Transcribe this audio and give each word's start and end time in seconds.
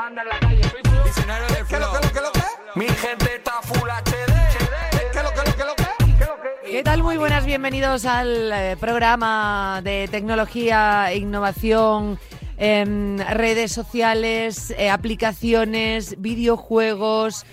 que 0.00 0.14
manda 0.14 0.22
en 0.22 0.28
la 0.28 0.38
calle. 0.40 0.62
Soy 0.62 0.80
flow. 0.82 1.04
Diccionario 1.04 1.46
del 1.48 1.66
¿Qué 1.66 1.78
lo, 1.78 1.90
flow. 1.90 2.00
qué 2.00 2.06
lo, 2.06 2.12
qué 2.12 2.20
lo, 2.20 2.32
qué? 2.32 2.40
Mi 2.78 2.88
gente 2.88 3.34
está 3.36 3.52
full 3.62 3.88
HD. 3.88 4.32
¿Qué 5.12 5.22
lo, 5.22 5.30
qué 5.30 5.36
lo, 5.50 5.56
qué 5.56 5.64
lo, 5.64 5.74
qué? 5.76 5.84
¿Qué 6.18 6.24
lo 6.24 6.36
que? 6.64 6.70
¿Qué 6.70 6.82
tal? 6.82 7.02
Muy 7.02 7.16
buenas, 7.16 7.44
bienvenidos 7.44 8.04
al 8.06 8.52
eh, 8.52 8.76
programa 8.80 9.80
de 9.84 10.08
tecnología, 10.10 11.12
innovación, 11.14 12.18
em, 12.56 13.18
redes 13.18 13.72
sociales, 13.72 14.72
eh, 14.78 14.88
aplicaciones, 14.90 16.14
videojuegos. 16.20 17.44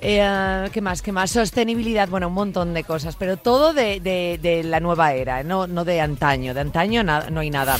eh, 0.00 0.68
¿Qué 0.72 0.80
más? 0.80 1.02
¿Qué 1.02 1.12
más? 1.12 1.30
Sostenibilidad, 1.30 2.08
bueno, 2.08 2.26
un 2.28 2.34
montón 2.34 2.74
de 2.74 2.82
cosas, 2.82 3.14
pero 3.16 3.36
todo 3.36 3.72
de, 3.72 4.00
de- 4.00 4.38
de 4.42 4.64
la 4.64 4.80
nueva 4.80 5.12
era, 5.12 5.42
no, 5.44 5.66
no 5.68 5.84
de 5.84 6.00
antaño. 6.00 6.54
De 6.54 6.60
antaño 6.60 7.04
no 7.04 7.40
hay 7.40 7.50
nada. 7.50 7.78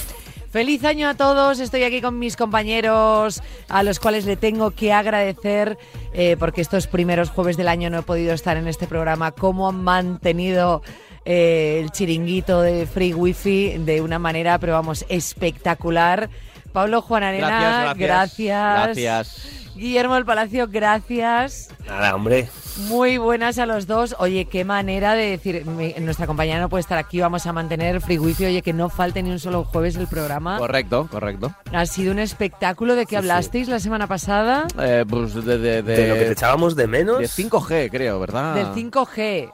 Feliz 0.52 0.84
año 0.84 1.08
a 1.08 1.14
todos, 1.14 1.60
estoy 1.60 1.82
aquí 1.82 2.02
con 2.02 2.18
mis 2.18 2.36
compañeros 2.36 3.42
a 3.70 3.82
los 3.82 3.98
cuales 3.98 4.26
le 4.26 4.36
tengo 4.36 4.72
que 4.72 4.92
agradecer 4.92 5.78
eh, 6.12 6.36
porque 6.38 6.60
estos 6.60 6.86
primeros 6.86 7.30
jueves 7.30 7.56
del 7.56 7.68
año 7.68 7.88
no 7.88 8.00
he 8.00 8.02
podido 8.02 8.34
estar 8.34 8.58
en 8.58 8.68
este 8.68 8.86
programa, 8.86 9.32
cómo 9.32 9.70
han 9.70 9.82
mantenido 9.82 10.82
eh, 11.24 11.80
el 11.82 11.90
chiringuito 11.90 12.60
de 12.60 12.86
Free 12.86 13.14
Wifi 13.14 13.78
de 13.78 14.02
una 14.02 14.18
manera, 14.18 14.58
pero 14.58 14.74
vamos, 14.74 15.06
espectacular. 15.08 16.28
Pablo 16.70 17.00
Juan 17.00 17.22
Arena, 17.22 17.94
Gracias, 17.96 18.94
gracias. 18.94 19.61
Guillermo 19.74 20.14
del 20.16 20.24
Palacio, 20.24 20.66
gracias. 20.68 21.70
Nada, 21.86 22.14
hombre. 22.14 22.48
Muy 22.88 23.18
buenas 23.18 23.58
a 23.58 23.66
los 23.66 23.86
dos. 23.86 24.14
Oye, 24.18 24.46
qué 24.46 24.64
manera 24.64 25.14
de 25.14 25.30
decir, 25.30 25.64
mi- 25.66 25.94
nuestra 26.00 26.26
compañera 26.26 26.60
no 26.60 26.68
puede 26.68 26.80
estar 26.82 26.98
aquí, 26.98 27.20
vamos 27.20 27.46
a 27.46 27.52
mantener 27.52 28.00
free 28.00 28.18
wifi. 28.18 28.44
Oye, 28.46 28.62
que 28.62 28.72
no 28.72 28.88
falte 28.88 29.22
ni 29.22 29.30
un 29.30 29.38
solo 29.38 29.64
jueves 29.64 29.96
el 29.96 30.06
programa. 30.06 30.58
Correcto, 30.58 31.08
correcto. 31.10 31.54
Ha 31.72 31.86
sido 31.86 32.12
un 32.12 32.18
espectáculo 32.18 32.94
de 32.96 33.06
que 33.06 33.16
hablasteis 33.16 33.68
la 33.68 33.78
semana 33.80 34.06
pasada. 34.06 34.66
Eh, 34.78 35.04
pues 35.08 35.34
de, 35.34 35.58
de, 35.58 35.82
De 35.82 36.08
lo 36.08 36.14
que 36.14 36.24
te 36.26 36.32
echábamos 36.32 36.76
de 36.76 36.86
menos. 36.86 37.18
de 37.18 37.26
5G, 37.28 37.90
creo, 37.90 38.20
¿verdad? 38.20 38.54
Del 38.54 38.66
5G, 38.90 39.52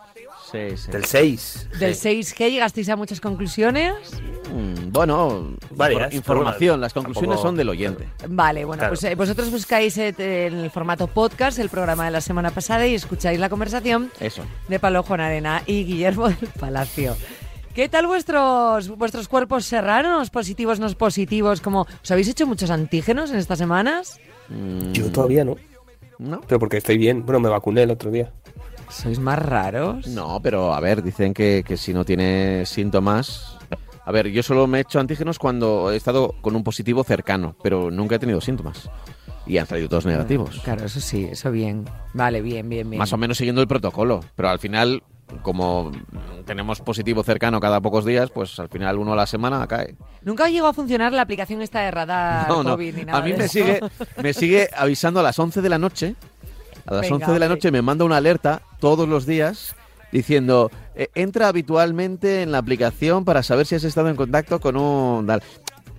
Sí, 0.50 0.76
sí. 0.76 0.90
Del 0.90 1.04
6. 1.04 1.68
del 1.78 1.94
6G, 1.94 2.50
llegasteis 2.50 2.88
a 2.88 2.96
muchas 2.96 3.20
conclusiones. 3.20 3.92
Mm, 4.52 4.90
bueno, 4.92 5.54
Varias, 5.72 6.14
información. 6.14 6.70
bueno, 6.70 6.80
Las 6.82 6.94
conclusiones 6.94 7.30
tampoco- 7.30 7.48
son 7.48 7.56
del 7.56 7.68
oyente. 7.68 8.08
Vale, 8.28 8.64
bueno, 8.64 8.80
Claro. 8.80 8.92
pues 8.94 9.04
eh, 9.04 9.14
vosotros 9.14 9.50
buscáis 9.50 9.98
eh, 9.98 10.14
en 10.18 10.54
el 10.58 10.70
formato 10.70 11.06
podcast 11.06 11.58
el 11.58 11.68
programa 11.68 12.06
de 12.06 12.12
la 12.12 12.20
semana 12.22 12.50
pasada 12.50 12.86
y 12.86 12.94
escucháis 12.94 13.38
la 13.38 13.48
conversación 13.50 14.10
Eso. 14.20 14.42
de 14.68 14.78
Pablo 14.80 15.02
Juan 15.02 15.20
Arena 15.20 15.62
y 15.66 15.84
Guillermo 15.84 16.28
del 16.28 16.48
Palacio. 16.58 17.14
¿Qué 17.74 17.88
tal 17.88 18.06
vuestros 18.06 18.88
vuestros 18.96 19.28
cuerpos 19.28 19.64
serranos? 19.66 20.30
¿Positivos, 20.30 20.80
no 20.80 20.88
positivos? 20.94 21.60
Como, 21.60 21.82
¿Os 22.02 22.10
habéis 22.10 22.28
hecho 22.28 22.46
muchos 22.46 22.70
antígenos 22.70 23.30
en 23.30 23.36
estas 23.36 23.58
semanas? 23.58 24.18
Mm, 24.48 24.92
Yo 24.92 25.12
todavía 25.12 25.44
no. 25.44 25.56
¿No? 26.18 26.40
Pero 26.48 26.58
porque 26.58 26.78
estoy 26.78 26.98
bien. 26.98 27.24
Bueno, 27.24 27.38
me 27.38 27.48
vacuné 27.48 27.84
el 27.84 27.92
otro 27.92 28.10
día. 28.10 28.32
¿Sois 28.90 29.18
más 29.18 29.38
raros? 29.38 30.06
No, 30.08 30.40
pero 30.42 30.74
a 30.74 30.80
ver, 30.80 31.02
dicen 31.02 31.34
que, 31.34 31.62
que 31.66 31.76
si 31.76 31.92
no 31.92 32.04
tiene 32.04 32.64
síntomas. 32.66 33.56
A 34.04 34.10
ver, 34.12 34.28
yo 34.28 34.42
solo 34.42 34.66
me 34.66 34.78
he 34.78 34.80
hecho 34.80 34.98
antígenos 35.00 35.38
cuando 35.38 35.90
he 35.92 35.96
estado 35.96 36.34
con 36.40 36.56
un 36.56 36.64
positivo 36.64 37.04
cercano, 37.04 37.54
pero 37.62 37.90
nunca 37.90 38.14
he 38.16 38.18
tenido 38.18 38.40
síntomas. 38.40 38.90
Y 39.46 39.58
han 39.58 39.66
salido 39.66 39.88
todos 39.88 40.06
negativos. 40.06 40.60
Claro, 40.64 40.84
eso 40.86 41.00
sí, 41.00 41.24
eso 41.30 41.50
bien. 41.50 41.84
Vale, 42.14 42.40
bien, 42.42 42.68
bien, 42.68 42.88
bien. 42.88 42.98
Más 42.98 43.12
o 43.12 43.16
menos 43.18 43.36
siguiendo 43.38 43.60
el 43.62 43.68
protocolo. 43.68 44.20
Pero 44.36 44.48
al 44.50 44.58
final, 44.58 45.02
como 45.42 45.90
tenemos 46.46 46.80
positivo 46.80 47.22
cercano 47.22 47.58
cada 47.60 47.80
pocos 47.80 48.04
días, 48.04 48.30
pues 48.30 48.58
al 48.58 48.68
final 48.68 48.98
uno 48.98 49.12
a 49.12 49.16
la 49.16 49.26
semana 49.26 49.66
cae. 49.66 49.94
Nunca 50.22 50.48
llegó 50.48 50.66
a 50.66 50.74
funcionar 50.74 51.12
la 51.12 51.22
aplicación 51.22 51.62
esta 51.62 51.80
de 51.80 51.90
radar 51.90 52.48
No, 52.48 52.62
no. 52.62 52.70
COVID 52.72 52.94
ni 52.94 53.04
nada 53.04 53.18
A 53.18 53.22
mí 53.22 53.32
de 53.32 53.38
me 53.38 53.44
eso. 53.44 53.52
sigue, 53.54 53.80
me 54.22 54.32
sigue 54.34 54.68
avisando 54.76 55.20
a 55.20 55.22
las 55.22 55.38
11 55.38 55.60
de 55.62 55.68
la 55.68 55.78
noche. 55.78 56.14
A 56.88 56.94
las 56.94 57.02
Venga, 57.02 57.16
11 57.26 57.32
de 57.32 57.38
la 57.38 57.48
noche 57.48 57.70
me 57.70 57.82
manda 57.82 58.04
una 58.04 58.16
alerta 58.16 58.62
todos 58.80 59.06
los 59.08 59.26
días 59.26 59.76
diciendo, 60.10 60.70
eh, 60.94 61.08
entra 61.14 61.48
habitualmente 61.48 62.40
en 62.42 62.50
la 62.50 62.58
aplicación 62.58 63.24
para 63.26 63.42
saber 63.42 63.66
si 63.66 63.74
has 63.74 63.84
estado 63.84 64.08
en 64.08 64.16
contacto 64.16 64.58
con 64.58 64.76
un... 64.76 65.26
tal". 65.26 65.42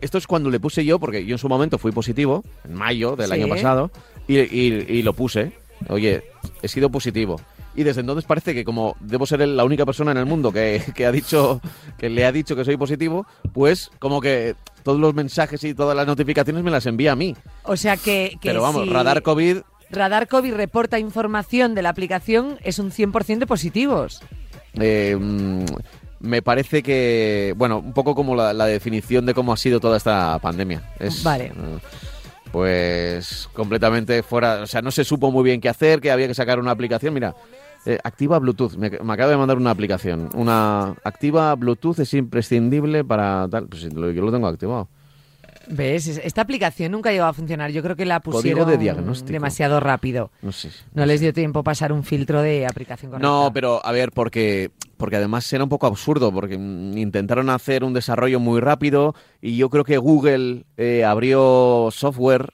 Esto 0.01 0.17
es 0.17 0.25
cuando 0.25 0.49
le 0.49 0.59
puse 0.59 0.83
yo, 0.85 0.97
porque 0.97 1.25
yo 1.25 1.35
en 1.35 1.39
su 1.39 1.47
momento 1.49 1.77
fui 1.77 1.91
positivo, 1.91 2.43
en 2.65 2.73
mayo 2.73 3.15
del 3.15 3.27
Sí. 3.27 3.33
año 3.33 3.47
pasado, 3.49 3.91
y, 4.27 4.39
y- 4.39 4.85
y 4.89 5.03
lo 5.03 5.13
puse. 5.13 5.51
Oye, 5.89 6.23
he 6.61 6.67
sido 6.67 6.89
positivo. 6.89 7.39
Y 7.75 7.83
desde 7.83 8.01
entonces 8.01 8.25
parece 8.25 8.55
que 8.55 8.65
como 8.65 8.95
debo 8.99 9.25
ser 9.27 9.47
la 9.47 9.63
única 9.63 9.85
persona 9.85 10.11
en 10.11 10.17
el 10.17 10.25
mundo 10.25 10.51
que, 10.51 10.81
que 10.95 11.05
ha 11.05 11.11
dicho 11.11 11.61
que 11.99 12.09
le 12.09 12.25
ha 12.25 12.31
dicho 12.31 12.55
que 12.55 12.65
soy 12.65 12.77
positivo, 12.77 13.27
pues 13.53 13.91
como 13.99 14.21
que 14.21 14.55
todos 14.83 14.99
los 14.99 15.13
mensajes 15.13 15.63
y 15.65 15.73
todas 15.75 15.95
las 15.95 16.07
notificaciones 16.07 16.63
me 16.63 16.71
las 16.71 16.85
envía 16.87 17.11
a 17.11 17.15
mí. 17.15 17.35
O 17.63 17.77
sea 17.77 17.95
que, 17.95 18.37
que 18.41 18.49
Pero 18.49 18.61
vamos, 18.63 18.85
si 18.85 18.89
radar 18.89 19.21
COVID, 19.21 19.57
Radar 19.91 20.27
COVID 20.27 20.53
reporta 20.53 20.99
información 20.99 21.75
de 21.75 21.81
la 21.81 21.89
aplicación, 21.89 22.57
es 22.63 22.79
un 22.79 22.91
100% 22.91 23.39
de 23.39 23.47
positivos. 23.47 24.21
eh, 24.79 25.17
mm, 25.19 25.65
me 26.21 26.41
parece 26.41 26.83
que, 26.83 27.53
bueno, 27.57 27.79
un 27.79 27.93
poco 27.93 28.13
como 28.13 28.35
la, 28.35 28.51
la 28.53 28.65
definición 28.65 29.25
de 29.25 29.33
cómo 29.33 29.53
ha 29.53 29.57
sido 29.57 29.79
toda 29.79 29.95
esta 29.97 30.37
pandemia. 30.39 30.83
Es, 30.99 31.23
Vale. 31.23 31.45
eh, 31.45 31.79
pues 32.51 33.47
completamente 33.53 34.21
fuera, 34.23 34.61
o 34.63 34.67
sea, 34.67 34.81
no 34.81 34.91
se 34.91 35.03
supo 35.03 35.31
muy 35.31 35.43
bien 35.43 35.61
qué 35.61 35.69
hacer, 35.69 36.01
que 36.01 36.11
había 36.11 36.27
que 36.27 36.33
sacar 36.33 36.59
una 36.59 36.71
aplicación. 36.71 37.13
Mira, 37.13 37.35
eh, 37.85 37.97
activa 38.03 38.37
Bluetooth, 38.39 38.75
me, 38.75 38.89
me 38.89 39.13
acaba 39.13 39.31
de 39.31 39.37
mandar 39.37 39.57
una 39.57 39.71
aplicación. 39.71 40.29
Una 40.33 40.95
activa 41.03 41.55
Bluetooth 41.55 41.99
es 41.99 42.13
imprescindible 42.13 43.03
para 43.05 43.47
tal. 43.49 43.67
Pues 43.67 43.83
yo 43.83 43.91
lo 44.21 44.31
tengo 44.31 44.47
activado. 44.47 44.89
¿Ves? 45.69 46.07
Es- 46.07 46.21
Esta 46.23 46.41
aplicación 46.41 46.91
nunca 46.91 47.11
llegó 47.11 47.25
a 47.25 47.33
funcionar. 47.33 47.71
Yo 47.71 47.81
creo 47.83 47.95
que 47.95 48.05
la 48.05 48.19
Código 48.19 48.37
pusieron 48.39 48.67
de 48.67 48.77
diagnóstico. 48.77 49.31
demasiado 49.33 49.79
rápido. 49.79 50.31
No 50.41 50.51
sé. 50.51 50.69
No 50.93 51.05
les 51.05 51.21
dio 51.21 51.31
tiempo 51.33 51.63
pasar 51.63 51.91
un 51.93 52.03
filtro 52.03 52.41
de 52.41 52.65
aplicación 52.65 53.11
correcta. 53.11 53.27
No, 53.27 53.51
pero 53.53 53.85
a 53.85 53.91
ver, 53.91 54.11
porque, 54.11 54.71
porque 54.97 55.15
además 55.17 55.51
era 55.53 55.63
un 55.63 55.69
poco 55.69 55.85
absurdo, 55.87 56.31
porque 56.33 56.57
mm, 56.57 56.97
intentaron 56.97 57.49
hacer 57.49 57.83
un 57.83 57.93
desarrollo 57.93 58.39
muy 58.39 58.59
rápido 58.59 59.13
y 59.41 59.57
yo 59.57 59.69
creo 59.69 59.83
que 59.83 59.97
Google 59.97 60.65
eh, 60.77 61.05
abrió 61.05 61.89
software 61.91 62.53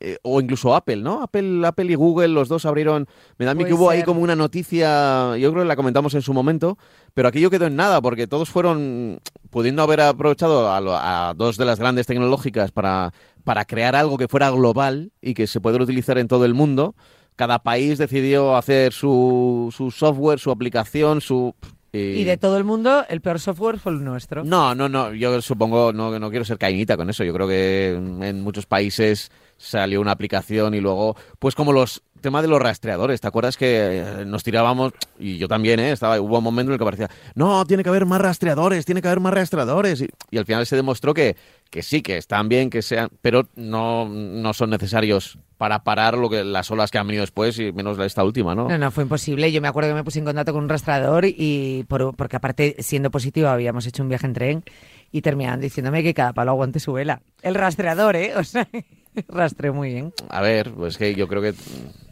eh, 0.00 0.18
o 0.22 0.40
incluso 0.40 0.74
Apple, 0.74 0.96
¿no? 0.96 1.22
Apple, 1.22 1.66
Apple 1.66 1.92
y 1.92 1.94
Google, 1.94 2.28
los 2.28 2.48
dos 2.48 2.64
abrieron. 2.66 3.06
Me 3.38 3.44
da 3.44 3.52
a 3.52 3.54
mí 3.54 3.64
que 3.64 3.74
hubo 3.74 3.90
ahí 3.90 3.98
ser. 3.98 4.06
como 4.06 4.20
una 4.20 4.36
noticia, 4.36 5.36
yo 5.36 5.50
creo 5.50 5.62
que 5.62 5.68
la 5.68 5.76
comentamos 5.76 6.14
en 6.14 6.22
su 6.22 6.32
momento, 6.32 6.78
pero 7.14 7.28
aquello 7.28 7.50
quedó 7.50 7.66
en 7.66 7.76
nada, 7.76 8.00
porque 8.00 8.26
todos 8.26 8.50
fueron 8.50 9.20
pudiendo 9.50 9.82
haber 9.82 10.00
aprovechado 10.00 10.68
a, 10.68 11.28
a 11.28 11.34
dos 11.34 11.56
de 11.56 11.64
las 11.64 11.78
grandes 11.78 12.06
tecnológicas 12.06 12.70
para, 12.72 13.12
para 13.44 13.64
crear 13.64 13.94
algo 13.96 14.18
que 14.18 14.28
fuera 14.28 14.50
global 14.50 15.12
y 15.20 15.34
que 15.34 15.46
se 15.46 15.60
pudiera 15.60 15.84
utilizar 15.84 16.18
en 16.18 16.28
todo 16.28 16.44
el 16.44 16.54
mundo. 16.54 16.94
Cada 17.36 17.60
país 17.60 17.98
decidió 17.98 18.56
hacer 18.56 18.92
su, 18.92 19.72
su 19.74 19.90
software, 19.90 20.38
su 20.38 20.50
aplicación, 20.50 21.20
su... 21.20 21.54
Y 21.94 22.24
de 22.24 22.38
todo 22.38 22.56
el 22.56 22.64
mundo, 22.64 23.04
el 23.10 23.20
peor 23.20 23.38
software 23.38 23.78
fue 23.78 23.92
el 23.92 24.02
nuestro. 24.02 24.44
No, 24.44 24.74
no, 24.74 24.88
no. 24.88 25.12
Yo 25.12 25.42
supongo, 25.42 25.92
no, 25.92 26.18
no 26.18 26.30
quiero 26.30 26.44
ser 26.44 26.56
cañita 26.56 26.96
con 26.96 27.10
eso. 27.10 27.22
Yo 27.22 27.34
creo 27.34 27.46
que 27.46 27.92
en 27.92 28.40
muchos 28.40 28.64
países 28.64 29.30
salió 29.62 30.00
una 30.00 30.10
aplicación 30.12 30.74
y 30.74 30.80
luego, 30.80 31.16
pues 31.38 31.54
como 31.54 31.72
los 31.72 32.02
tema 32.20 32.40
de 32.40 32.48
los 32.48 32.62
rastreadores. 32.62 33.20
¿Te 33.20 33.26
acuerdas 33.26 33.56
que 33.56 33.98
eh, 33.98 34.24
nos 34.24 34.44
tirábamos 34.44 34.92
y 35.18 35.38
yo 35.38 35.48
también, 35.48 35.80
¿eh? 35.80 35.90
Estaba, 35.90 36.20
hubo 36.20 36.38
un 36.38 36.44
momento 36.44 36.70
en 36.70 36.74
el 36.74 36.78
que 36.78 36.84
parecía, 36.84 37.10
no, 37.34 37.64
tiene 37.66 37.82
que 37.82 37.88
haber 37.88 38.06
más 38.06 38.20
rastreadores, 38.20 38.86
tiene 38.86 39.02
que 39.02 39.08
haber 39.08 39.18
más 39.20 39.34
rastreadores 39.34 40.04
y, 40.30 40.38
al 40.38 40.46
final 40.46 40.64
se 40.64 40.76
demostró 40.76 41.12
que 41.12 41.36
que 41.68 41.82
sí, 41.82 42.02
que 42.02 42.18
están 42.18 42.50
bien, 42.50 42.68
que 42.68 42.82
sean, 42.82 43.08
pero 43.22 43.48
no, 43.56 44.06
no 44.06 44.52
son 44.52 44.68
necesarios 44.68 45.38
para 45.56 45.82
parar 45.84 46.18
lo 46.18 46.28
que 46.28 46.44
las 46.44 46.70
olas 46.70 46.90
que 46.90 46.98
han 46.98 47.06
venido 47.06 47.22
después 47.22 47.58
y 47.58 47.72
menos 47.72 47.98
esta 47.98 48.22
última, 48.24 48.54
¿no? 48.54 48.68
No, 48.68 48.76
no, 48.76 48.90
fue 48.90 49.04
imposible. 49.04 49.50
Yo 49.50 49.62
me 49.62 49.68
acuerdo 49.68 49.88
que 49.88 49.94
me 49.94 50.04
puse 50.04 50.18
en 50.18 50.26
contacto 50.26 50.52
con 50.52 50.64
un 50.64 50.68
rastreador 50.68 51.24
y 51.24 51.84
por- 51.88 52.14
porque 52.14 52.36
aparte, 52.36 52.76
siendo 52.80 53.10
positivo, 53.10 53.48
habíamos 53.48 53.86
hecho 53.86 54.02
un 54.02 54.10
viaje 54.10 54.26
en 54.26 54.32
tren 54.34 54.64
y 55.12 55.22
terminaban 55.22 55.60
diciéndome 55.60 56.02
que 56.02 56.12
cada 56.12 56.34
palo 56.34 56.50
aguante 56.50 56.78
su 56.78 56.92
vela. 56.92 57.22
El 57.40 57.54
rastreador, 57.54 58.16
¿eh? 58.16 58.34
O 58.36 58.44
sea, 58.44 58.68
rastreó 59.28 59.74
muy 59.74 59.92
bien. 59.92 60.12
A 60.28 60.40
ver, 60.40 60.70
pues 60.72 60.96
que 60.98 61.14
yo 61.14 61.28
creo 61.28 61.42
que, 61.42 61.48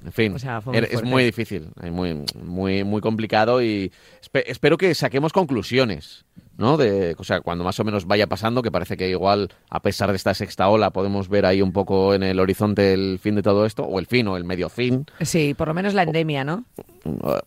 en 0.04 0.12
fin, 0.12 0.34
O 0.34 0.38
sea, 0.38 0.60
fue 0.60 0.72
muy 0.72 0.88
es 0.90 1.02
muy 1.02 1.24
difícil, 1.24 1.68
muy, 1.90 2.24
muy, 2.42 2.84
muy 2.84 3.00
complicado 3.00 3.62
y 3.62 3.90
espe- 4.22 4.44
espero 4.46 4.76
que 4.78 4.94
saquemos 4.94 5.32
conclusiones, 5.32 6.24
¿no? 6.56 6.76
De, 6.76 7.14
o 7.18 7.24
sea, 7.24 7.40
cuando 7.40 7.64
más 7.64 7.78
o 7.80 7.84
menos 7.84 8.06
vaya 8.06 8.26
pasando, 8.26 8.60
que 8.62 8.70
parece 8.70 8.96
que 8.96 9.08
igual, 9.08 9.50
a 9.70 9.80
pesar 9.80 10.10
de 10.10 10.16
esta 10.16 10.34
sexta 10.34 10.68
ola, 10.68 10.90
podemos 10.90 11.28
ver 11.28 11.46
ahí 11.46 11.62
un 11.62 11.72
poco 11.72 12.14
en 12.14 12.22
el 12.22 12.38
horizonte 12.38 12.92
el 12.92 13.18
fin 13.18 13.34
de 13.34 13.42
todo 13.42 13.64
esto, 13.66 13.84
o 13.84 13.98
el 13.98 14.06
fin, 14.06 14.28
o 14.28 14.36
el 14.36 14.44
medio 14.44 14.68
fin, 14.68 15.06
Sí, 15.22 15.54
por 15.54 15.68
lo 15.68 15.74
menos 15.74 15.94
la 15.94 16.02
endemia, 16.02 16.44
¿no? 16.44 16.64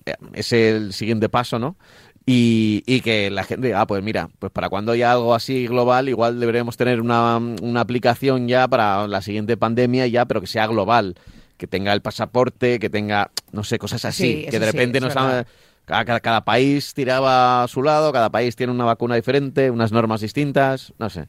eh, 0.06 0.14
es 0.34 0.52
el 0.54 0.94
siguiente 0.94 1.30
paso, 1.30 1.60
¿no? 1.60 1.76
Y, 2.26 2.84
y 2.86 3.02
que 3.02 3.30
la 3.30 3.44
gente 3.44 3.68
diga, 3.68 3.82
ah, 3.82 3.88
pues 3.88 4.02
mira, 4.02 4.30
pues 4.40 4.50
para 4.52 4.70
cuando 4.70 4.94
haya 4.94 5.12
algo 5.12 5.36
así 5.36 5.68
global, 5.68 6.08
igual 6.08 6.40
deberíamos 6.40 6.78
tener 6.78 7.02
una, 7.02 7.38
una 7.38 7.82
aplicación 7.82 8.48
ya 8.48 8.68
para 8.68 9.08
la 9.10 9.22
siguiente 9.22 9.58
pandemia 9.58 10.08
ya, 10.08 10.24
pero 10.26 10.40
que 10.40 10.48
sea 10.48 10.66
global, 10.68 11.16
que 11.58 11.68
tenga 11.68 11.92
el 11.92 12.02
pasaporte, 12.02 12.80
que 12.80 12.90
tenga, 12.90 13.30
no 13.52 13.66
sé, 13.66 13.78
cosas 13.78 14.06
así, 14.06 14.44
Sí, 14.46 14.48
que 14.50 14.58
de 14.60 14.66
sí, 14.68 14.72
repente 14.72 15.00
es 15.00 15.04
nos 15.04 15.18
ha- 15.18 15.46
cada, 15.86 16.20
cada- 16.22 16.46
país 16.46 16.94
tiraba 16.94 17.64
a 17.64 17.68
su 17.68 17.84
lado, 17.84 18.14
cada 18.14 18.30
país 18.30 18.56
tiene 18.56 18.72
una 18.72 18.86
vacuna 18.86 19.16
diferente, 19.16 19.70
unas 19.70 19.92
normas 19.92 20.22
distintas, 20.22 20.94
no 21.00 21.10
sé. 21.10 21.28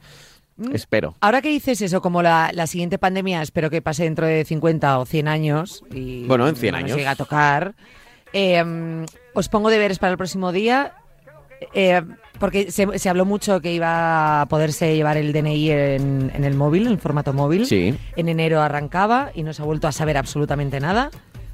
Mm. 0.59 0.77
Espero. 0.77 1.17
Ahora 1.21 1.43
que 1.43 1.49
dices 1.49 1.83
eso, 1.83 2.01
como 2.01 2.23
la, 2.23 2.53
la 2.55 2.69
siguiente 2.69 2.99
pandemia, 2.99 3.43
espero 3.43 3.69
que 3.69 3.83
pase 3.83 4.05
dentro 4.05 4.27
de 4.29 4.45
50 4.45 5.01
o 5.01 5.07
100 5.07 5.27
años 5.27 5.83
y 5.93 6.23
Bueno, 6.29 6.47
en 6.47 6.55
100 6.55 6.71
no 6.73 6.79
nos 6.79 6.85
años. 6.85 6.97
llegue 6.99 7.09
a 7.09 7.17
tocar, 7.17 7.75
eh, 8.33 9.05
os 9.35 9.49
pongo 9.49 9.69
deberes 9.71 9.99
para 9.99 10.13
el 10.13 10.17
próximo 10.19 10.53
día, 10.53 10.95
eh, 11.75 12.03
porque 12.39 12.71
se, 12.71 12.99
se 12.99 13.09
habló 13.09 13.25
mucho 13.25 13.61
que 13.61 13.73
iba 13.73 14.43
a 14.43 14.47
poderse 14.47 14.95
llevar 14.95 15.17
el 15.17 15.33
DNI 15.33 15.71
en, 15.71 16.33
en 16.35 16.45
el 16.45 16.55
móvil, 16.55 16.87
en 16.87 16.99
formato 16.99 17.33
móvil. 17.33 17.67
Sí. 17.67 17.95
En 18.17 18.29
enero 18.29 18.61
arrancaba 18.61 19.31
y 19.35 19.43
no 19.43 19.53
se 19.53 19.63
ha 19.63 19.65
vuelto 19.65 19.87
a 19.89 19.93
saber 19.93 20.17
absolutamente 20.17 20.81
nada. 20.81 21.11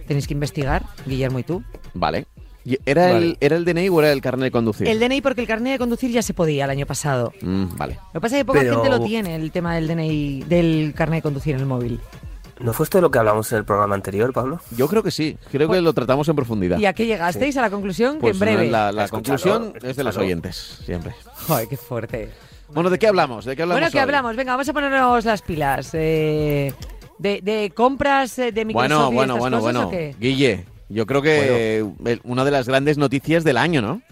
Tenéis 0.07 0.27
que 0.27 0.35
investigar, 0.35 0.83
Guillermo 1.07 1.39
y 1.39 1.43
tú. 1.45 1.63
Vale. 1.95 2.27
Y- 2.65 2.79
¿Era, 2.85 3.09
el, 3.11 3.15
Vale. 3.15 3.37
¿Era 3.41 3.57
el 3.57 3.65
DNI 3.65 3.89
o 3.89 4.01
era 4.01 4.13
el 4.13 4.21
carnet 4.21 4.45
de 4.45 4.51
conducir? 4.51 4.87
El 4.89 4.99
DNI 5.01 5.21
porque 5.23 5.41
el 5.41 5.47
carnet 5.47 5.73
de 5.75 5.79
conducir 5.79 6.11
ya 6.11 6.23
se 6.23 6.35
podía 6.35 6.65
el 6.65 6.71
año 6.71 6.87
pasado. 6.87 7.33
Mm, 7.41 7.77
vale. 7.77 7.95
Lo 8.13 8.13
que 8.15 8.21
pasa 8.21 8.37
es 8.37 8.41
que 8.41 8.45
poca 8.45 8.61
Pero- 8.61 8.75
gente 8.83 8.91
lo 8.91 9.05
tiene, 9.05 9.37
el 9.37 9.51
tema 9.51 9.75
del 9.77 9.87
DNI, 9.89 10.43
del 10.49 10.93
carnet 10.97 11.19
de 11.19 11.23
conducir 11.23 11.55
en 11.55 11.61
el 11.61 11.67
móvil. 11.67 12.01
¿No 12.61 12.75
fue 12.75 12.85
esto 12.85 12.99
de 12.99 13.03
lo 13.03 13.11
que 13.11 13.19
hablamos 13.19 13.51
en 13.53 13.59
el 13.59 13.65
programa 13.65 13.95
anterior, 13.95 14.33
Pablo? 14.33 14.61
Yo 14.77 14.87
creo 14.87 15.03
que 15.03 15.11
sí. 15.11 15.39
Creo 15.51 15.69
que 15.69 15.81
lo 15.81 15.93
tratamos 15.95 16.29
en 16.29 16.37
profundidad. 16.37 16.79
¿Y 16.79 16.87
a 16.87 16.93
qué 16.93 17.07
llegasteis? 17.07 17.57
A 17.57 17.63
la 17.63 17.71
conclusión 17.71 18.19
Pues 18.21 18.39
que 18.39 18.45
en 18.45 18.57
breve. 18.57 18.71
La, 18.71 19.09
conclusión 19.09 19.73
es 19.83 19.97
de 19.97 20.05
los 20.05 20.17
oyentes, 20.17 20.81
siempre. 20.85 21.15
Joder, 21.47 21.69
qué 21.69 21.77
fuerte. 21.77 22.31
Bueno, 22.73 22.91
¿de 22.91 22.99
qué 22.99 23.09
hablamos? 23.09 23.45
¿De 23.47 23.57
qué 23.57 23.63
hablamos 23.63 23.81
Bueno, 23.81 23.91
¿qué 23.91 23.99
hoy? 23.99 24.03
hablamos? 24.03 24.37
Venga, 24.37 24.53
vamos 24.53 24.69
a 24.69 24.73
ponernos 24.73 25.25
las 25.25 25.43
pilas. 25.43 25.91
Eh, 25.95 26.73
de, 27.19 27.41
de 27.43 27.73
compras 27.75 28.39
eh, 28.39 28.53
de 28.53 28.65
Microsoft 28.65 28.91
Bueno, 28.91 29.11
y 29.11 29.15
bueno, 29.15 29.35
estas 29.35 29.41
bueno, 29.41 29.57
cosas, 29.59 29.75
bueno. 29.75 29.89
¿o 29.89 29.91
qué? 29.91 30.15
Guille, 30.21 30.65
yo 30.89 31.07
creo 31.07 31.23
que 31.23 31.85
una 32.25 32.45
de 32.45 32.51
las 32.51 32.69
grandes 32.69 32.99
noticias 32.99 33.43
del 33.43 33.57
año, 33.57 33.83
¿no? 33.83 34.03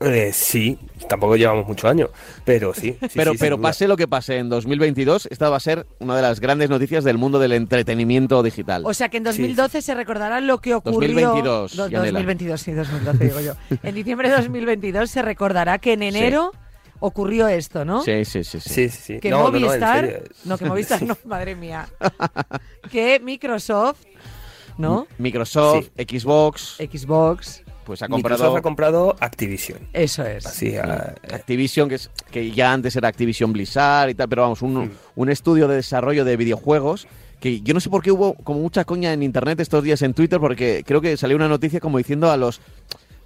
Eh, 0.00 0.30
sí, 0.32 0.78
tampoco 1.08 1.34
llevamos 1.36 1.66
mucho 1.66 1.88
años, 1.88 2.10
pero 2.44 2.72
sí. 2.72 2.96
sí, 3.00 3.08
pero 3.16 3.32
sí, 3.32 3.38
pero 3.40 3.60
pase 3.60 3.88
lo 3.88 3.96
que 3.96 4.06
pase 4.06 4.38
en 4.38 4.48
2022, 4.48 5.26
esta 5.30 5.50
va 5.50 5.56
a 5.56 5.60
ser 5.60 5.86
una 5.98 6.14
de 6.14 6.22
las 6.22 6.38
grandes 6.38 6.70
noticias 6.70 7.02
del 7.02 7.18
mundo 7.18 7.40
del 7.40 7.52
entretenimiento 7.52 8.42
digital. 8.44 8.82
O 8.86 8.94
sea 8.94 9.08
que 9.08 9.16
en 9.16 9.24
2012 9.24 9.82
se 9.82 9.94
recordará 9.94 10.40
lo 10.40 10.58
que 10.60 10.74
ocurrió. 10.74 11.30
2022, 11.30 11.76
Do- 11.76 11.88
Yanela. 11.88 12.12
2022, 12.20 12.60
sí, 12.60 12.72
2012 12.72 13.24
digo 13.24 13.40
yo. 13.40 13.54
En 13.82 13.94
diciembre 13.94 14.28
de 14.30 14.36
2022 14.36 15.10
se 15.10 15.22
recordará 15.22 15.78
que 15.78 15.94
en 15.94 16.04
enero 16.04 16.52
ocurrió 17.00 17.48
esto, 17.48 17.84
¿no? 17.84 18.02
Sí, 18.02 18.24
sí, 18.24 18.44
sí. 18.44 18.60
sí. 18.60 18.68
Sí, 18.70 18.88
sí, 18.88 19.02
sí. 19.14 19.20
Que 19.20 19.30
No, 19.30 19.38
no, 19.38 19.50
no, 19.50 19.56
en 19.58 19.62
Movistar. 19.64 20.22
No, 20.44 20.58
que 20.58 20.64
Movistar 20.64 21.02
no, 21.04 21.18
madre 21.24 21.56
mía. 21.56 21.88
que 22.90 23.18
Microsoft, 23.20 24.04
¿no? 24.78 25.06
Microsoft, 25.18 25.86
Xbox, 25.96 26.76
Xbox, 26.78 27.62
pues 27.88 28.02
ha 28.02 28.06
Microsoft 28.06 28.40
comprado 28.40 28.56
ha 28.56 28.62
comprado 28.62 29.16
Activision. 29.18 29.78
eso 29.94 30.22
es. 30.22 30.44
Así, 30.44 30.76
ah, 30.76 31.14
eh, 31.22 31.34
Activision, 31.34 31.88
que, 31.88 31.94
es, 31.94 32.10
que 32.30 32.50
ya 32.50 32.70
antes 32.70 32.94
era 32.96 33.08
Activision 33.08 33.50
Blizzard 33.50 34.10
y 34.10 34.14
tal, 34.14 34.28
pero 34.28 34.42
vamos, 34.42 34.60
un, 34.60 34.92
un 35.16 35.30
estudio 35.30 35.66
de 35.68 35.76
desarrollo 35.76 36.26
de 36.26 36.36
videojuegos 36.36 37.08
que 37.40 37.62
yo 37.62 37.72
no 37.72 37.80
sé 37.80 37.88
por 37.88 38.02
qué 38.02 38.12
hubo 38.12 38.34
como 38.34 38.60
mucha 38.60 38.84
coña 38.84 39.14
en 39.14 39.22
internet 39.22 39.58
estos 39.60 39.82
días 39.82 40.02
en 40.02 40.12
Twitter, 40.12 40.38
porque 40.38 40.84
creo 40.86 41.00
que 41.00 41.16
salió 41.16 41.34
una 41.34 41.48
noticia 41.48 41.80
como 41.80 41.96
diciendo 41.96 42.30
a 42.30 42.36
los... 42.36 42.60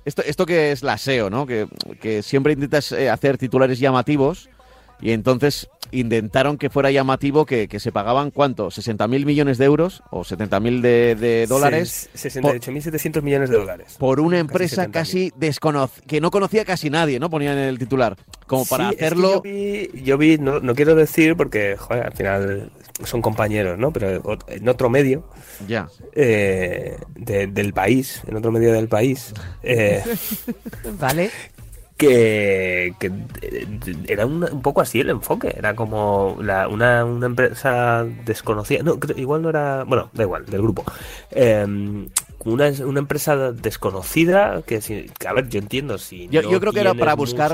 Esto, 0.05 0.23
esto 0.25 0.47
que 0.47 0.71
es 0.71 0.85
la 0.85 0.97
SEO, 0.99 1.29
¿no? 1.29 1.45
Que, 1.45 1.67
que 2.01 2.23
siempre 2.23 2.53
intentas 2.53 2.93
eh, 2.93 3.11
hacer 3.11 3.39
titulares 3.39 3.81
llamativos 3.81 4.49
y 5.03 5.11
entonces 5.13 5.69
intentaron 5.91 6.57
que 6.57 6.71
fuera 6.71 6.91
llamativo 6.91 7.45
que, 7.45 7.69
que 7.69 7.79
se 7.81 7.93
pagaban, 7.93 8.31
¿cuánto? 8.31 8.69
¿60 8.69 9.09
mil 9.09 9.27
millones 9.27 9.59
de 9.59 9.67
euros 9.67 10.03
o 10.11 10.25
70 10.25 10.59
mil 10.61 10.81
de, 10.81 11.15
de 11.17 11.47
dólares? 11.47 12.09
ses- 12.15 12.41
68.700 12.43 13.21
millones 13.21 13.51
de 13.51 13.59
dólares. 13.59 13.97
por 13.99 14.21
una 14.21 14.37
Casi 14.37 14.41
empresa 14.41 14.87
70.000. 14.87 14.91
casi 14.91 15.33
desconocida, 15.37 16.07
que 16.07 16.21
no 16.23 16.31
conocía 16.31 16.65
casi 16.65 16.89
nadie, 16.89 17.21
¿no? 17.21 17.29
Ponían 17.29 17.59
en 17.59 17.65
el 17.65 17.79
titular. 17.79 18.17
Como 18.47 18.65
para 18.65 18.89
Sí, 18.89 18.95
es 18.95 18.99
que 19.01 19.05
hacerlo... 19.07 19.33
yo 19.35 19.43
vi, 19.43 19.91
yo 20.03 20.17
vi, 20.17 20.39
no, 20.39 20.61
no 20.61 20.75
quiero 20.75 20.95
decir 20.95 21.37
porque, 21.37 21.77
joder, 21.77 22.07
al 22.07 22.13
final 22.13 22.71
son 23.05 23.21
compañeros, 23.21 23.79
¿no? 23.79 23.93
Pero 23.93 24.39
en 24.49 24.69
otro 24.69 24.89
medio 24.89 25.29
Ya. 25.69 25.89
eh, 26.15 26.97
de- 27.17 27.49
del 27.49 27.73
país, 27.75 28.23
en 28.27 28.37
otro 28.37 28.51
medio 28.53 28.73
del 28.73 28.89
país, 28.89 29.35
eh, 29.63 30.03
Vale. 30.99 31.31
Que, 31.97 32.95
que, 32.99 33.07
eh, 33.43 33.67
era 34.09 34.27
un, 34.27 34.45
un 34.45 34.63
poco 34.63 34.81
así 34.81 35.01
el 35.01 35.11
enfoque. 35.11 35.55
Era 35.57 35.75
como 35.77 36.37
la- 36.43 36.69
una, 36.69 37.05
una 37.05 37.27
empresa 37.27 38.05
desconocida. 38.25 38.83
No, 38.83 38.99
igual 39.17 39.43
no 39.43 39.51
era. 39.51 39.85
Bueno, 39.85 40.11
da 40.13 40.23
igual, 40.25 40.47
del 40.47 40.63
grupo. 40.63 40.85
Eh, 41.31 42.07
una, 42.45 42.71
una 42.85 42.99
empresa 42.99 43.53
desconocida 43.53 44.63
que, 44.67 44.81
si- 44.81 45.09
que, 45.19 45.29
a 45.29 45.33
ver, 45.33 45.49
yo 45.49 45.59
entiendo 45.61 45.97
si. 45.99 46.29
Yo- 46.29 46.43
no 46.43 46.51
yo 46.51 46.61
creo 46.61 46.73
que 46.73 46.81
era 46.81 46.95
para 46.95 47.15
buscar 47.15 47.53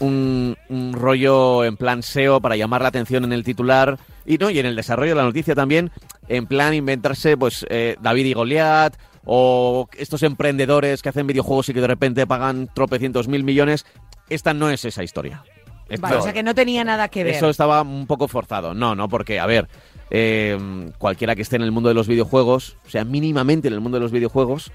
un- 0.00 0.56
un 0.70 0.92
rollo 0.94 1.64
en 1.64 1.76
plan 1.76 2.02
SEO 2.02 2.40
para 2.40 2.56
llamar 2.56 2.82
la 2.82 2.88
atención 2.88 3.24
en 3.24 3.32
el 3.32 3.44
titular 3.44 3.98
y 4.24 4.38
no 4.38 4.48
y 4.50 4.58
en 4.58 4.66
el 4.66 4.76
desarrollo 4.76 5.10
de 5.10 5.16
la 5.16 5.24
noticia 5.24 5.54
también, 5.54 5.90
en 6.28 6.46
plan 6.46 6.72
inventarse 6.74 7.36
pues 7.36 7.66
eh, 7.68 7.96
David 8.00 8.26
y 8.26 8.32
Goliat 8.34 8.94
o 9.24 9.88
estos 9.96 10.22
emprendedores 10.22 11.02
que 11.02 11.08
hacen 11.08 11.26
videojuegos 11.26 11.68
y 11.68 11.74
que 11.74 11.80
de 11.80 11.86
repente 11.86 12.26
pagan 12.26 12.68
tropecientos 12.74 13.28
mil 13.28 13.44
millones. 13.44 13.86
Esta 14.28 14.54
no 14.54 14.70
es 14.70 14.84
esa 14.84 15.02
historia. 15.04 15.44
Esto- 15.88 16.02
Vale, 16.02 16.16
o 16.16 16.22
sea 16.22 16.32
que 16.32 16.42
no 16.42 16.54
tenía 16.54 16.84
nada 16.84 17.08
que 17.08 17.22
ver. 17.24 17.34
Eso 17.34 17.50
estaba 17.50 17.82
un 17.82 18.06
poco 18.06 18.26
forzado. 18.28 18.72
No, 18.74 18.94
no, 18.94 19.08
porque, 19.08 19.38
a 19.38 19.46
ver, 19.46 19.68
eh, 20.10 20.58
cualquiera 20.98 21.34
que 21.36 21.42
esté 21.42 21.56
en 21.56 21.62
el 21.62 21.72
mundo 21.72 21.88
de 21.88 21.94
los 21.94 22.08
videojuegos, 22.08 22.76
o 22.86 22.90
sea, 22.90 23.04
mínimamente 23.04 23.68
en 23.68 23.74
el 23.74 23.80
mundo 23.80 23.98
de 23.98 24.02
los 24.02 24.12
videojuegos, 24.12 24.72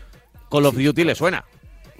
Call 0.52 0.66
of 0.66 0.76
Duty 0.78 1.04
le 1.04 1.16
suena. 1.16 1.46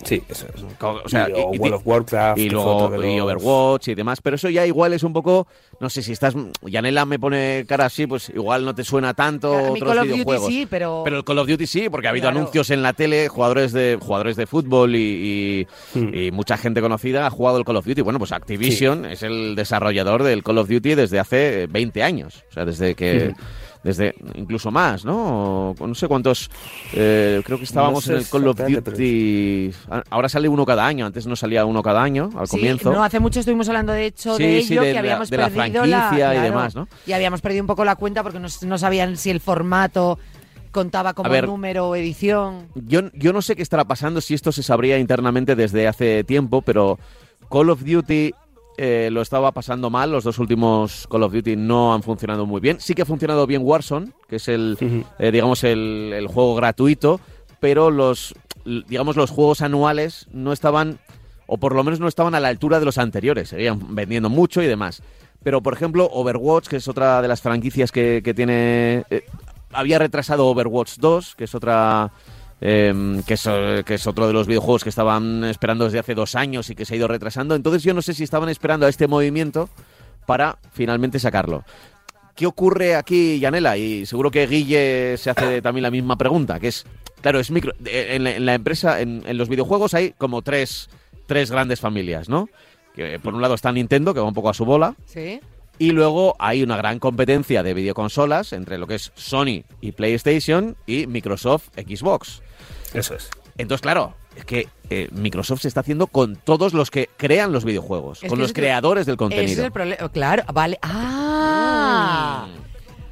Sí, 0.04 0.22
eso 0.30 0.46
es. 0.56 0.64
O 0.82 1.10
sea, 1.10 1.28
y, 1.30 1.34
o 1.34 1.52
y- 1.54 1.56
y- 1.56 1.60
World 1.60 1.74
of 1.76 1.82
Warcraft. 1.88 2.38
y 2.40 2.50
luego 2.50 3.04
y 3.04 3.20
Overwatch 3.20 3.88
y 3.90 3.96
demás, 3.96 4.22
pero 4.22 4.36
eso 4.36 4.50
ya 4.50 4.66
igual 4.66 4.94
es 4.94 5.02
un 5.04 5.12
poco, 5.12 5.48
no 5.80 5.90
sé 5.90 6.04
si 6.04 6.12
estás, 6.12 6.36
Yanela 6.62 7.06
me 7.06 7.18
pone 7.18 7.66
cara 7.68 7.86
así, 7.86 8.06
pues 8.06 8.30
igual 8.30 8.64
no 8.64 8.76
te 8.76 8.84
suena 8.84 9.14
tanto 9.16 9.54
A 9.54 9.72
otros 9.72 9.90
Call 9.90 9.98
of 10.00 10.04
Duty 10.06 10.14
videojuegos. 10.14 10.48
sí, 10.48 10.68
pero... 10.70 11.02
Pero 11.04 11.18
el 11.18 11.24
Call 11.24 11.40
of 11.40 11.48
Duty 11.48 11.66
sí, 11.68 11.90
porque 11.90 12.08
ha 12.08 12.12
habido 12.12 12.26
Claro. 12.26 12.38
anuncios 12.40 12.70
en 12.70 12.84
la 12.84 12.94
tele, 12.94 13.28
jugadores 13.28 13.72
de 13.74 13.98
jugadores 14.00 14.36
de 14.36 14.46
fútbol 14.46 14.96
y, 14.96 15.00
y- 15.00 15.68
Hmm. 16.00 16.14
y 16.14 16.32
mucha 16.32 16.58
gente 16.58 16.80
conocida 16.82 17.26
ha 17.26 17.30
jugado 17.32 17.58
el 17.58 17.66
Call 17.66 17.78
of 17.78 17.86
Duty. 17.86 18.02
Bueno, 18.02 18.20
pues 18.20 18.32
Activision 18.32 19.06
es 19.06 19.24
el 19.24 19.56
desarrollador 19.56 20.24
del 20.24 20.44
Call 20.44 20.60
of 20.60 20.70
Duty 20.70 20.94
desde 20.96 21.20
hace 21.20 21.68
20 21.70 22.04
años, 22.04 22.44
o 22.50 22.54
sea, 22.54 22.66
desde 22.66 22.94
que 22.96 23.34
desde 23.84 24.16
incluso 24.36 24.72
más, 24.72 25.06
¿no? 25.06 25.72
O 25.80 25.88
no 25.88 25.96
sé 25.96 26.08
cuántos, 26.08 26.50
eh, 26.94 27.42
creo 27.46 27.58
que 27.58 27.64
estábamos 27.64 28.04
sé 28.04 28.14
en 28.14 28.18
el 28.20 28.28
Call 28.30 28.48
of 28.48 28.58
Duty. 28.60 29.72
Ahora 30.10 30.30
sale 30.30 30.50
uno 30.50 30.66
cada 30.66 30.86
año, 30.86 31.06
antes 31.06 31.28
no 31.28 31.36
salía 31.36 31.66
uno 31.66 31.82
cada 31.84 32.02
año 32.04 32.30
al 32.38 32.48
Sí, 32.48 32.58
comienzo. 32.58 32.92
no 32.92 33.04
hace 33.04 33.20
mucho 33.20 33.40
estuvimos 33.40 33.68
hablando 33.70 33.94
de 33.94 34.06
hecho 34.08 34.36
Sí, 34.38 34.44
de 34.44 34.62
sí, 34.62 34.74
ello 34.74 34.82
de 34.82 34.88
que 34.88 34.94
la- 34.94 35.00
habíamos 35.00 35.30
de 35.30 35.38
la 35.38 35.50
perdido 35.50 35.86
la 35.86 36.00
franquicia 36.02 36.34
y 36.34 36.38
claro, 36.38 36.42
demás, 36.42 36.76
¿no? 36.76 36.88
y 37.06 37.12
habíamos 37.14 37.42
perdido 37.42 37.64
un 37.64 37.68
poco 37.68 37.86
la 37.86 37.96
cuenta 37.96 38.24
porque 38.24 38.40
no, 38.40 38.48
no 38.66 38.78
sabían 38.78 39.18
si 39.18 39.30
el 39.30 39.40
formato 39.40 40.20
contaba 40.72 41.14
como 41.14 41.30
ver, 41.30 41.48
número 41.48 41.90
o 41.90 41.96
edición. 41.96 42.68
Yo, 42.76 43.02
yo 43.14 43.34
no 43.34 43.42
sé 43.42 43.56
qué 43.56 43.62
estará 43.64 43.86
pasando, 43.86 44.22
si 44.22 44.34
esto 44.34 44.52
se 44.52 44.62
sabría 44.64 45.00
internamente 45.00 45.56
desde 45.56 45.88
hace 45.88 46.24
tiempo, 46.24 46.62
pero 46.62 47.00
Call 47.50 47.70
of 47.70 47.84
Duty 47.84 48.34
eh, 48.78 49.10
lo 49.12 49.22
estaba 49.22 49.52
pasando 49.52 49.90
mal. 49.90 50.12
Los 50.12 50.24
dos 50.24 50.40
últimos 50.40 51.08
Call 51.10 51.24
of 51.24 51.34
Duty 51.34 51.56
no 51.56 51.94
han 51.94 52.04
funcionado 52.04 52.46
muy 52.46 52.62
bien. 52.62 52.80
Sí 52.80 52.94
que 52.94 53.02
ha 53.02 53.06
funcionado 53.06 53.48
bien 53.48 53.62
Warzone, 53.64 54.12
que 54.30 54.38
es 54.38 54.48
el, 54.48 54.78
eh, 55.20 55.32
digamos, 55.32 55.64
el, 55.64 56.14
el 56.16 56.28
juego 56.28 56.56
gratuito, 56.56 57.20
pero 57.60 57.92
los, 57.92 58.36
digamos, 58.66 59.16
los 59.16 59.32
juegos 59.32 59.62
anuales 59.62 60.28
no 60.32 60.54
estaban, 60.54 61.00
o 61.48 61.58
por 61.58 61.76
lo 61.76 61.84
menos 61.84 62.00
no 62.00 62.08
estaban 62.08 62.36
a 62.36 62.40
la 62.40 62.50
altura 62.50 62.80
de 62.80 62.86
los 62.86 62.98
anteriores. 62.98 63.50
Seguían 63.50 63.96
vendiendo 63.96 64.30
mucho 64.30 64.62
y 64.62 64.68
demás. 64.68 65.02
Pero, 65.44 65.62
por 65.62 65.74
ejemplo, 65.74 66.10
Overwatch, 66.12 66.68
que 66.68 66.78
es 66.78 66.88
otra 66.88 67.22
de 67.22 67.28
las 67.28 67.42
franquicias 67.42 67.92
que, 67.92 68.22
que 68.24 68.34
tiene... 68.34 69.06
eh, 69.10 69.26
había 69.72 70.00
retrasado 70.00 70.48
Overwatch 70.48 70.98
2, 70.98 71.36
que 71.36 71.46
es 71.46 71.56
otra... 71.56 72.12
eh, 72.62 73.22
que, 73.26 73.34
es, 73.36 73.50
que 73.86 73.94
es 73.94 74.08
otro 74.08 74.28
de 74.28 74.34
los 74.34 74.48
videojuegos 74.48 74.84
que 74.84 74.90
estaban 74.90 75.44
esperando 75.44 75.86
desde 75.86 76.00
hace 76.00 76.16
dos 76.16 76.36
años 76.36 76.70
y 76.70 76.76
que 76.76 76.86
se 76.86 76.94
ha 76.94 76.98
ido 76.98 77.08
retrasando. 77.08 77.56
Entonces 77.56 77.84
yo 77.84 77.94
no 77.94 78.02
sé 78.02 78.14
si 78.14 78.24
estaban 78.24 78.50
esperando 78.50 78.86
a 78.86 78.90
este 78.90 79.08
movimiento 79.08 79.70
para 80.26 80.58
finalmente 80.72 81.20
sacarlo. 81.20 81.64
¿Qué 82.36 82.46
ocurre 82.46 82.96
aquí, 82.96 83.40
Yanela? 83.40 83.78
Y 83.78 84.06
seguro 84.06 84.30
que 84.30 84.46
Guille 84.46 85.18
se 85.18 85.32
hace 85.32 85.62
también 85.62 85.84
la 85.84 85.92
misma 85.92 86.18
pregunta, 86.18 86.60
que 86.60 86.68
es, 86.68 86.86
claro, 87.22 87.40
es 87.40 87.50
micro, 87.50 87.74
en, 87.86 88.24
la, 88.24 88.36
en 88.36 88.46
la 88.46 88.54
empresa, 88.54 89.02
en, 89.02 89.24
en 89.26 89.38
los 89.38 89.50
videojuegos 89.50 89.96
hay 89.96 90.12
como 90.12 90.44
tres, 90.44 90.88
tres 91.26 91.50
grandes 91.50 91.80
familias, 91.80 92.30
¿no? 92.30 92.48
Que 92.96 93.18
por 93.18 93.34
un 93.34 93.42
lado 93.42 93.56
está 93.56 93.72
Nintendo, 93.72 94.14
que 94.14 94.20
va 94.20 94.28
un 94.28 94.36
poco 94.36 94.50
a 94.50 94.54
su 94.54 94.66
bola, 94.66 94.96
¿Sí? 95.06 95.40
y 95.80 95.92
luego 95.92 96.36
hay 96.40 96.64
una 96.64 96.78
gran 96.78 97.00
competencia 97.00 97.64
de 97.64 97.74
videoconsolas 97.74 98.54
entre 98.54 98.78
lo 98.78 98.88
que 98.88 98.96
es 98.96 99.12
Sony 99.16 99.64
y 99.82 99.92
PlayStation 99.94 100.76
y 100.86 101.08
Microsoft 101.08 101.70
Xbox. 101.76 102.42
Eso 102.98 103.16
es. 103.16 103.30
Entonces, 103.58 103.82
claro, 103.82 104.14
es 104.36 104.46
que 104.46 104.68
eh, 104.90 105.10
Microsoft 105.12 105.62
se 105.62 105.68
está 105.68 105.80
haciendo 105.82 106.08
con 106.08 106.36
todos 106.36 106.74
los 106.74 106.92
que 106.92 107.10
crean 107.18 107.52
los 107.52 107.66
videojuegos, 107.66 108.24
Es 108.24 108.30
con 108.30 108.40
los 108.40 108.54
creadores 108.54 109.06
del 109.06 109.14
Ese 109.14 109.18
contenido. 109.18 109.52
es 109.62 109.66
el 109.66 109.72
problema. 109.72 110.10
Claro, 110.10 110.44
vale. 110.54 110.78
¡Ah! 110.82 112.48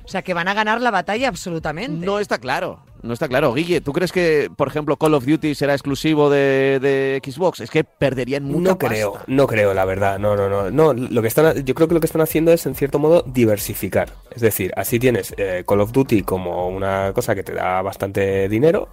O 0.04 0.08
sea, 0.08 0.22
que 0.22 0.34
van 0.36 0.48
a 0.48 0.54
ganar 0.54 0.82
la 0.82 0.92
batalla 0.92 1.28
absolutamente. 1.28 2.06
No 2.06 2.20
está 2.20 2.38
claro. 2.38 2.80
No 3.02 3.14
está 3.14 3.28
claro. 3.28 3.54
Guille, 3.54 3.82
¿tú 3.82 3.92
crees 3.94 4.12
que, 4.12 4.50
por 4.56 4.68
ejemplo, 4.68 4.98
Call 4.98 5.14
of 5.16 5.26
Duty 5.26 5.54
será 5.56 5.74
exclusivo 5.74 6.30
de, 6.30 6.80
de 6.80 7.22
Xbox? 7.24 7.60
Es 7.60 7.70
que 7.72 7.84
perderían 7.84 8.44
mucha 8.44 8.70
No 8.72 8.78
creo, 8.78 9.14
pasta. 9.14 9.26
no 9.32 9.48
creo, 9.48 9.74
la 9.74 9.86
verdad. 9.86 10.18
No, 10.20 10.36
no, 10.36 10.48
no. 10.50 10.70
No, 10.72 10.94
lo 10.94 11.22
que 11.22 11.28
están, 11.28 11.64
yo 11.66 11.76
creo 11.76 11.88
que 11.88 11.94
lo 11.96 12.00
que 12.00 12.08
están 12.08 12.22
haciendo 12.22 12.52
es, 12.52 12.66
en 12.66 12.76
cierto 12.76 12.98
modo, 13.00 13.24
diversificar. 13.28 14.10
Es 14.32 14.42
decir, 14.42 14.72
así 14.76 15.00
tienes 15.00 15.34
eh, 15.38 15.64
Call 15.68 15.82
of 15.82 15.92
Duty 15.92 16.22
como 16.24 16.68
una 16.70 17.12
cosa 17.14 17.34
que 17.36 17.44
te 17.44 17.54
da 17.54 17.82
bastante 17.82 18.48
dinero. 18.50 18.90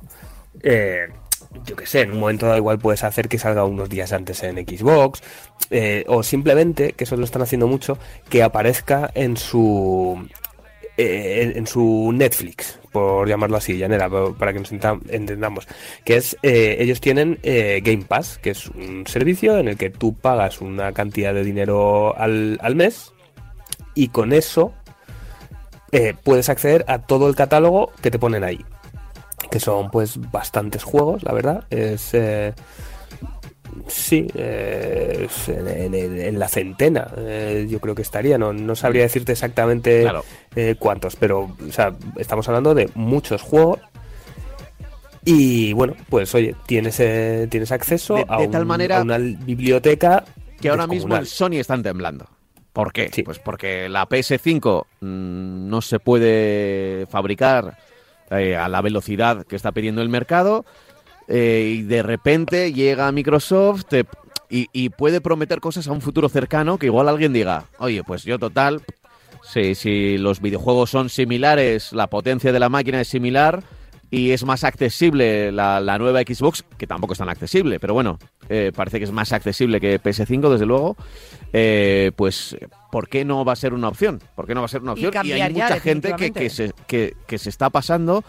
Eh, 0.62 1.08
yo 1.66 1.76
qué 1.76 1.86
sé, 1.86 2.00
en 2.02 2.12
un 2.12 2.20
momento 2.20 2.46
dado 2.46 2.58
igual 2.58 2.78
puedes 2.78 3.04
hacer 3.04 3.28
que 3.28 3.38
salga 3.38 3.64
unos 3.64 3.88
días 3.88 4.12
antes 4.12 4.42
en 4.42 4.56
Xbox. 4.56 5.22
eh, 5.70 6.04
o 6.08 6.22
simplemente, 6.22 6.92
que 6.92 7.04
eso 7.04 7.16
lo 7.16 7.24
están 7.24 7.42
haciendo 7.42 7.66
mucho, 7.66 7.98
que 8.28 8.42
aparezca 8.42 9.10
en 9.14 9.36
su. 9.36 10.26
eh, 10.96 11.52
en, 11.56 11.66
su 11.66 12.10
Netflix, 12.14 12.78
por 12.92 13.26
llamarlo 13.28 13.56
así, 13.56 13.76
llanera, 13.78 14.08
pa- 14.10 14.32
para 14.34 14.52
que 14.52 14.60
nos 14.60 14.72
entendamos. 14.72 15.66
Que 16.04 16.16
es, 16.16 16.36
ellos 16.42 17.00
tienen 17.00 17.38
Game 17.42 18.04
Pass, 18.06 18.38
que 18.38 18.50
es 18.50 18.68
un 18.68 19.06
servicio 19.06 19.58
en 19.58 19.68
el 19.68 19.76
que 19.78 19.88
tú 19.90 20.14
pagas 20.14 20.60
una 20.60 20.92
cantidad 20.92 21.32
de 21.34 21.44
dinero 21.44 22.14
al, 22.18 22.58
al 22.62 22.74
mes 22.76 23.12
y 23.94 24.08
con 24.08 24.32
eso 24.32 24.74
puedes 26.24 26.48
acceder 26.48 26.84
a 26.88 26.98
todo 27.00 27.28
el 27.28 27.36
catálogo 27.36 27.90
que 28.02 28.10
te 28.10 28.18
ponen 28.18 28.44
ahí. 28.44 28.64
Que 29.50 29.60
son 29.60 29.90
pues 29.90 30.18
bastantes 30.30 30.82
juegos, 30.84 31.22
la 31.22 31.32
verdad. 31.32 31.64
Es... 31.70 32.14
eh, 32.14 32.52
Sí, 33.86 34.28
eh, 34.34 35.26
en, 35.48 35.94
en- 35.94 36.20
en 36.20 36.38
la 36.38 36.46
centena, 36.48 37.08
eh, 37.16 37.66
yo 37.70 37.80
creo 37.80 37.94
que 37.94 38.02
estaría. 38.02 38.36
No, 38.36 38.52
no 38.52 38.76
sabría 38.76 39.02
decirte 39.02 39.32
exactamente 39.32 40.02
Claro. 40.02 40.24
eh, 40.54 40.76
cuántos, 40.78 41.16
pero 41.16 41.56
o 41.66 41.72
sea, 41.72 41.94
estamos 42.18 42.46
hablando 42.48 42.74
de 42.74 42.90
muchos 42.94 43.40
juegos. 43.40 43.80
Y 45.24 45.72
bueno, 45.72 45.94
pues 46.10 46.34
oye, 46.34 46.54
tienes, 46.66 46.98
eh, 47.00 47.46
tienes 47.50 47.72
acceso 47.72 48.14
De- 48.16 48.26
a, 48.28 48.38
de 48.40 48.48
tal 48.48 48.62
un- 48.62 48.68
manera 48.68 48.98
a 48.98 49.02
una 49.02 49.16
biblioteca 49.18 50.24
que 50.60 50.68
ahora 50.68 50.86
mismo 50.86 51.16
el 51.16 51.26
Sony 51.26 51.54
están 51.54 51.82
temblando. 51.82 52.26
¿Por 52.74 52.92
qué? 52.92 53.10
Sí. 53.12 53.22
Pues 53.22 53.38
porque 53.38 53.88
la 53.88 54.06
PS5 54.08 54.84
mm, 55.00 55.68
no 55.68 55.80
se 55.80 55.98
puede 55.98 57.06
fabricar 57.08 57.78
eh, 58.38 58.56
a 58.56 58.68
la 58.68 58.80
velocidad 58.80 59.46
que 59.46 59.56
está 59.56 59.72
pidiendo 59.72 60.02
el 60.02 60.08
mercado 60.08 60.64
eh, 61.28 61.76
y 61.76 61.82
de 61.82 62.02
repente 62.02 62.72
llega 62.72 63.12
Microsoft 63.12 63.92
y, 64.50 64.68
y 64.72 64.88
puede 64.90 65.20
prometer 65.20 65.60
cosas 65.60 65.88
a 65.88 65.92
un 65.92 66.00
futuro 66.00 66.28
cercano 66.28 66.78
que 66.78 66.86
igual 66.86 67.08
alguien 67.08 67.32
diga, 67.32 67.66
oye, 67.78 68.02
pues 68.04 68.24
yo 68.24 68.38
total, 68.38 68.82
si, 69.42 69.74
si 69.74 70.18
los 70.18 70.40
videojuegos 70.40 70.90
son 70.90 71.08
similares, 71.08 71.92
la 71.92 72.08
potencia 72.08 72.52
de 72.52 72.60
la 72.60 72.68
máquina 72.68 73.00
es 73.00 73.08
similar 73.08 73.62
y 74.12 74.32
es 74.32 74.44
más 74.44 74.62
accesible 74.62 75.50
la, 75.52 75.80
la 75.80 75.96
nueva 75.96 76.20
Xbox, 76.20 76.66
que 76.76 76.86
tampoco 76.86 77.14
es 77.14 77.18
tan 77.18 77.30
accesible, 77.30 77.80
pero 77.80 77.94
bueno, 77.94 78.18
eh, 78.50 78.70
parece 78.76 78.98
que 78.98 79.04
es 79.04 79.10
más 79.10 79.32
accesible 79.32 79.80
que 79.80 79.98
PS5, 79.98 80.50
desde 80.50 80.66
luego, 80.66 80.98
eh, 81.54 82.12
pues 82.14 82.54
¿por 82.90 83.08
qué 83.08 83.24
no 83.24 83.42
va 83.46 83.54
a 83.54 83.56
ser 83.56 83.72
una 83.72 83.88
opción? 83.88 84.20
¿Por 84.36 84.46
qué 84.46 84.54
no 84.54 84.60
va 84.60 84.66
a 84.66 84.68
ser 84.68 84.82
una 84.82 84.92
Y 84.92 85.06
opción? 85.06 85.12
cambiar 85.12 85.40
hay 85.40 85.54
mucha 85.54 85.80
gente 85.80 86.12
que, 86.18 86.30
que, 86.30 86.50
se, 86.50 86.72
que, 86.86 87.16
que 87.26 87.38
se 87.38 87.48
está 87.48 87.70
pasando. 87.70 88.22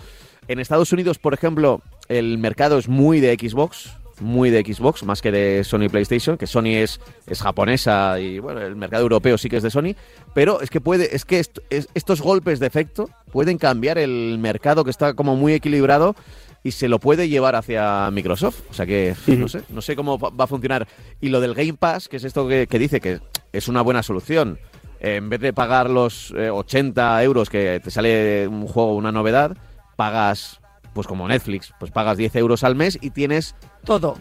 En 0.48 0.60
Estados 0.60 0.94
Unidos, 0.94 1.20
por 1.20 1.34
ejemplo, 1.34 1.82
el 2.08 2.38
mercado 2.38 2.78
es 2.78 2.88
muy 2.88 3.20
de 3.20 3.36
Xbox, 3.36 3.92
muy 4.24 4.50
de 4.50 4.62
Xbox, 4.62 5.04
más 5.04 5.22
que 5.22 5.32
de 5.32 5.64
Sony 5.64 5.90
PlayStation, 5.92 6.38
que 6.38 6.48
Sony 6.48 6.76
es, 6.78 7.00
es 7.28 7.42
japonesa 7.42 8.20
y 8.20 8.40
bueno, 8.40 8.62
el 8.62 8.76
mercado 8.76 9.04
europeo 9.04 9.38
sí 9.38 9.50
que 9.50 9.58
es 9.58 9.64
de 9.64 9.70
Sony, 9.70 9.96
pero 10.34 10.62
es 10.62 10.70
que 10.70 10.82
puede, 10.82 11.16
es 11.16 11.26
que 11.26 11.40
est- 11.40 11.60
es- 11.70 11.88
estos 11.94 12.22
golpes 12.22 12.60
de 12.60 12.68
efecto 12.68 13.10
pueden 13.32 13.58
cambiar 13.58 13.98
el 13.98 14.38
mercado 14.40 14.84
que 14.84 14.90
está 14.92 15.14
como 15.14 15.36
muy 15.36 15.54
equilibrado 15.54 16.16
y 16.64 16.72
se 16.72 16.88
lo 16.88 16.98
puede 17.00 17.28
llevar 17.28 17.56
hacia 17.56 18.10
Microsoft. 18.12 18.62
O 18.70 18.74
sea 18.74 18.86
que 18.86 19.14
no 19.28 19.48
sé, 19.50 19.62
no 19.70 19.82
sé 19.82 19.96
cómo 19.98 20.18
va 20.18 20.30
va 20.30 20.46
a 20.46 20.48
funcionar. 20.48 20.88
Y 21.20 21.28
lo 21.30 21.42
del 21.42 21.54
Game 21.56 21.74
Pass, 21.74 22.08
que 22.08 22.18
es 22.18 22.24
esto 22.24 22.48
que, 22.48 22.68
que 22.68 22.80
dice 22.80 23.02
que 23.02 23.20
es 23.52 23.68
una 23.68 23.82
buena 23.82 24.02
solución. 24.02 24.58
Eh, 25.02 25.18
en 25.18 25.30
vez 25.30 25.42
de 25.42 25.52
pagar 25.52 25.90
los 25.90 26.34
eh, 26.38 26.50
80 26.50 27.22
euros 27.24 27.50
que 27.50 27.82
te 27.84 27.92
sale 27.92 28.48
un 28.48 28.66
juego, 28.68 28.96
una 28.96 29.12
novedad, 29.12 29.58
pagas, 29.98 30.62
pues 30.94 31.08
como 31.08 31.28
Netflix, 31.28 31.74
pues 31.80 31.92
pagas 31.92 32.18
10 32.18 32.36
euros 32.38 32.64
al 32.64 32.76
mes 32.76 32.98
y 33.02 33.10
tienes 33.10 33.56
Todo. 33.84 34.18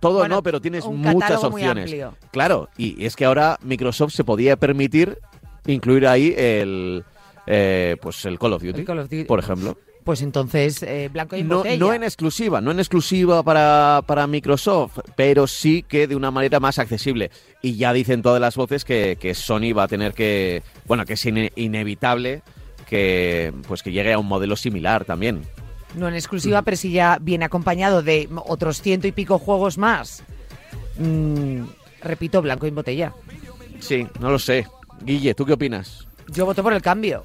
todo 0.00 0.18
Bueno, 0.18 0.36
no, 0.36 0.42
pero 0.42 0.60
tienes 0.60 0.84
muchas 0.86 1.42
opciones. 1.44 1.94
Claro, 2.32 2.68
y 2.76 3.04
es 3.04 3.16
que 3.16 3.24
ahora 3.24 3.58
Microsoft 3.62 4.12
se 4.12 4.24
podía 4.24 4.56
permitir 4.56 5.18
incluir 5.66 6.06
ahí 6.06 6.34
el 6.36 7.04
eh, 7.46 7.96
pues 8.00 8.24
el 8.26 8.38
Call 8.38 8.52
of 8.54 8.62
Duty, 8.62 8.80
El 8.80 8.84
Call 8.86 8.98
of 9.00 9.04
Duty. 9.10 9.24
por 9.24 9.38
ejemplo. 9.38 9.76
Pues 10.04 10.22
entonces, 10.22 10.82
eh, 10.82 11.10
blanco 11.12 11.36
y 11.36 11.42
No, 11.42 11.58
botella. 11.58 11.76
no 11.78 11.92
en 11.92 12.02
exclusiva, 12.02 12.60
no 12.62 12.70
en 12.70 12.78
exclusiva 12.78 13.42
para, 13.42 14.02
para 14.06 14.26
Microsoft, 14.26 14.98
pero 15.14 15.46
sí 15.46 15.84
que 15.86 16.06
de 16.06 16.16
una 16.16 16.30
manera 16.30 16.58
más 16.58 16.78
accesible. 16.78 17.30
Y 17.60 17.76
ya 17.76 17.92
dicen 17.92 18.22
todas 18.22 18.40
las 18.40 18.56
voces 18.56 18.84
que, 18.86 19.18
que 19.20 19.34
Sony 19.34 19.74
va 19.76 19.82
a 19.84 19.88
tener 19.88 20.14
que, 20.14 20.62
bueno, 20.86 21.04
que 21.04 21.12
es 21.12 21.26
ine- 21.26 21.52
inevitable 21.54 22.42
que 22.88 23.52
pues 23.68 23.82
que 23.82 23.92
llegue 23.92 24.12
a 24.14 24.18
un 24.18 24.26
modelo 24.26 24.56
similar 24.56 25.04
también. 25.04 25.42
No 25.94 26.08
en 26.08 26.14
exclusiva, 26.14 26.62
pero 26.62 26.76
sí 26.76 26.92
ya 26.92 27.18
viene 27.20 27.44
acompañado 27.44 28.02
de 28.02 28.28
otros 28.46 28.80
ciento 28.80 29.06
y 29.06 29.12
pico 29.12 29.38
juegos 29.38 29.76
más. 29.78 30.22
Mm, 30.98 31.62
repito, 32.02 32.40
blanco 32.42 32.66
y 32.66 32.70
botella. 32.70 33.12
Sí, 33.80 34.06
no 34.20 34.30
lo 34.30 34.38
sé. 34.38 34.66
Guille, 35.02 35.34
¿tú 35.34 35.44
qué 35.46 35.54
opinas? 35.54 36.06
Yo 36.28 36.44
voto 36.46 36.62
por 36.62 36.72
el 36.72 36.82
cambio. 36.82 37.24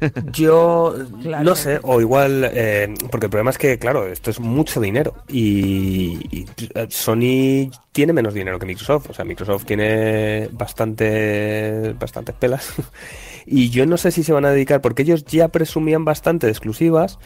Yo 0.32 0.94
Claro. 1.22 1.44
no 1.44 1.54
sé, 1.54 1.78
o 1.82 2.00
igual, 2.00 2.50
eh, 2.52 2.92
porque 3.10 3.26
el 3.26 3.30
problema 3.30 3.50
es 3.50 3.58
que, 3.58 3.78
claro, 3.78 4.06
esto 4.08 4.30
es 4.30 4.40
mucho 4.40 4.80
dinero 4.80 5.14
y, 5.28 6.18
y, 6.36 6.46
eh, 6.74 6.86
Sony 6.90 7.70
tiene 7.92 8.12
menos 8.12 8.34
dinero 8.34 8.58
que 8.58 8.66
Microsoft, 8.66 9.10
o 9.10 9.14
sea, 9.14 9.24
Microsoft 9.24 9.64
tiene 9.64 10.48
bastante, 10.52 11.94
bastantes 11.98 12.34
pelas 12.34 12.72
y 13.46 13.70
yo 13.70 13.86
no 13.86 13.96
sé 13.96 14.10
si 14.10 14.22
se 14.24 14.32
van 14.32 14.44
a 14.44 14.50
dedicar, 14.50 14.80
porque 14.80 15.02
ellos 15.02 15.24
ya 15.24 15.48
presumían 15.48 16.04
bastante 16.04 16.46
de 16.46 16.52
exclusivas 16.52 17.18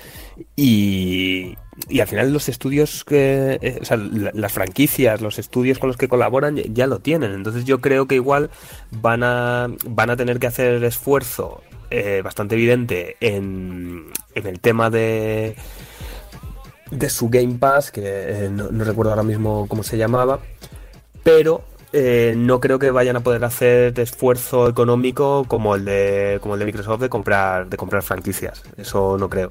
y, 0.57 1.57
y 1.89 2.01
al 2.01 2.07
final 2.09 2.33
los 2.33 2.49
estudios 2.49 3.05
que, 3.05 3.59
eh, 3.63 3.79
o 3.81 3.85
sea, 3.85 3.97
la- 3.97 4.31
las 4.35 4.53
franquicias, 4.53 5.21
los 5.21 5.39
estudios 5.39 5.79
con 5.79 5.89
los 5.89 5.97
que 5.97 6.09
colaboran 6.09 6.57
ya, 6.57 6.65
ya 6.69 6.87
lo 6.87 6.99
tienen, 7.01 7.33
entonces 7.33 7.65
yo 7.65 7.81
creo 7.81 8.07
que 8.07 8.17
igual 8.17 8.51
van 8.91 9.23
a, 9.25 9.69
van 9.89 10.11
a 10.11 10.17
tener 10.17 10.39
que 10.39 10.47
hacer 10.49 10.85
esfuerzo 10.85 11.63
eh, 11.91 12.21
bastante 12.23 12.55
evidente 12.55 13.17
en, 13.21 14.07
en 14.35 14.47
el 14.47 14.61
tema 14.61 14.91
de 14.91 15.57
de 16.91 17.09
su 17.09 17.29
Game 17.29 17.55
Pass, 17.59 17.91
que 17.93 18.03
eh, 18.05 18.49
no, 18.51 18.71
no 18.71 18.85
recuerdo 18.85 19.11
ahora 19.13 19.23
mismo 19.23 19.67
cómo 19.69 19.83
se 19.83 19.97
llamaba, 19.97 20.41
pero 21.23 21.63
eh, 21.93 22.35
no 22.37 22.61
creo 22.61 22.79
que 22.79 22.91
vayan 22.91 23.17
a 23.17 23.21
poder 23.21 23.45
hacer 23.45 23.99
esfuerzo 23.99 24.69
económico 24.69 25.45
como 25.49 25.75
el 25.75 25.85
de 25.85 26.39
como 26.41 26.55
el 26.55 26.61
de 26.61 26.67
Microsoft 26.67 27.01
de 27.01 27.09
comprar 27.09 27.69
de 27.69 27.77
comprar 27.77 28.03
franquicias. 28.03 28.63
Eso 28.77 29.17
no 29.19 29.29
creo. 29.29 29.49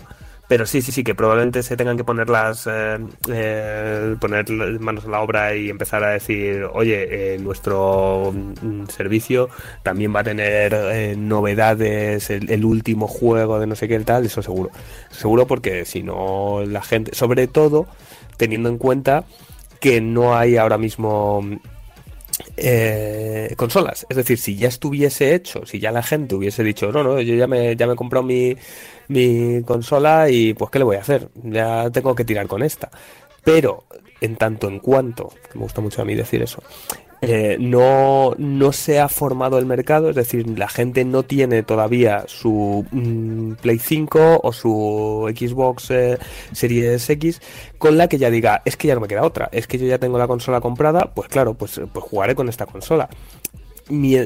Pero 0.49 0.65
sí, 0.65 0.81
sí, 0.81 0.91
sí, 0.91 1.03
que 1.03 1.13
probablemente 1.13 1.61
se 1.61 1.77
tengan 1.77 1.95
que 1.95 2.03
poner 2.03 2.27
las 2.27 2.65
eh, 2.65 2.97
eh, 3.31 4.15
poner 4.19 4.49
manos 4.79 5.05
a 5.05 5.09
la 5.09 5.21
obra 5.21 5.55
y 5.55 5.69
empezar 5.69 6.03
a 6.03 6.09
decir, 6.09 6.63
oye, 6.73 7.35
eh, 7.35 7.37
nuestro 7.37 8.33
mm, 8.33 8.87
servicio 8.87 9.49
también 9.83 10.13
va 10.15 10.21
a 10.21 10.23
tener 10.23 11.15
novedades, 11.19 12.31
el, 12.31 12.49
el 12.49 12.65
último 12.65 13.07
juego 13.07 13.59
de 13.59 13.67
no 13.67 13.75
sé 13.75 13.87
qué 13.87 13.99
tal, 13.99 14.25
eso 14.25 14.41
seguro. 14.41 14.71
Seguro 15.11 15.45
porque 15.45 15.85
si 15.85 16.01
no 16.01 16.63
la 16.65 16.81
gente, 16.81 17.13
sobre 17.13 17.45
todo 17.45 17.85
teniendo 18.37 18.69
en 18.69 18.79
cuenta 18.79 19.25
que 19.79 20.01
no 20.01 20.35
hay 20.35 20.57
ahora 20.57 20.79
mismo 20.79 21.43
eh, 22.57 23.53
consolas. 23.57 24.05
Es 24.09 24.17
decir, 24.17 24.37
si 24.37 24.55
ya 24.55 24.67
estuviese 24.67 25.35
hecho, 25.35 25.65
si 25.65 25.79
ya 25.79 25.91
la 25.91 26.03
gente 26.03 26.35
hubiese 26.35 26.63
dicho, 26.63 26.91
no, 26.91 27.03
no, 27.03 27.21
yo 27.21 27.35
ya 27.35 27.47
me, 27.47 27.75
ya 27.75 27.87
me 27.87 27.93
he 27.93 27.95
comprado 27.95 28.25
mi, 28.25 28.55
mi 29.07 29.61
consola 29.63 30.29
y 30.29 30.53
pues 30.53 30.71
¿qué 30.71 30.79
le 30.79 30.85
voy 30.85 30.97
a 30.97 31.01
hacer? 31.01 31.29
Ya 31.35 31.89
tengo 31.89 32.15
que 32.15 32.25
tirar 32.25 32.47
con 32.47 32.63
esta. 32.63 32.89
Pero 33.43 33.85
en 34.21 34.35
tanto 34.35 34.67
en 34.67 34.79
cuanto, 34.79 35.29
me 35.53 35.61
gusta 35.61 35.81
mucho 35.81 36.01
a 36.01 36.05
mí 36.05 36.15
decir 36.15 36.41
eso, 36.41 36.61
eh, 37.21 37.57
no, 37.59 38.33
no 38.37 38.71
se 38.71 38.99
ha 38.99 39.09
formado 39.09 39.59
el 39.59 39.65
mercado, 39.65 40.09
es 40.09 40.15
decir, 40.15 40.57
la 40.57 40.69
gente 40.69 41.03
no 41.03 41.23
tiene 41.23 41.63
todavía 41.63 42.23
su 42.27 42.85
mm, 42.91 43.53
Play 43.61 43.79
5 43.79 44.41
o 44.41 44.53
su 44.53 45.31
Xbox 45.35 45.91
eh, 45.91 46.17
Series 46.53 47.09
X 47.09 47.41
con 47.77 47.97
la 47.97 48.07
que 48.07 48.17
ya 48.17 48.29
diga, 48.29 48.61
es 48.65 48.77
que 48.77 48.87
ya 48.87 48.95
no 48.95 49.01
me 49.01 49.07
queda 49.07 49.23
otra, 49.23 49.49
es 49.51 49.67
que 49.67 49.77
yo 49.77 49.85
ya 49.85 49.99
tengo 49.99 50.17
la 50.17 50.27
consola 50.27 50.61
comprada, 50.61 51.11
pues 51.13 51.27
claro, 51.27 51.55
pues, 51.55 51.81
pues 51.91 52.05
jugaré 52.05 52.35
con 52.35 52.47
esta 52.47 52.65
consola. 52.65 53.09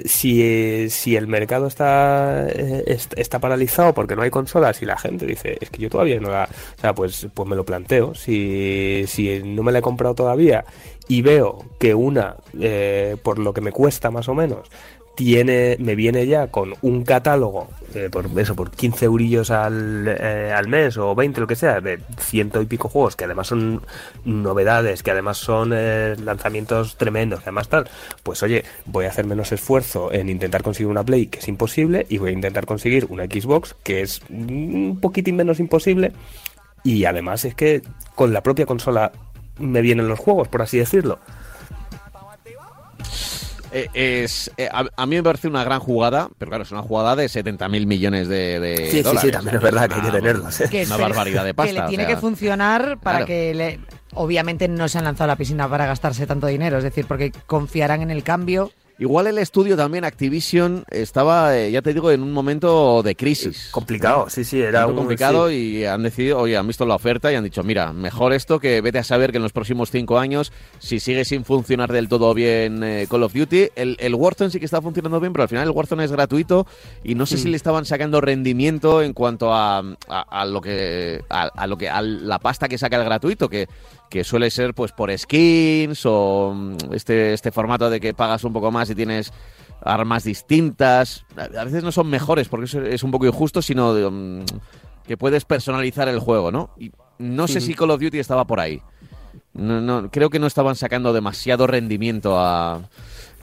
Si, 0.05 0.41
eh, 0.41 0.87
si 0.89 1.15
el 1.15 1.27
mercado 1.27 1.67
está, 1.67 2.47
eh, 2.49 2.83
est- 2.87 3.13
está 3.17 3.39
paralizado 3.39 3.93
porque 3.93 4.15
no 4.15 4.21
hay 4.21 4.29
consolas 4.29 4.81
y 4.81 4.85
la 4.85 4.97
gente 4.97 5.25
dice, 5.25 5.57
es 5.61 5.69
que 5.69 5.81
yo 5.81 5.89
todavía 5.89 6.19
no 6.19 6.29
la... 6.29 6.49
O 6.77 6.81
sea, 6.81 6.93
pues, 6.93 7.27
pues 7.33 7.47
me 7.47 7.55
lo 7.55 7.63
planteo. 7.63 8.13
Si, 8.13 9.05
si 9.07 9.41
no 9.43 9.63
me 9.63 9.71
la 9.71 9.79
he 9.79 9.81
comprado 9.81 10.15
todavía 10.15 10.65
y 11.07 11.21
veo 11.21 11.65
que 11.79 11.95
una, 11.95 12.35
eh, 12.59 13.15
por 13.23 13.39
lo 13.39 13.53
que 13.53 13.61
me 13.61 13.71
cuesta 13.71 14.11
más 14.11 14.27
o 14.27 14.33
menos, 14.35 14.69
tiene, 15.15 15.77
me 15.79 15.95
viene 15.95 16.25
ya 16.25 16.47
con 16.47 16.73
un 16.81 17.03
catálogo, 17.03 17.69
eh, 17.93 18.09
por 18.11 18.27
eso, 18.39 18.55
por 18.55 18.71
15 18.71 19.05
eurillos 19.05 19.51
al, 19.51 20.07
eh, 20.07 20.51
al 20.55 20.67
mes 20.67 20.97
o 20.97 21.13
20, 21.13 21.41
lo 21.41 21.47
que 21.47 21.55
sea, 21.55 21.81
de 21.81 21.99
ciento 22.17 22.61
y 22.61 22.65
pico 22.65 22.89
juegos, 22.89 23.15
que 23.15 23.25
además 23.25 23.47
son 23.47 23.81
novedades, 24.25 25.03
que 25.03 25.11
además 25.11 25.37
son 25.37 25.71
eh, 25.73 26.15
lanzamientos 26.23 26.97
tremendos, 26.97 27.41
que 27.41 27.45
además 27.45 27.69
tal, 27.69 27.89
pues 28.23 28.41
oye, 28.41 28.63
voy 28.85 29.05
a 29.05 29.09
hacer 29.09 29.25
menos 29.25 29.51
esfuerzo 29.51 30.11
en 30.11 30.29
intentar 30.29 30.63
conseguir 30.63 30.89
una 30.89 31.03
Play, 31.03 31.27
que 31.27 31.39
es 31.39 31.47
imposible, 31.47 32.05
y 32.09 32.17
voy 32.17 32.31
a 32.31 32.33
intentar 32.33 32.65
conseguir 32.65 33.05
una 33.09 33.25
Xbox, 33.25 33.75
que 33.83 34.01
es 34.01 34.21
un 34.29 34.97
poquitín 34.99 35.35
menos 35.35 35.59
imposible, 35.59 36.13
y 36.83 37.05
además 37.05 37.45
es 37.45 37.55
que 37.55 37.81
con 38.15 38.33
la 38.33 38.41
propia 38.41 38.65
consola 38.65 39.11
me 39.59 39.81
vienen 39.81 40.07
los 40.07 40.19
juegos, 40.19 40.47
por 40.47 40.61
así 40.61 40.77
decirlo. 40.77 41.19
Eh, 43.73 43.89
es, 44.23 44.51
eh, 44.57 44.69
a, 44.71 44.85
a 44.95 45.05
mí 45.07 45.15
me 45.15 45.23
parece 45.23 45.47
una 45.47 45.63
gran 45.63 45.79
jugada, 45.79 46.29
pero 46.37 46.49
claro, 46.49 46.63
es 46.63 46.71
una 46.71 46.83
jugada 46.83 47.15
de 47.15 47.27
70 47.27 47.67
mil 47.69 47.87
millones 47.87 48.27
de, 48.27 48.59
de 48.59 48.91
Sí, 48.91 49.03
sí, 49.03 49.17
sí, 49.19 49.31
también 49.31 49.55
es 49.55 49.61
verdad 49.63 49.87
que 49.89 49.95
hay 49.95 50.01
que 50.01 50.07
Una- 50.09 50.17
tenerlos, 50.19 50.61
¿eh? 50.61 50.69
Que 50.69 50.85
Una 50.85 50.97
barbaridad 50.97 51.43
de 51.43 51.53
pasta. 51.55 51.71
Que 51.73 51.79
le 51.79 51.85
o 51.85 51.89
tiene 51.89 52.05
sea, 52.05 52.15
que 52.15 52.21
funcionar 52.21 52.99
para 53.01 53.17
claro. 53.19 53.25
que 53.25 53.53
le... 53.55 53.79
Obviamente 54.13 54.67
no 54.67 54.87
se 54.87 54.99
han 54.99 55.05
lanzado 55.05 55.25
a 55.25 55.33
la 55.33 55.35
piscina 55.37 55.67
para 55.67 55.87
gastarse 55.87 56.27
tanto 56.27 56.45
dinero, 56.45 56.77
es 56.77 56.83
decir, 56.83 57.05
porque 57.07 57.31
confiarán 57.47 58.03
en 58.03 58.11
el 58.11 58.21
cambio. 58.23 58.71
Igual 58.99 59.27
el 59.27 59.39
estudio 59.39 59.75
también, 59.75 60.05
Activision, 60.05 60.83
estaba, 60.89 61.57
eh, 61.57 61.71
ya 61.71 61.81
te 61.81 61.93
digo, 61.93 62.11
en 62.11 62.21
un 62.21 62.31
momento 62.31 63.01
de 63.03 63.15
crisis. 63.15 63.69
Complicado, 63.71 64.29
sí, 64.29 64.43
sí, 64.43 64.59
era 64.61 64.69
Era 64.81 64.87
un 64.87 64.95
complicado 64.95 65.49
sí. 65.49 65.55
y 65.79 65.85
han 65.85 66.03
decidido, 66.03 66.37
oye, 66.39 66.55
han 66.55 66.67
visto 66.67 66.85
la 66.85 66.95
oferta 66.95 67.31
y 67.31 67.35
han 67.35 67.43
dicho, 67.43 67.63
mira, 67.63 67.91
mejor 67.91 68.33
esto 68.33 68.59
que 68.59 68.81
vete 68.81 68.99
a 68.99 69.03
saber 69.03 69.31
que 69.31 69.37
en 69.37 69.43
los 69.43 69.51
próximos 69.51 69.89
cinco 69.89 70.19
años, 70.19 70.53
si 70.79 70.99
sigue 70.99 71.25
sin 71.25 71.43
funcionar 71.43 71.91
del 71.91 72.07
todo 72.07 72.33
bien 72.35 72.83
eh, 72.83 73.07
Call 73.09 73.23
of 73.23 73.33
Duty, 73.33 73.69
el, 73.75 73.97
el 73.99 74.13
Warzone 74.15 74.51
sí 74.51 74.59
que 74.59 74.65
está 74.65 74.81
funcionando 74.81 75.19
bien, 75.19 75.33
pero 75.33 75.43
al 75.43 75.49
final 75.49 75.63
el 75.65 75.71
Warzone 75.71 76.05
es 76.05 76.11
gratuito 76.11 76.67
y 77.03 77.15
no 77.15 77.25
sé 77.25 77.35
Mm. 77.35 77.39
si 77.39 77.49
le 77.49 77.57
estaban 77.57 77.85
sacando 77.85 78.21
rendimiento 78.21 79.01
en 79.01 79.13
cuanto 79.13 79.51
a, 79.53 79.79
a, 79.79 80.21
a 80.41 80.45
lo 80.45 80.61
que 80.61 81.21
a, 81.29 81.43
a 81.47 81.65
lo 81.67 81.77
que 81.77 81.89
a 81.89 82.01
la 82.03 82.37
pasta 82.37 82.69
que 82.69 82.77
saca 82.77 82.97
el 82.97 83.05
gratuito, 83.05 83.49
que, 83.49 83.67
que 84.13 84.23
suele 84.23 84.51
ser 84.51 84.75
pues 84.75 84.91
por 84.91 85.09
skins 85.17 86.05
o 86.05 86.53
mm, 86.55 86.93
este, 86.93 87.33
este 87.33 87.51
formato 87.51 87.89
de 87.89 87.99
que 87.99 88.13
pagas 88.13 88.43
un 88.43 88.53
poco 88.53 88.69
más 88.69 88.87
y 88.91 88.93
tienes 88.93 89.33
armas 89.81 90.23
distintas. 90.23 91.25
A 91.35 91.63
veces 91.63 91.83
no 91.83 91.91
son 91.91 92.11
mejores 92.11 92.47
porque 92.47 92.65
eso 92.65 92.79
es 92.83 93.01
un 93.01 93.09
poco 93.09 93.25
injusto, 93.25 93.63
sino 93.63 93.91
de, 93.95 94.07
mm, 94.07 94.45
que 95.07 95.17
puedes 95.17 95.45
personalizar 95.45 96.07
el 96.09 96.19
juego, 96.19 96.51
¿no? 96.51 96.69
Y 96.77 96.91
no 97.17 97.47
sé 97.47 97.59
si 97.59 97.73
Call 97.73 97.89
of 97.89 98.01
Duty 98.01 98.19
estaba 98.19 98.45
por 98.45 98.59
ahí. 98.59 98.83
No, 99.53 99.81
no, 99.81 100.11
creo 100.11 100.29
que 100.29 100.37
no 100.37 100.45
estaban 100.45 100.75
sacando 100.75 101.11
demasiado 101.11 101.65
rendimiento 101.65 102.37
a... 102.37 102.87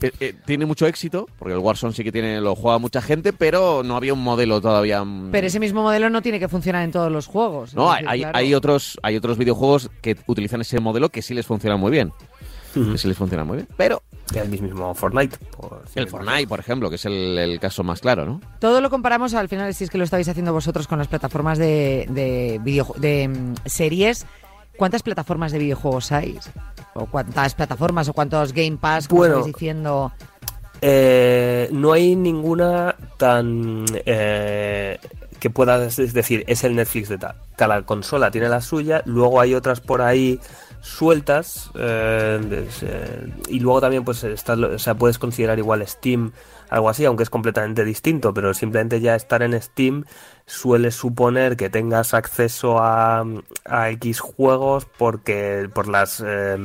eh, 0.01 0.11
eh, 0.19 0.33
tiene 0.45 0.65
mucho 0.65 0.87
éxito, 0.87 1.27
porque 1.37 1.53
el 1.53 1.59
Warzone 1.59 1.93
sí 1.93 2.03
que 2.03 2.11
tiene 2.11 2.41
lo 2.41 2.55
juega 2.55 2.77
mucha 2.79 3.01
gente, 3.01 3.33
pero 3.33 3.83
no 3.83 3.95
había 3.95 4.13
un 4.13 4.23
modelo 4.23 4.59
todavía... 4.61 5.03
mm, 5.03 5.29
Pero 5.31 5.47
ese 5.47 5.59
mismo 5.59 5.83
modelo 5.83 6.09
no 6.09 6.21
tiene 6.21 6.39
que 6.39 6.47
funcionar 6.47 6.83
en 6.83 6.91
todos 6.91 7.11
los 7.11 7.27
juegos. 7.27 7.73
no, 7.75 7.91
hay, 7.91 7.97
decir, 8.03 8.09
hay, 8.09 8.19
claro. 8.21 8.37
hay 8.37 8.53
otros, 8.53 8.99
hay 9.03 9.15
otros 9.17 9.37
videojuegos 9.37 9.89
que 10.01 10.17
utilizan 10.27 10.61
ese 10.61 10.79
modelo 10.79 11.09
que 11.09 11.21
sí 11.21 11.33
les 11.33 11.45
funciona 11.45 11.77
muy 11.77 11.91
bien. 11.91 12.11
Que 12.73 12.97
sí 12.97 13.07
les 13.09 13.17
funciona 13.17 13.43
muy 13.43 13.57
bien. 13.57 13.67
Pero 13.75 14.01
El 14.33 14.47
mismo 14.47 14.95
Fortnite. 14.95 15.35
por- 15.57 15.83
el 15.93 16.07
Fortnite, 16.07 16.47
por 16.47 16.57
ejemplo, 16.61 16.89
que 16.89 16.95
es 16.95 17.03
el, 17.05 17.37
el 17.37 17.59
caso 17.59 17.83
más 17.83 17.99
claro, 17.99 18.23
¿no? 18.25 18.39
Todo 18.59 18.79
lo 18.79 18.89
comparamos 18.89 19.33
al 19.33 19.49
final, 19.49 19.73
si 19.73 19.83
es 19.83 19.89
que 19.89 19.97
lo 19.97 20.05
estáis 20.05 20.29
haciendo 20.29 20.53
vosotros 20.53 20.87
con 20.87 20.97
las 20.97 21.09
plataformas 21.09 21.57
de, 21.57 22.07
de, 22.09 22.61
videoju- 22.63 22.95
de 22.95 23.27
mm, 23.27 23.53
series. 23.65 24.25
¿Cuántas 24.77 25.03
plataformas 25.03 25.51
de 25.51 25.59
videojuegos 25.59 26.13
hay? 26.13 26.39
¿O 26.93 27.05
cuántas 27.05 27.53
plataformas 27.55 28.07
o 28.09 28.13
cuántos 28.13 28.53
Game 28.53 28.77
Pass? 28.77 29.07
Como 29.07 29.19
Bueno, 29.19 29.37
estáis 29.37 29.53
diciendo. 29.55 30.11
Eh, 30.81 31.69
no 31.71 31.93
hay 31.93 32.15
ninguna 32.15 32.95
tan 33.17 33.85
eh, 34.05 34.97
que 35.39 35.49
puedas 35.51 35.95
decir 35.95 36.43
es 36.47 36.63
el 36.63 36.75
Netflix 36.75 37.09
de 37.09 37.17
tal. 37.19 37.35
Cada 37.55 37.83
consola 37.83 38.31
tiene 38.31 38.49
la 38.49 38.61
suya, 38.61 39.03
luego 39.05 39.39
hay 39.39 39.53
otras 39.53 39.79
por 39.79 40.01
ahí 40.01 40.39
sueltas 40.81 41.69
eh, 41.75 42.67
eh, 42.81 43.33
y 43.47 43.59
luego 43.59 43.81
también 43.81 44.03
pues 44.03 44.23
está, 44.23 44.55
lo- 44.55 44.73
o 44.75 44.79
sea, 44.79 44.95
puedes 44.95 45.19
considerar 45.19 45.59
igual 45.59 45.85
Steam 45.87 46.31
algo 46.69 46.89
así, 46.89 47.05
aunque 47.05 47.23
es 47.23 47.29
completamente 47.29 47.83
distinto, 47.85 48.33
pero 48.33 48.53
simplemente 48.55 48.99
ya 48.99 49.15
estar 49.15 49.43
en 49.43 49.61
Steam 49.61 50.05
suele 50.51 50.91
suponer 50.91 51.55
que 51.55 51.69
tengas 51.69 52.13
acceso 52.13 52.77
a, 52.79 53.23
X 53.91 54.19
juegos 54.19 54.85
porque 54.97 55.69
por 55.73 55.87
las 55.87 56.21
eh, 56.25 56.57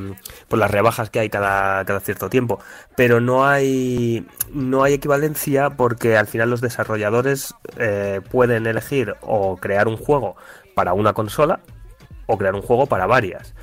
por 0.48 0.58
las 0.58 0.70
rebajas 0.70 1.08
que 1.08 1.20
hay 1.20 1.30
cada, 1.30 1.84
cada 1.84 2.00
cierto 2.00 2.28
tiempo. 2.28 2.58
Pero 2.96 3.20
no 3.20 3.46
hay 3.46 4.26
no 4.52 4.82
hay 4.82 4.94
equivalencia 4.94 5.70
porque 5.70 6.16
al 6.16 6.26
final 6.26 6.50
los 6.50 6.60
desarrolladores 6.60 7.54
eh, 7.78 8.20
pueden 8.30 8.66
elegir 8.66 9.14
o 9.20 9.56
crear 9.56 9.86
un 9.86 9.96
juego 9.96 10.36
para 10.74 10.92
una 10.92 11.12
consola 11.12 11.60
o 12.26 12.36
crear 12.38 12.54
un 12.54 12.62
juego 12.62 12.86
para 12.86 13.06
varias. 13.06 13.54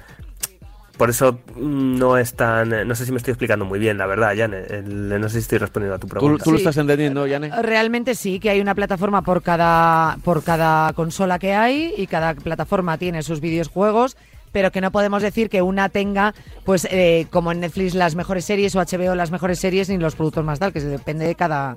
Por 1.03 1.09
eso 1.09 1.37
no 1.57 2.17
es 2.17 2.33
tan... 2.33 2.87
No 2.87 2.95
sé 2.95 3.05
si 3.05 3.11
me 3.11 3.17
estoy 3.17 3.33
explicando 3.33 3.65
muy 3.65 3.77
bien, 3.77 3.97
la 3.97 4.05
verdad, 4.05 4.33
Jan. 4.37 4.53
el- 4.53 5.19
no 5.19 5.27
sé 5.27 5.33
si 5.33 5.39
estoy 5.39 5.57
respondiendo 5.57 5.95
a 5.95 5.99
tu 5.99 6.07
¿Tú, 6.07 6.11
pregunta. 6.11 6.43
tú 6.45 6.51
lo 6.51 6.57
Sí. 6.57 6.61
estás 6.63 6.77
entendiendo, 6.77 7.27
Yane? 7.27 7.51
Realmente 7.61 8.15
sí, 8.15 8.39
que 8.39 8.49
hay 8.49 8.61
una 8.61 8.73
plataforma 8.73 9.21
por 9.21 9.43
cada, 9.43 10.17
por 10.23 10.43
cada 10.45 10.93
consola 10.93 11.39
que 11.39 11.53
hay 11.53 11.93
y 11.97 12.07
cada 12.07 12.35
plataforma 12.35 12.97
tiene 12.97 13.21
sus 13.21 13.41
videojuegos, 13.41 14.15
pero 14.53 14.71
que 14.71 14.79
no 14.79 14.91
podemos 14.93 15.21
decir 15.21 15.49
que 15.49 15.61
una 15.61 15.89
tenga, 15.89 16.33
pues 16.63 16.87
eh, 16.89 17.27
como 17.31 17.51
en 17.51 17.59
Netflix, 17.59 17.95
las 17.95 18.15
mejores 18.15 18.45
series 18.45 18.73
o 18.77 18.79
HBO 18.79 19.13
las 19.13 19.29
mejores 19.29 19.59
series 19.59 19.89
ni 19.89 19.97
los 19.97 20.15
productos 20.15 20.45
más 20.45 20.59
tal, 20.59 20.71
que 20.71 20.79
se 20.79 20.87
depende 20.87 21.27
de 21.27 21.35
cada, 21.35 21.75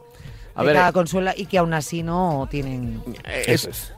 A 0.57 0.63
de 0.63 0.67
ver, 0.69 0.77
cada 0.77 0.89
eh, 0.89 0.93
consola 0.93 1.35
y 1.37 1.47
que 1.47 1.59
aún 1.59 1.75
así 1.75 2.03
no 2.03 2.49
tienen... 2.51 3.03
Eh, 3.25 3.45
Es, 3.47 3.65
es. 3.67 3.93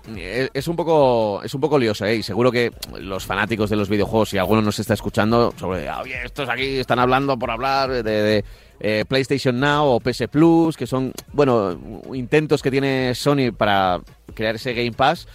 es- 0.53 0.69
un 0.69 0.77
poco 0.77 1.41
es 1.43 1.55
un 1.55 1.61
poco 1.61 1.79
lioso, 1.79 2.05
¿eh? 2.05 2.17
Y 2.17 2.23
seguro 2.23 2.51
que 2.53 2.73
los 3.01 3.25
fanáticos 3.25 3.71
de 3.71 3.77
los 3.77 3.89
videojuegos, 3.89 4.31
si 4.31 4.39
alguno 4.39 4.61
nos 4.61 4.79
está 4.79 4.95
escuchando, 4.95 5.55
sobre, 5.59 5.89
"Ah, 5.89 6.01
oye, 6.03 6.17
estos 6.25 6.49
aquí 6.49 6.79
están 6.79 6.99
hablando 6.99 7.39
por 7.39 7.51
hablar 7.51 7.91
de, 7.91 8.03
de, 8.03 8.45
eh, 8.81 9.05
PlayStation 9.09 9.59
Now 9.59 9.87
o 9.87 10.01
PS 10.01 10.29
Plus, 10.29 10.77
que 10.77 10.87
son, 10.87 11.13
bueno, 11.33 11.79
intentos 12.13 12.63
que 12.63 12.71
tiene 12.71 13.15
Sony 13.15 13.53
para 13.57 14.01
crear 14.35 14.57
ese 14.57 14.73
Game 14.75 14.93
Pass 14.93 15.27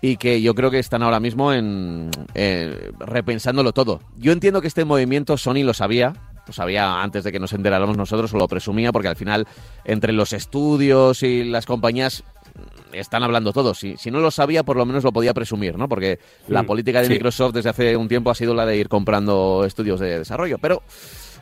y 0.00 0.16
que 0.16 0.42
yo 0.42 0.54
creo 0.54 0.70
que 0.70 0.78
están 0.78 1.02
ahora 1.02 1.20
mismo 1.20 1.52
en 1.52 2.10
eh, 2.34 2.90
repensándolo 2.98 3.72
todo. 3.72 4.00
Yo 4.18 4.32
entiendo 4.32 4.60
que 4.60 4.68
este 4.68 4.84
movimiento 4.84 5.36
Sony 5.36 5.62
lo 5.64 5.74
sabía, 5.74 6.12
lo 6.46 6.52
sabía 6.52 7.02
antes 7.02 7.24
de 7.24 7.32
que 7.32 7.38
nos 7.38 7.52
enteráramos 7.52 7.96
nosotros 7.96 8.32
o 8.34 8.38
lo 8.38 8.48
presumía 8.48 8.92
porque 8.92 9.08
al 9.08 9.16
final 9.16 9.46
entre 9.84 10.12
los 10.12 10.32
estudios 10.32 11.22
y 11.22 11.44
las 11.44 11.66
compañías 11.66 12.24
mm, 12.54 12.94
están 12.94 13.22
hablando 13.22 13.52
todos. 13.52 13.78
Si, 13.78 13.96
si 13.96 14.10
no 14.10 14.20
lo 14.20 14.30
sabía, 14.30 14.62
por 14.64 14.76
lo 14.76 14.84
menos 14.84 15.04
lo 15.04 15.12
podía 15.12 15.34
presumir, 15.34 15.76
¿no? 15.78 15.88
Porque 15.88 16.18
la 16.48 16.62
Mm, 16.62 16.66
política 16.66 17.00
de 17.00 17.06
sí. 17.06 17.12
Microsoft 17.12 17.54
desde 17.54 17.70
hace 17.70 17.96
un 17.96 18.08
tiempo 18.08 18.30
ha 18.30 18.34
sido 18.34 18.54
la 18.54 18.66
de 18.66 18.76
ir 18.76 18.88
comprando 18.88 19.64
estudios 19.66 20.00
de 20.00 20.18
desarrollo. 20.18 20.58
Pero 20.58 20.82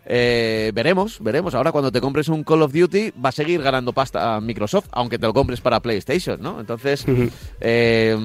eh, 0.06 0.72
veremos, 0.74 1.18
veremos. 1.20 1.54
Ahora 1.54 1.72
cuando 1.72 1.92
te 1.92 2.00
compres 2.00 2.28
un 2.28 2.44
Call 2.44 2.62
of 2.62 2.72
Duty 2.72 3.12
va 3.12 3.28
a 3.28 3.32
seguir 3.32 3.62
ganando 3.62 3.92
pasta 3.92 4.36
a 4.36 4.40
Microsoft, 4.40 4.88
aunque 4.92 5.18
te 5.18 5.26
lo 5.26 5.34
compres 5.34 5.60
para 5.60 5.80
PlayStation, 5.80 6.40
¿no? 6.40 6.60
Entonces 6.60 7.04
eh, 7.60 8.16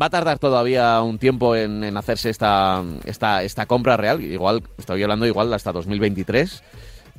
va 0.00 0.06
a 0.06 0.10
tardar 0.10 0.38
todavía 0.38 1.00
un 1.02 1.18
tiempo 1.18 1.56
en, 1.56 1.84
en 1.84 1.96
hacerse 1.96 2.30
esta, 2.30 2.82
esta, 3.04 3.42
esta 3.42 3.66
compra 3.66 3.96
real. 3.96 4.20
Igual, 4.22 4.62
estoy 4.78 5.02
hablando 5.02 5.26
igual 5.26 5.52
hasta 5.52 5.72
2023. 5.72 6.62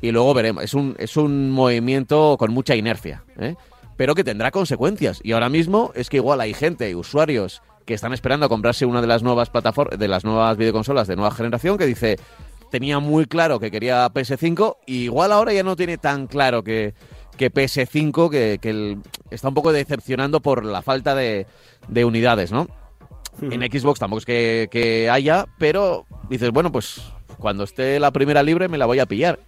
Y 0.01 0.11
luego 0.11 0.33
veremos. 0.33 0.63
Es 0.63 0.73
un, 0.73 0.95
es 0.99 1.17
un 1.17 1.49
movimiento 1.49 2.37
con 2.37 2.53
mucha 2.53 2.75
inercia, 2.75 3.23
¿eh? 3.39 3.55
pero 3.95 4.15
que 4.15 4.23
tendrá 4.23 4.51
consecuencias. 4.51 5.19
Y 5.23 5.31
ahora 5.31 5.49
mismo 5.49 5.91
es 5.95 6.09
que 6.09 6.17
igual 6.17 6.39
hay 6.41 6.53
gente, 6.53 6.95
usuarios, 6.95 7.61
que 7.85 7.93
están 7.93 8.13
esperando 8.13 8.45
a 8.45 8.49
comprarse 8.49 8.85
una 8.85 9.01
de 9.01 9.07
las 9.07 9.23
nuevas 9.23 9.49
plataformas, 9.49 9.97
de 9.97 10.07
las 10.07 10.23
nuevas 10.23 10.55
videoconsolas 10.57 11.07
de 11.07 11.15
nueva 11.15 11.31
generación, 11.31 11.77
que 11.77 11.85
dice, 11.85 12.17
tenía 12.71 12.99
muy 12.99 13.25
claro 13.25 13.59
que 13.59 13.71
quería 13.71 14.07
PS5, 14.09 14.77
y 14.85 15.03
igual 15.03 15.31
ahora 15.31 15.53
ya 15.53 15.63
no 15.63 15.75
tiene 15.75 15.97
tan 15.97 16.27
claro 16.27 16.63
que, 16.63 16.93
que 17.37 17.51
PS5, 17.51 18.29
que, 18.29 18.59
que 18.61 18.69
el- 18.69 18.97
está 19.31 19.47
un 19.49 19.53
poco 19.53 19.71
decepcionando 19.71 20.39
por 20.41 20.65
la 20.65 20.81
falta 20.81 21.15
de, 21.15 21.47
de 21.87 22.05
unidades, 22.05 22.51
¿no? 22.51 22.67
En 23.39 23.61
Xbox 23.61 23.99
tampoco 23.99 24.17
es 24.19 24.25
que, 24.25 24.67
que 24.71 25.09
haya, 25.11 25.45
pero 25.59 26.05
dices, 26.29 26.49
bueno, 26.51 26.71
pues 26.71 27.01
cuando 27.37 27.63
esté 27.65 27.99
la 27.99 28.09
primera 28.11 28.41
libre 28.41 28.67
me 28.67 28.79
la 28.79 28.87
voy 28.87 28.97
a 28.99 29.05
pillar. 29.05 29.39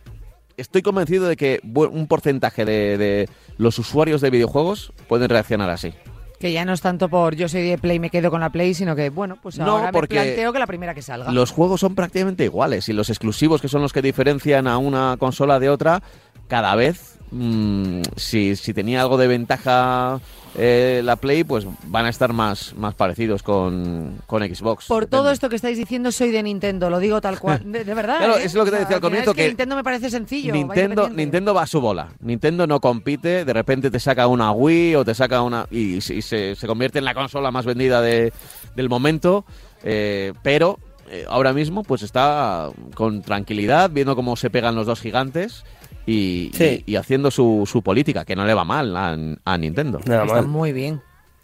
Estoy 0.57 0.81
convencido 0.83 1.27
de 1.27 1.35
que 1.35 1.59
un 1.63 2.05
porcentaje 2.07 2.65
de, 2.65 2.97
de 2.99 3.29
los 3.57 3.79
usuarios 3.79 4.21
de 4.21 4.29
videojuegos 4.29 4.93
pueden 5.07 5.29
reaccionar 5.29 5.69
así. 5.71 5.93
Que 6.39 6.53
ya 6.53 6.63
no 6.63 6.73
es 6.73 6.81
tanto 6.81 7.09
por 7.09 7.35
yo 7.35 7.49
soy 7.49 7.63
de 7.67 7.77
Play 7.77 7.97
y 7.97 7.99
me 7.99 8.09
quedo 8.09 8.31
con 8.31 8.39
la 8.39 8.49
Play, 8.49 8.73
sino 8.73 8.95
que, 8.95 9.09
bueno, 9.09 9.37
pues 9.41 9.57
No, 9.57 9.77
ahora 9.77 9.91
porque 9.91 10.15
me 10.15 10.21
planteo 10.21 10.53
que 10.53 10.59
la 10.59 10.67
primera 10.67 10.95
que 10.95 11.01
salga. 11.01 11.31
Los 11.31 11.51
juegos 11.51 11.81
son 11.81 11.95
prácticamente 11.95 12.45
iguales 12.45 12.87
y 12.87 12.93
los 12.93 13.09
exclusivos, 13.09 13.61
que 13.61 13.67
son 13.67 13.81
los 13.81 13.91
que 13.91 14.01
diferencian 14.01 14.67
a 14.67 14.77
una 14.77 15.17
consola 15.19 15.59
de 15.59 15.69
otra, 15.69 16.01
cada 16.47 16.75
vez, 16.75 17.19
mm, 17.31 18.01
si, 18.15 18.55
si 18.55 18.73
tenía 18.73 19.01
algo 19.01 19.17
de 19.17 19.27
ventaja 19.27 20.21
eh, 20.57 21.01
la 21.03 21.15
Play, 21.15 21.43
pues 21.43 21.65
van 21.85 22.05
a 22.05 22.09
estar 22.09 22.33
más, 22.33 22.73
más 22.75 22.95
parecidos 22.95 23.43
con, 23.43 24.17
con 24.25 24.41
Xbox. 24.43 24.87
Por 24.87 25.05
todo 25.05 25.31
esto 25.31 25.49
que 25.49 25.55
estáis 25.55 25.77
diciendo, 25.77 26.11
soy 26.11 26.31
de 26.31 26.41
Nintendo, 26.43 26.89
lo 26.89 26.99
digo 26.99 27.21
tal 27.21 27.39
cual. 27.39 27.61
De, 27.71 27.83
de 27.83 27.93
verdad. 27.93 28.17
Claro, 28.17 28.37
¿eh? 28.37 28.43
es 28.45 28.53
lo 28.55 28.65
que 28.65 28.71
te 28.71 28.75
O 28.75 28.79
sea, 28.79 28.85
decía 28.85 28.95
al 28.97 29.01
comienzo, 29.01 29.31
es 29.31 29.35
que, 29.35 29.41
que 29.43 29.47
Nintendo 29.49 29.75
me 29.75 29.83
parece 29.83 30.09
sencillo. 30.09 30.53
Nintendo. 30.53 31.09
Nintendo 31.09 31.53
va 31.53 31.63
a 31.63 31.67
su 31.67 31.79
bola. 31.81 32.09
Nintendo 32.21 32.65
no 32.67 32.79
compite, 32.79 33.45
de 33.45 33.53
repente 33.53 33.91
te 33.91 33.99
saca 33.99 34.27
una 34.27 34.51
Wii 34.51 34.95
o 34.95 35.05
te 35.05 35.13
saca 35.13 35.41
una... 35.41 35.67
y, 35.71 36.01
se- 36.01 36.15
y 36.15 36.21
se, 36.21 36.55
se 36.55 36.67
convierte 36.67 36.99
en 36.99 37.05
la 37.05 37.13
consola 37.13 37.51
más 37.51 37.65
vendida 37.65 38.01
de- 38.01 38.33
del 38.75 38.89
momento, 38.89 39.45
eh, 39.83 40.33
pero 40.43 40.79
ahora 41.27 41.53
mismo 41.53 41.83
pues 41.83 42.03
está 42.03 42.69
con 42.93 43.21
tranquilidad, 43.23 43.89
viendo 43.91 44.15
cómo 44.15 44.35
se 44.35 44.49
pegan 44.51 44.75
los 44.75 44.85
dos 44.85 45.01
gigantes 45.01 45.63
y, 46.05 46.51
Sí. 46.53 46.83
y- 46.85 46.93
y 46.93 46.95
haciendo 46.95 47.31
su, 47.31 47.67
su 47.69 47.81
política, 47.81 48.25
que 48.25 48.35
no 48.35 48.45
le 48.45 48.53
va 48.53 48.63
mal 48.63 48.95
a, 48.95 49.17
a 49.45 49.57
Nintendo. 49.57 49.99
Nada 50.05 50.23
Está 50.23 50.35
mal. 50.35 50.47
muy 50.47 50.73
bien, 50.73 51.01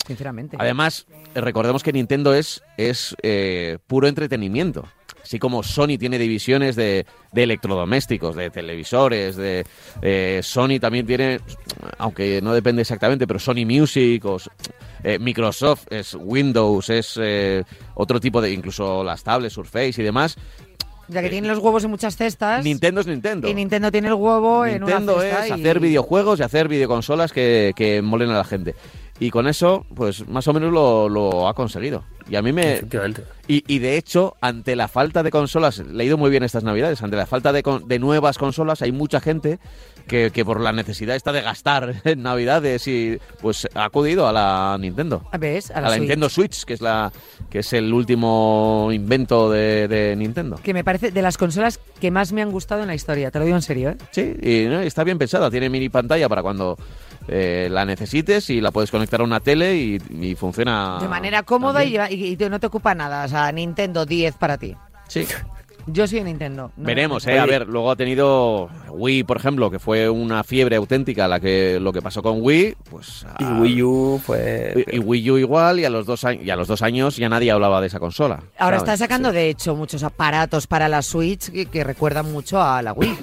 sinceramente. 0.07 0.57
Además, 0.59 1.05
recordemos 1.33 1.83
que 1.83 1.93
Nintendo 1.93 2.33
es, 2.33 2.63
es 2.77 3.15
eh, 3.21 3.77
puro 3.87 4.07
entretenimiento. 4.07 4.85
Así 5.23 5.39
como 5.39 5.63
Sony 5.63 5.97
tiene 5.99 6.19
divisiones 6.19 6.75
de, 6.75 7.07
de 7.31 7.43
electrodomésticos, 7.43 8.35
de 8.35 8.51
televisores, 8.51 9.35
de 9.35 9.65
eh, 10.03 10.39
Sony 10.43 10.77
también 10.79 11.07
tiene, 11.07 11.39
aunque 11.97 12.41
no 12.43 12.53
depende 12.53 12.83
exactamente, 12.83 13.25
pero 13.25 13.39
Sony 13.39 13.65
Music 13.65 14.23
o 14.25 14.37
eh, 15.03 15.17
Microsoft 15.17 15.87
es 15.89 16.13
Windows, 16.13 16.91
es 16.91 17.19
eh, 17.19 17.63
otro 17.95 18.19
tipo 18.19 18.39
de, 18.39 18.51
incluso 18.51 19.03
las 19.03 19.23
tablets, 19.23 19.53
Surface 19.55 19.99
y 19.99 20.03
demás. 20.03 20.37
Ya 21.07 21.21
que 21.21 21.29
tiene 21.29 21.47
los 21.47 21.59
huevos 21.59 21.83
en 21.83 21.89
muchas 21.91 22.15
cestas. 22.17 22.63
Nintendo 22.63 23.01
es 23.01 23.07
Nintendo. 23.07 23.47
Y 23.47 23.53
Nintendo 23.53 23.91
tiene 23.91 24.07
el 24.07 24.13
huevo 24.15 24.65
en 24.65 24.81
Nintendo 24.81 25.13
una 25.15 25.21
cesta 25.23 25.43
es 25.45 25.49
y- 25.49 25.53
hacer 25.53 25.79
videojuegos 25.79 26.39
y 26.39 26.43
hacer 26.43 26.67
videoconsolas 26.67 27.31
que, 27.31 27.73
que 27.75 28.01
molen 28.01 28.29
a 28.31 28.37
la 28.37 28.43
gente. 28.43 28.75
Y 29.19 29.29
con 29.31 29.47
eso, 29.47 29.85
pues 29.95 30.27
más 30.27 30.47
o 30.47 30.53
menos 30.53 30.73
lo, 30.73 31.07
lo 31.07 31.47
ha 31.47 31.53
conseguido. 31.53 32.03
Y 32.29 32.35
a 32.35 32.41
mí 32.41 32.51
me, 32.51 32.73
Efectivamente. 32.73 33.23
y, 33.47 33.63
y 33.73 33.79
de 33.79 33.97
hecho, 33.97 34.35
ante 34.41 34.75
la 34.75 34.87
falta 34.87 35.21
de 35.23 35.31
consolas, 35.31 35.77
le 35.79 36.03
ha 36.03 36.05
ido 36.05 36.17
muy 36.17 36.29
bien 36.31 36.43
estas 36.43 36.63
navidades, 36.63 37.01
ante 37.03 37.15
la 37.15 37.25
falta 37.27 37.53
de, 37.53 37.61
con- 37.63 37.87
de 37.87 37.99
nuevas 37.99 38.37
consolas, 38.37 38.81
hay 38.81 38.91
mucha 38.91 39.21
gente 39.21 39.59
que, 40.07 40.31
que 40.33 40.43
por 40.43 40.59
la 40.59 40.71
necesidad 40.73 41.15
esta 41.15 41.31
de 41.31 41.41
gastar 41.43 41.95
en 42.03 42.23
navidades 42.23 42.87
y 42.87 43.19
pues 43.41 43.67
ha 43.75 43.85
acudido 43.85 44.27
a 44.27 44.33
la 44.33 44.75
Nintendo. 44.79 45.21
¿Ves? 45.39 45.69
A 45.71 45.75
A 45.77 45.81
la, 45.81 45.81
la, 45.81 45.89
Switch. 45.93 45.99
Nintendo 46.01 46.29
Switch, 46.29 46.63
que 46.65 46.73
es 46.73 46.81
la 46.81 47.11
que 47.49 47.59
es 47.59 47.71
el 47.73 47.93
último 47.93 48.89
invento 48.91 49.49
de, 49.51 49.87
de 49.87 50.15
Nintendo. 50.15 50.59
Que 50.63 50.73
me 50.73 50.83
parece 50.83 51.11
de 51.11 51.21
las 51.21 51.37
consolas 51.37 51.79
que 52.01 52.09
más 52.11 52.33
me 52.33 52.41
han 52.41 52.51
gustado 52.51 52.81
en 52.81 52.87
la 52.87 52.95
historia, 52.95 53.29
te 53.31 53.37
lo 53.39 53.45
digo 53.45 53.55
en 53.57 53.61
serio, 53.61 53.91
¿eh? 53.91 53.97
Sí, 54.11 54.33
y 54.41 54.65
¿no? 54.67 54.81
está 54.81 55.03
bien 55.03 55.17
pensada, 55.19 55.49
tiene 55.51 55.69
mini 55.69 55.89
pantalla 55.89 56.27
para 56.27 56.41
cuando 56.41 56.75
eh, 57.27 57.67
la 57.71 57.85
necesites 57.85 58.49
y 58.49 58.61
la 58.61 58.71
puedes 58.71 58.91
conectar 58.91 59.21
a 59.21 59.23
una 59.23 59.39
tele 59.39 59.75
y, 59.75 59.97
y 60.21 60.35
funciona 60.35 60.97
De 61.01 61.07
manera 61.07 61.43
cómoda 61.43 61.83
y, 61.83 62.37
no 62.49 62.59
te 62.59 62.67
ocupa 62.67 62.93
nada. 62.95 63.25
O 63.25 63.27
sea, 63.27 63.51
Nintendo 63.51 64.05
10 64.05 64.35
para 64.35 64.57
ti. 64.57 64.75
Sí. 65.07 65.25
Yo 65.87 66.07
soy 66.07 66.17
de 66.19 66.25
Nintendo. 66.25 66.71
no- 66.77 66.85
Veremos, 66.87 67.27
eh. 67.27 67.37
A 67.37 67.45
ver, 67.45 67.67
luego 67.67 67.91
ha 67.91 67.95
tenido 67.95 68.69
Wii, 68.89 69.23
por 69.23 69.37
ejemplo, 69.37 69.69
que 69.69 69.77
fue 69.77 70.09
una 70.09 70.43
fiebre 70.43 70.75
auténtica 70.77 71.27
la 71.27 71.39
que 71.39 71.79
lo 71.79 71.93
que 71.93 72.01
pasó 72.01 72.23
con 72.23 72.37
Wii, 72.41 72.75
pues 72.89 73.23
Y 73.37 73.43
a- 73.43 73.59
Wii 73.59 73.83
U 73.83 74.21
fue... 74.25 74.83
y, 74.91 74.95
y 74.95 74.99
Wii 74.99 75.29
U 75.31 75.37
igual 75.37 75.79
y 75.79 75.85
a 75.85 75.91
los 75.91 76.07
dos 76.07 76.25
años 76.25 76.43
y 76.43 76.49
a 76.49 76.55
los 76.55 76.67
dos 76.67 76.81
años 76.81 77.17
ya 77.17 77.29
nadie 77.29 77.51
hablaba 77.51 77.81
de 77.81 77.87
esa 77.87 77.99
consola. 77.99 78.41
Ahora 78.57 78.79
¿sabes? 78.79 78.93
está 78.93 79.05
sacando, 79.05 79.29
Sí. 79.29 79.35
de 79.35 79.49
hecho, 79.49 79.75
muchos 79.75 80.01
aparatos 80.01 80.65
para 80.65 80.89
la 80.89 81.03
Switch 81.03 81.51
que, 81.51 81.67
que 81.67 81.83
recuerdan 81.83 82.31
mucho 82.31 82.59
a 82.59 82.81
la 82.81 82.91
Wii. 82.93 83.17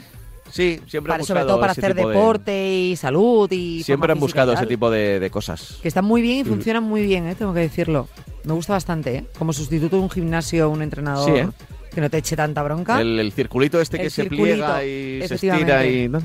Sí, 0.53 0.79
siempre 0.87 1.13
han 1.15 1.19
Para- 1.21 1.25
sobre 1.25 1.41
buscado 1.41 1.47
todo 1.49 1.61
para 1.61 1.73
hacer 1.73 1.95
de- 1.95 2.05
deporte 2.07 2.73
y 2.75 2.97
salud 2.97 3.51
y 3.51 3.83
Siempre 3.83 4.13
han 4.13 4.21
buscado 4.21 4.53
ese 4.53 4.67
tipo 4.67 4.91
de, 4.91 5.19
de 5.19 5.31
cosas. 5.31 5.79
Que 5.81 5.89
están 5.89 6.05
muy 6.05 6.21
bien 6.21 6.39
y 6.41 6.45
funcionan 6.45 6.83
muy 6.85 7.03
bien, 7.03 7.27
¿eh? 7.27 7.35
tengo 7.35 7.55
que 7.55 7.61
decirlo. 7.61 8.07
Me 8.45 8.53
gusta 8.53 8.75
bastante, 8.75 9.17
¿eh? 9.17 9.25
Como 9.39 9.53
sustituto 9.55 9.97
de 9.97 10.03
un 10.03 10.11
gimnasio, 10.11 10.69
un 10.69 10.83
entrenador 10.83 11.25
Sí, 11.25 11.37
¿eh? 11.41 11.49
que 11.95 12.01
no 12.03 12.11
te 12.11 12.19
eche 12.19 12.37
tanta 12.37 12.63
bronca. 12.63 13.01
El, 13.01 13.19
el 13.19 13.33
circulito 13.33 13.81
este 13.81 13.97
El 13.97 14.03
que 14.05 14.11
se 14.11 14.25
pliega 14.27 14.85
y 14.85 15.23
se 15.27 15.35
estira 15.37 15.87
y 15.87 16.09
¿no? 16.09 16.23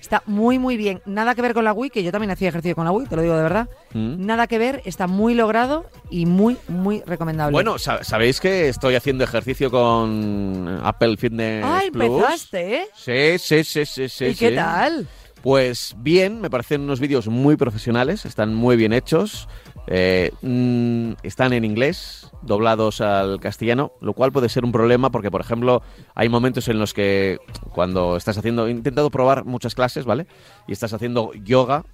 Está 0.00 0.22
muy, 0.26 0.58
muy 0.58 0.76
bien. 0.76 1.00
Nada 1.06 1.34
que 1.34 1.42
ver 1.42 1.54
con 1.54 1.64
la 1.64 1.72
Wii, 1.72 1.90
que 1.90 2.02
yo 2.02 2.10
también 2.12 2.30
hacía 2.30 2.48
ejercicio 2.48 2.74
con 2.74 2.84
la 2.84 2.90
Wii, 2.92 3.06
te 3.06 3.16
lo 3.16 3.22
digo 3.22 3.36
de 3.36 3.42
verdad. 3.42 3.68
Mm. 3.94 4.26
Nada 4.26 4.46
que 4.46 4.58
ver, 4.58 4.82
está 4.84 5.06
muy 5.06 5.34
logrado 5.34 5.86
y 6.10 6.26
muy, 6.26 6.56
muy 6.68 7.02
recomendable. 7.06 7.52
Bueno, 7.52 7.78
sa- 7.78 8.02
sabéis 8.04 8.40
que 8.40 8.68
estoy 8.68 8.94
haciendo 8.94 9.24
ejercicio 9.24 9.70
con 9.70 10.80
Apple 10.82 11.16
Fitness 11.16 11.64
ah, 11.66 11.80
Plus. 11.92 12.04
empezaste, 12.04 12.74
¿eh? 12.76 12.86
Sí, 12.94 13.38
sí, 13.38 13.64
sí, 13.64 13.86
sí, 13.86 14.08
sí. 14.08 14.24
¿Y 14.26 14.34
qué 14.34 14.50
sí. 14.50 14.54
tal? 14.56 15.06
Pues 15.42 15.94
bien, 15.98 16.40
me 16.40 16.50
parecen 16.50 16.82
unos 16.82 17.00
vídeos 17.00 17.26
muy 17.26 17.56
profesionales, 17.56 18.24
están 18.26 18.54
muy 18.54 18.76
bien 18.76 18.92
hechos, 18.92 19.48
eh, 19.86 20.30
mm, 20.42 21.12
están 21.22 21.52
en 21.52 21.64
inglés, 21.64 22.30
doblados 22.42 23.00
al 23.00 23.40
castellano, 23.40 23.92
lo 24.00 24.12
cual 24.12 24.32
puede 24.32 24.48
ser 24.48 24.64
un 24.64 24.72
problema 24.72 25.10
porque, 25.10 25.30
por 25.30 25.40
ejemplo, 25.40 25.82
hay 26.14 26.28
momentos 26.28 26.68
en 26.68 26.78
los 26.78 26.94
que 26.94 27.38
cuando 27.72 28.16
estás 28.16 28.38
haciendo, 28.38 28.66
he 28.66 28.70
intentado 28.70 29.10
probar 29.10 29.44
muchas 29.44 29.74
clases, 29.74 30.04
¿vale? 30.04 30.26
Y 30.66 30.72
estás 30.72 30.92
haciendo 30.92 31.32
yoga, 31.34 31.84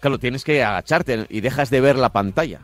claro, 0.00 0.18
tienes 0.18 0.44
que 0.44 0.62
agacharte 0.62 1.26
y 1.28 1.40
dejas 1.40 1.70
de 1.70 1.80
ver 1.80 1.96
la 1.96 2.12
pantalla. 2.12 2.60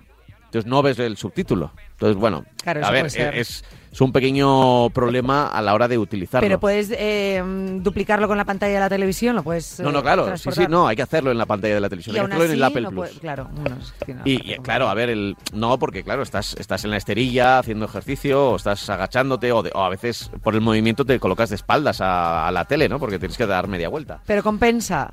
Entonces 0.51 0.69
no 0.69 0.83
ves 0.83 0.99
el 0.99 1.17
subtítulo. 1.17 1.71
Entonces, 1.93 2.17
bueno, 2.17 2.45
Claro, 2.61 2.85
a 2.85 2.91
ver, 2.91 3.07
es, 3.07 3.63
es 3.93 4.01
un 4.01 4.11
pequeño 4.11 4.91
problema 4.91 5.47
a 5.47 5.63
la 5.63 5.75
hora 5.75 5.87
de 5.87 5.97
utilizarlo. 5.97 6.45
Pero 6.45 6.59
puedes 6.59 6.91
eh, 6.91 7.41
duplicarlo 7.81 8.27
con 8.27 8.37
la 8.37 8.45
pantalla 8.45 8.75
de 8.75 8.81
la 8.81 8.89
televisión, 8.89 9.37
lo 9.37 9.45
puedes. 9.45 9.79
No, 9.79 9.91
eh, 9.91 9.93
no, 9.93 10.03
claro, 10.03 10.37
sí, 10.37 10.51
sí, 10.51 10.67
no, 10.69 10.89
hay 10.89 10.97
que 10.97 11.03
hacerlo 11.03 11.31
en 11.31 11.39
la 11.39 11.47
pantalla 11.47 11.75
de 11.75 11.81
la 11.81 11.89
televisión, 11.89 12.17
Y 12.17 12.19
hay 12.19 12.27
que 12.27 12.33
hacerlo 12.33 12.45
en 12.47 12.53
el 12.53 12.63
Apple 12.65 12.81
no 12.83 12.89
Plus. 12.91 13.09
puede- 13.11 13.21
claro, 13.21 13.49
bueno, 13.53 13.77
es 13.81 13.93
que 14.05 14.13
no, 14.15 14.23
Y, 14.25 14.39
no, 14.39 14.45
y, 14.45 14.57
no. 14.57 14.63
claro, 14.65 14.89
a 14.89 14.95
ver, 14.95 15.11
el 15.11 15.37
no, 15.53 15.79
porque 15.79 16.03
claro, 16.03 16.23
estás, 16.23 16.57
estás 16.59 16.85
en 16.85 16.91
la 16.91 16.97
esterilla 16.97 17.61
haciendo 17.61 17.85
ejercicio, 17.85 18.51
o 18.51 18.57
estás 18.57 18.91
agachándote, 18.91 19.53
o, 19.53 19.63
de- 19.63 19.71
o 19.73 19.85
a 19.85 19.89
veces 19.89 20.33
por 20.43 20.55
el 20.57 20.63
movimiento 20.63 21.05
te 21.05 21.21
colocas 21.21 21.51
de 21.51 21.55
espaldas 21.57 22.01
a, 22.01 22.49
a 22.49 22.51
la 22.51 22.65
tele, 22.65 22.89
¿no? 22.89 22.99
Porque 22.99 23.21
tienes 23.21 23.39
que 23.39 23.47
dar 23.47 23.69
media 23.69 23.89
vuelta. 23.89 24.21
Pero 24.27 24.43
compensa. 24.43 25.09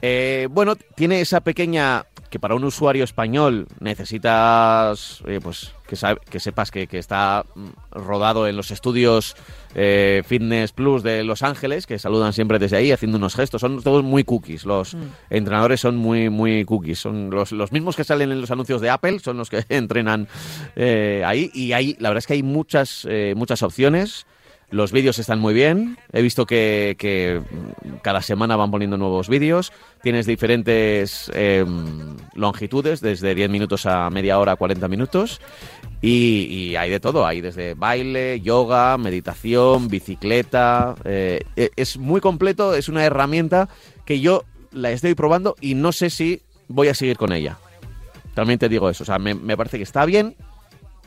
Eh, 0.00 0.46
bueno, 0.52 0.76
tiene 0.76 1.20
esa 1.20 1.40
pequeña 1.40 2.04
que 2.30 2.38
para 2.38 2.54
un 2.54 2.64
usuario 2.64 3.04
español 3.04 3.66
necesitas 4.28 5.22
eh, 5.26 5.40
pues 5.42 5.72
que, 5.86 5.96
sabe- 5.96 6.20
que 6.28 6.40
sepas 6.40 6.70
que, 6.70 6.86
que 6.86 6.98
está 6.98 7.44
mm, 7.54 7.66
rodado 7.92 8.46
en 8.46 8.56
los 8.56 8.70
estudios 8.70 9.36
eh, 9.74 10.22
Fitness 10.26 10.72
Plus 10.72 11.02
de 11.02 11.24
Los 11.24 11.42
Ángeles, 11.42 11.86
que 11.86 11.98
saludan 11.98 12.32
siempre 12.32 12.58
desde 12.58 12.76
ahí 12.76 12.92
haciendo 12.92 13.16
unos 13.18 13.34
gestos. 13.34 13.60
Son 13.60 13.82
todos 13.82 14.02
muy 14.04 14.24
cookies. 14.24 14.64
Los 14.64 14.96
entrenadores 15.30 15.80
son 15.80 15.96
muy, 15.96 16.30
muy 16.30 16.64
cookies. 16.64 16.98
Son 16.98 17.30
los, 17.30 17.52
los 17.52 17.72
mismos 17.72 17.96
que 17.96 18.04
salen 18.04 18.32
en 18.32 18.40
los 18.40 18.50
anuncios 18.50 18.80
de 18.80 18.90
Apple, 18.90 19.18
son 19.20 19.36
los 19.38 19.48
que 19.50 19.64
entrenan 19.68 20.28
eh, 20.76 21.22
ahí. 21.26 21.50
Y 21.54 21.72
hay, 21.72 21.96
la 22.00 22.10
verdad 22.10 22.18
es 22.18 22.26
que 22.26 22.34
hay 22.34 22.42
muchas, 22.42 23.06
eh, 23.08 23.34
muchas 23.36 23.62
opciones. 23.62 24.26
Los 24.70 24.92
vídeos 24.92 25.18
están 25.18 25.38
muy 25.40 25.54
bien. 25.54 25.96
He 26.12 26.20
visto 26.20 26.44
que, 26.44 26.94
que, 26.98 27.40
cada 28.02 28.20
semana 28.20 28.54
van 28.56 28.70
poniendo 28.70 28.98
nuevos 28.98 29.28
vídeos. 29.28 29.72
Tienes 30.02 30.26
diferentes 30.26 31.30
eh, 31.34 31.64
longitudes, 32.34 33.00
desde 33.00 33.34
10 33.34 33.48
minutos 33.48 33.86
a 33.86 34.10
media 34.10 34.38
hora, 34.38 34.56
40 34.56 34.86
minutos. 34.88 35.40
Y, 36.02 36.44
y 36.50 36.76
hay 36.76 36.90
de 36.90 37.00
todo. 37.00 37.26
Hay 37.26 37.40
desde 37.40 37.72
baile, 37.74 38.40
yoga, 38.42 38.98
meditación, 38.98 39.88
bicicleta. 39.88 40.94
eh, 41.04 41.40
e- 41.56 41.70
es 41.76 41.96
muy 41.96 42.20
completo. 42.20 42.74
Es 42.74 42.90
una 42.90 43.04
herramienta 43.04 43.70
que 44.04 44.20
yo 44.20 44.44
la 44.72 44.90
estoy 44.90 45.14
probando 45.14 45.56
y 45.62 45.74
no 45.76 45.92
sé 45.92 46.10
si 46.10 46.42
voy 46.68 46.88
a 46.88 46.94
seguir 46.94 47.16
con 47.16 47.32
ella. 47.32 47.56
También 48.34 48.58
te 48.58 48.68
digo 48.68 48.90
eso. 48.90 49.02
O 49.02 49.06
sea, 49.06 49.18
me, 49.18 49.34
me 49.34 49.56
parece 49.56 49.78
que 49.78 49.82
está 49.84 50.04
bien, 50.04 50.36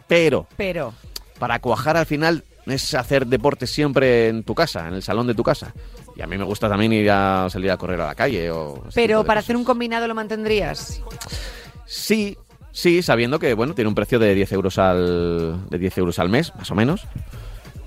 pero 0.08 0.48
Pero. 0.58 0.94
para 1.38 1.60
cuajar 1.60 1.96
al 1.96 2.08
final 2.08 2.44
es 2.66 2.94
hacer 2.94 3.26
deporte 3.28 3.68
siempre 3.68 4.28
en 4.28 4.44
tu 4.44 4.54
casa, 4.56 4.88
en 4.88 4.94
el 4.96 5.04
salón 5.04 5.28
de 5.28 5.34
tu 5.36 5.44
casa. 5.44 5.74
Y 6.16 6.22
a 6.22 6.28
mí 6.28 6.38
me 6.38 6.44
gusta 6.44 6.68
también 6.70 6.94
ir 6.94 7.10
a 7.10 7.48
salir 7.50 7.72
a 7.72 7.78
correr 7.78 8.00
a 8.02 8.08
la 8.08 8.16
calle 8.16 8.52
o 8.52 8.84
Pero 8.94 9.24
para 9.24 9.40
cosas. 9.40 9.46
hacer 9.46 9.56
un 9.56 9.64
combinado 9.64 10.08
lo 10.08 10.16
mantendrías. 10.16 11.02
Sí, 11.86 12.38
sí, 12.72 13.02
sabiendo 13.02 13.40
que 13.40 13.54
bueno, 13.54 13.74
tiene 13.74 13.88
un 13.90 13.96
precio 13.96 14.20
de 14.20 14.36
10 14.36 14.52
euros 14.54 14.78
al 14.78 15.70
de 15.70 15.78
10 15.80 15.98
euros 16.00 16.20
al 16.20 16.30
mes, 16.30 16.54
más 16.56 16.70
o 16.72 16.76
menos. 16.76 17.06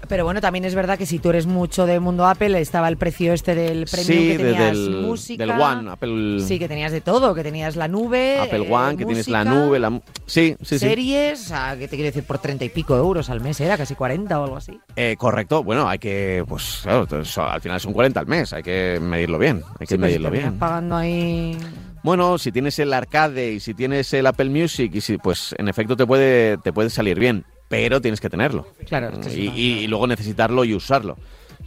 Pero 0.08 0.24
bueno, 0.24 0.40
también 0.40 0.64
es 0.64 0.74
verdad 0.74 0.98
que 0.98 1.06
si 1.06 1.18
tú 1.18 1.30
eres 1.30 1.46
mucho 1.46 1.86
del 1.86 2.00
mundo 2.00 2.26
Apple, 2.26 2.60
estaba 2.60 2.88
el 2.88 2.96
precio 2.96 3.32
este 3.32 3.54
del 3.54 3.86
premium 3.86 4.22
sí, 4.22 4.26
que 4.28 4.38
de- 4.38 4.44
tenías 4.52 4.76
del, 4.78 4.90
música. 5.02 5.46
del 5.46 5.60
One, 5.60 5.90
Apple 5.90 6.40
Sí, 6.40 6.58
que 6.58 6.68
tenías 6.68 6.92
de 6.92 7.00
todo, 7.00 7.34
que 7.34 7.42
tenías 7.42 7.76
la 7.76 7.88
nube. 7.88 8.38
Apple 8.40 8.66
eh, 8.66 8.72
One, 8.72 8.96
que 8.96 9.04
tienes 9.06 9.28
la 9.28 9.44
música, 9.44 9.64
nube, 9.66 9.78
la 9.78 10.00
Sí, 10.26 10.56
sí, 10.60 10.78
sí. 10.78 10.78
series, 10.78 11.38
sea, 11.40 11.76
que 11.78 11.88
te 11.88 11.96
quiero 11.96 12.06
decir, 12.06 12.24
por 12.24 12.38
treinta 12.38 12.64
y 12.64 12.68
pico 12.68 12.96
euros 12.96 13.30
al 13.30 13.40
mes, 13.40 13.60
era 13.60 13.76
casi 13.76 13.94
40 13.94 14.40
o 14.40 14.44
algo 14.44 14.56
así. 14.56 14.78
Eh, 14.96 15.16
correcto, 15.18 15.62
bueno, 15.62 15.88
hay 15.88 15.98
que, 15.98 16.44
pues 16.48 16.80
claro, 16.82 17.02
entonces, 17.02 17.36
al 17.38 17.60
final 17.60 17.80
son 17.80 17.92
40 17.92 18.20
al 18.20 18.26
mes, 18.26 18.52
hay 18.52 18.62
que 18.62 18.98
medirlo 19.00 19.38
bien, 19.38 19.62
hay 19.80 19.86
que 19.86 19.94
Sí, 19.94 19.94
si 19.94 19.98
medirlo 19.98 20.28
terminas 20.30 20.50
bien. 20.52 20.58
pagando 20.58 20.96
ahí... 20.96 21.56
Bueno, 22.02 22.36
si 22.36 22.52
tienes 22.52 22.78
el 22.80 22.92
arcade 22.92 23.52
y 23.52 23.60
si 23.60 23.72
tienes 23.72 24.12
el 24.12 24.26
Apple 24.26 24.50
Music 24.50 24.90
y 24.94 25.00
si, 25.00 25.16
pues 25.16 25.54
en 25.56 25.68
efecto 25.68 25.96
te 25.96 26.06
puede, 26.06 26.58
te 26.58 26.70
puede 26.70 26.90
salir 26.90 27.18
bien, 27.18 27.46
pero 27.76 28.00
tienes 28.00 28.20
que 28.20 28.30
tenerlo. 28.30 28.66
Claro, 28.86 29.08
es 29.20 29.26
que 29.26 29.34
y, 29.34 29.48
no, 29.48 29.54
y- 29.56 29.74
no. 29.74 29.80
y 29.82 29.86
luego 29.88 30.06
necesitarlo 30.06 30.64
y 30.64 30.74
usarlo. 30.74 31.16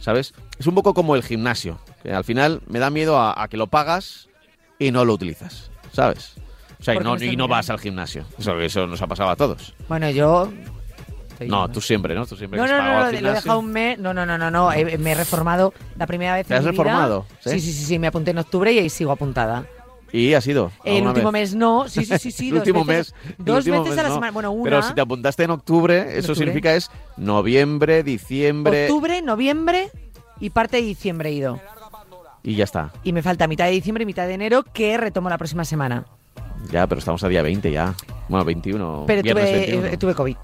¿sabes? 0.00 0.32
Es 0.58 0.66
un 0.68 0.74
poco 0.76 0.94
como 0.94 1.16
el 1.16 1.24
gimnasio, 1.24 1.78
que 2.04 2.12
al 2.12 2.22
final 2.22 2.60
me 2.68 2.78
da 2.78 2.88
miedo 2.88 3.18
a, 3.18 3.42
a 3.42 3.48
que 3.48 3.56
lo 3.56 3.66
pagas 3.66 4.28
y 4.78 4.92
no 4.92 5.04
lo 5.04 5.12
utilizas, 5.14 5.72
¿sabes? 5.92 6.34
O 6.80 6.84
sea, 6.84 6.94
y 6.94 6.98
¿Por 6.98 7.18
qué 7.18 7.26
no, 7.26 7.32
y 7.32 7.36
no 7.36 7.48
vas 7.48 7.68
al 7.70 7.80
gimnasio. 7.80 8.24
Eso, 8.38 8.60
eso 8.60 8.86
nos 8.86 9.02
ha 9.02 9.08
pasado 9.08 9.28
a 9.30 9.34
todos. 9.36 9.74
Bueno, 9.88 10.08
yo... 10.10 10.52
No, 11.46 11.68
tú 11.68 11.80
siempre, 11.80 12.14
¿no? 12.14 12.26
Tú 12.26 12.36
siempre 12.36 12.58
No, 12.60 12.66
no, 12.68 12.78
no, 12.82 12.98
al 12.98 13.22
lo 13.22 13.30
he 13.30 13.32
dejado 13.34 13.58
un 13.60 13.70
mes. 13.72 13.98
No, 13.98 14.12
no, 14.14 14.24
no, 14.26 14.38
no, 14.38 14.50
no. 14.50 14.70
me 14.70 15.12
he 15.12 15.14
reformado 15.14 15.72
la 15.96 16.06
primera 16.06 16.34
vez 16.34 16.46
¿Te 16.46 16.54
en 16.54 16.58
has 16.58 16.64
mi 16.66 16.70
vida. 16.72 16.82
reformado? 16.84 17.26
¿Sí? 17.40 17.50
Sí, 17.50 17.60
sí, 17.60 17.72
sí, 17.72 17.84
sí, 17.84 17.98
me 17.98 18.06
apunté 18.08 18.30
en 18.32 18.38
octubre 18.38 18.72
y 18.72 18.78
ahí 18.78 18.88
sigo 18.90 19.10
apuntada. 19.12 19.64
¿Y 20.12 20.32
has 20.34 20.46
ido? 20.46 20.72
El 20.84 21.06
último 21.06 21.30
vez? 21.32 21.50
mes 21.52 21.54
no, 21.54 21.88
sí, 21.88 22.04
sí, 22.04 22.18
sí, 22.18 22.30
sí. 22.30 22.48
el 22.48 22.54
dos 22.54 22.60
último 22.66 22.84
veces, 22.84 23.14
mes. 23.24 23.34
Dos 23.38 23.56
último 23.58 23.78
veces 23.82 23.90
mes 23.90 23.98
a 23.98 24.02
la 24.02 24.08
no. 24.08 24.14
semana. 24.14 24.32
Bueno, 24.32 24.52
una. 24.52 24.64
Pero 24.64 24.82
si 24.82 24.94
te 24.94 25.00
apuntaste 25.00 25.42
en 25.44 25.50
octubre, 25.50 25.98
eso 26.00 26.18
octubre. 26.32 26.34
significa 26.36 26.74
es 26.74 26.90
noviembre, 27.16 28.02
diciembre 28.02 28.84
Octubre, 28.84 29.20
noviembre 29.22 29.90
y 30.40 30.50
parte 30.50 30.78
de 30.78 30.82
diciembre 30.84 31.28
he 31.28 31.32
ido. 31.32 31.60
y 32.42 32.54
ya 32.54 32.64
está. 32.64 32.92
Y 33.04 33.12
me 33.12 33.22
falta 33.22 33.46
mitad 33.46 33.66
de 33.66 33.72
diciembre 33.72 34.02
y 34.04 34.06
mitad 34.06 34.26
de 34.26 34.34
enero 34.34 34.62
que 34.72 34.96
retomo 34.96 35.28
la 35.28 35.36
próxima 35.38 35.64
semana. 35.64 36.06
Ya, 36.72 36.86
pero 36.86 36.98
estamos 37.00 37.22
a 37.22 37.28
día 37.28 37.42
20 37.42 37.70
ya. 37.70 37.94
Bueno, 38.28 38.44
21. 38.44 39.04
Pero 39.06 39.22
tuve, 39.22 39.34
21. 39.34 39.86
eh, 39.88 39.96
tuve 39.96 40.14
COVID. 40.14 40.36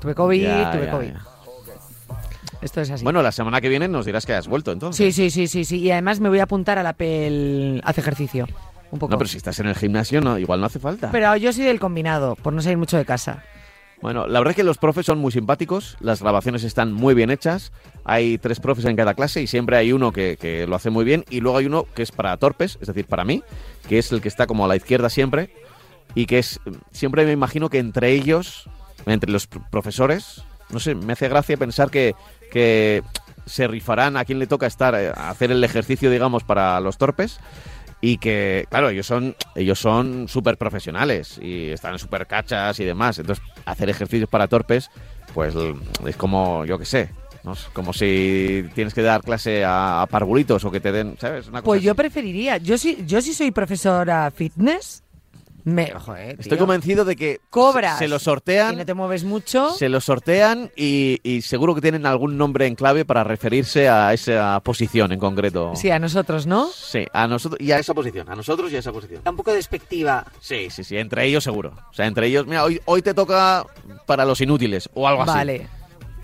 Tuve 0.00 0.14
COVID, 0.14 0.42
Ya, 0.42 0.70
tuve 0.72 0.84
ya, 0.86 0.90
COVID. 0.90 1.06
ya. 1.08 1.26
Esto 2.62 2.80
es 2.80 2.90
así. 2.90 3.04
Bueno, 3.04 3.22
la 3.22 3.30
semana 3.32 3.60
que 3.60 3.68
viene 3.68 3.86
nos 3.86 4.06
dirás 4.06 4.24
que 4.26 4.32
has 4.32 4.48
vuelto, 4.48 4.72
entonces. 4.72 5.14
sí, 5.14 5.30
sí, 5.30 5.30
sí, 5.30 5.46
sí, 5.46 5.64
sí. 5.64 5.78
Y 5.80 5.90
además 5.90 6.20
me 6.20 6.28
voy 6.28 6.38
a 6.40 6.44
apuntar 6.44 6.78
al 6.78 6.86
Apple 6.86 7.80
Hace 7.84 8.00
Ejercicio. 8.00 8.46
Un 8.90 8.98
poco. 8.98 9.10
No, 9.12 9.18
pero 9.18 9.28
si 9.28 9.36
estás 9.36 9.58
en 9.60 9.66
el 9.66 9.74
gimnasio, 9.74 10.20
no, 10.20 10.38
igual 10.38 10.60
no 10.60 10.66
hace 10.66 10.78
falta. 10.78 11.10
Pero 11.10 11.34
yo 11.36 11.52
soy 11.52 11.64
del 11.64 11.80
combinado, 11.80 12.36
por 12.36 12.52
no 12.52 12.62
salir 12.62 12.78
mucho 12.78 12.96
de 12.96 13.04
casa. 13.04 13.42
Bueno, 14.02 14.26
la 14.26 14.38
verdad 14.40 14.50
es 14.50 14.56
que 14.56 14.62
los 14.62 14.76
profes 14.76 15.06
son 15.06 15.18
muy 15.18 15.32
simpáticos, 15.32 15.96
las 16.00 16.20
grabaciones 16.20 16.64
están 16.64 16.92
muy 16.92 17.14
bien 17.14 17.30
hechas, 17.30 17.72
hay 18.04 18.36
tres 18.36 18.60
profes 18.60 18.84
en 18.84 18.94
cada 18.94 19.14
clase 19.14 19.40
y 19.40 19.46
siempre 19.46 19.78
hay 19.78 19.90
uno 19.90 20.12
que, 20.12 20.36
que 20.38 20.66
lo 20.66 20.76
hace 20.76 20.90
muy 20.90 21.02
bien 21.04 21.24
y 21.30 21.40
luego 21.40 21.56
hay 21.58 21.64
uno 21.66 21.86
que 21.94 22.02
es 22.02 22.12
para 22.12 22.36
torpes, 22.36 22.76
es 22.82 22.88
decir, 22.88 23.06
para 23.06 23.24
mí, 23.24 23.42
que 23.88 23.98
es 23.98 24.12
el 24.12 24.20
que 24.20 24.28
está 24.28 24.46
como 24.46 24.66
a 24.66 24.68
la 24.68 24.76
izquierda 24.76 25.08
siempre 25.08 25.50
y 26.14 26.26
que 26.26 26.38
es, 26.38 26.60
siempre 26.92 27.24
me 27.24 27.32
imagino 27.32 27.70
que 27.70 27.78
entre 27.78 28.12
ellos, 28.12 28.68
entre 29.06 29.30
los 29.32 29.48
pr- 29.50 29.66
profesores, 29.70 30.42
no 30.68 30.78
sé, 30.78 30.94
me 30.94 31.14
hace 31.14 31.28
gracia 31.30 31.56
pensar 31.56 31.90
que, 31.90 32.14
que 32.52 33.02
se 33.46 33.66
rifarán 33.66 34.18
a 34.18 34.26
quien 34.26 34.38
le 34.38 34.46
toca 34.46 34.66
estar, 34.66 34.94
eh, 34.94 35.10
a 35.16 35.30
hacer 35.30 35.50
el 35.50 35.64
ejercicio, 35.64 36.10
digamos, 36.10 36.44
para 36.44 36.78
los 36.80 36.98
torpes 36.98 37.40
y 38.00 38.18
que, 38.18 38.66
claro, 38.68 38.90
ellos 38.90 39.06
son 39.06 39.34
ellos 39.54 39.78
son 39.78 40.28
súper 40.28 40.56
profesionales 40.58 41.38
y 41.42 41.70
están 41.70 41.98
súper 41.98 42.26
cachas 42.26 42.78
y 42.80 42.84
demás. 42.84 43.18
Entonces, 43.18 43.44
hacer 43.64 43.88
ejercicios 43.88 44.28
para 44.28 44.48
torpes, 44.48 44.90
pues 45.34 45.54
l- 45.54 45.74
es 46.06 46.16
como, 46.16 46.64
yo 46.66 46.78
qué 46.78 46.84
sé, 46.84 47.10
¿no? 47.42 47.52
Es 47.54 47.64
como 47.72 47.92
si 47.92 48.64
tienes 48.74 48.92
que 48.94 49.02
dar 49.02 49.22
clase 49.22 49.64
a, 49.64 50.02
a 50.02 50.06
parvulitos 50.06 50.64
o 50.64 50.70
que 50.70 50.80
te 50.80 50.92
den, 50.92 51.16
¿sabes? 51.18 51.48
Una 51.48 51.60
cosa 51.62 51.64
Pues 51.64 51.82
yo 51.82 51.94
preferiría. 51.94 52.58
Yo 52.58 52.76
sí, 52.78 52.98
yo 53.06 53.20
sí 53.22 53.32
soy 53.32 53.50
profesora 53.50 54.30
fitness. 54.30 55.02
Me, 55.66 55.90
joder, 55.90 56.36
Estoy 56.38 56.58
convencido 56.58 57.04
de 57.04 57.16
que 57.16 57.40
Cobras. 57.50 57.98
se, 57.98 58.06
lo 58.06 58.16
Y 58.16 58.20
sortean, 58.20 58.78
no 58.78 58.86
te 58.86 58.94
mueves 58.94 59.24
mucho. 59.24 59.70
se 59.74 59.88
lo 59.88 60.00
sortean 60.00 60.70
y, 60.76 61.18
y 61.24 61.42
seguro 61.42 61.74
que 61.74 61.80
tienen 61.80 62.06
algún 62.06 62.38
nombre 62.38 62.66
en 62.68 62.76
clave 62.76 63.04
para 63.04 63.24
referirse 63.24 63.88
a 63.88 64.12
esa 64.12 64.60
posición 64.60 65.10
en 65.10 65.18
concreto. 65.18 65.72
Sí, 65.74 65.90
a 65.90 65.98
nosotros, 65.98 66.46
¿no? 66.46 66.68
Sí, 66.72 67.04
a 67.12 67.26
nosotros 67.26 67.60
y 67.60 67.72
a 67.72 67.80
esa 67.80 67.94
posición, 67.94 68.28
a 68.30 68.36
nosotros 68.36 68.70
y 68.70 68.76
a 68.76 68.78
esa 68.78 68.92
posición. 68.92 69.22
Un 69.26 69.34
poco 69.34 69.52
despectiva. 69.52 70.24
Sí, 70.38 70.70
sí, 70.70 70.84
sí, 70.84 70.96
entre 70.98 71.24
ellos 71.26 71.42
seguro. 71.42 71.72
O 71.90 71.92
sea, 71.92 72.06
entre 72.06 72.28
ellos, 72.28 72.46
mira, 72.46 72.62
hoy, 72.62 72.80
hoy 72.84 73.02
te 73.02 73.12
toca 73.12 73.66
para 74.06 74.24
los 74.24 74.40
inútiles 74.40 74.88
o 74.94 75.08
algo 75.08 75.22
así. 75.22 75.32
Vale, 75.32 75.66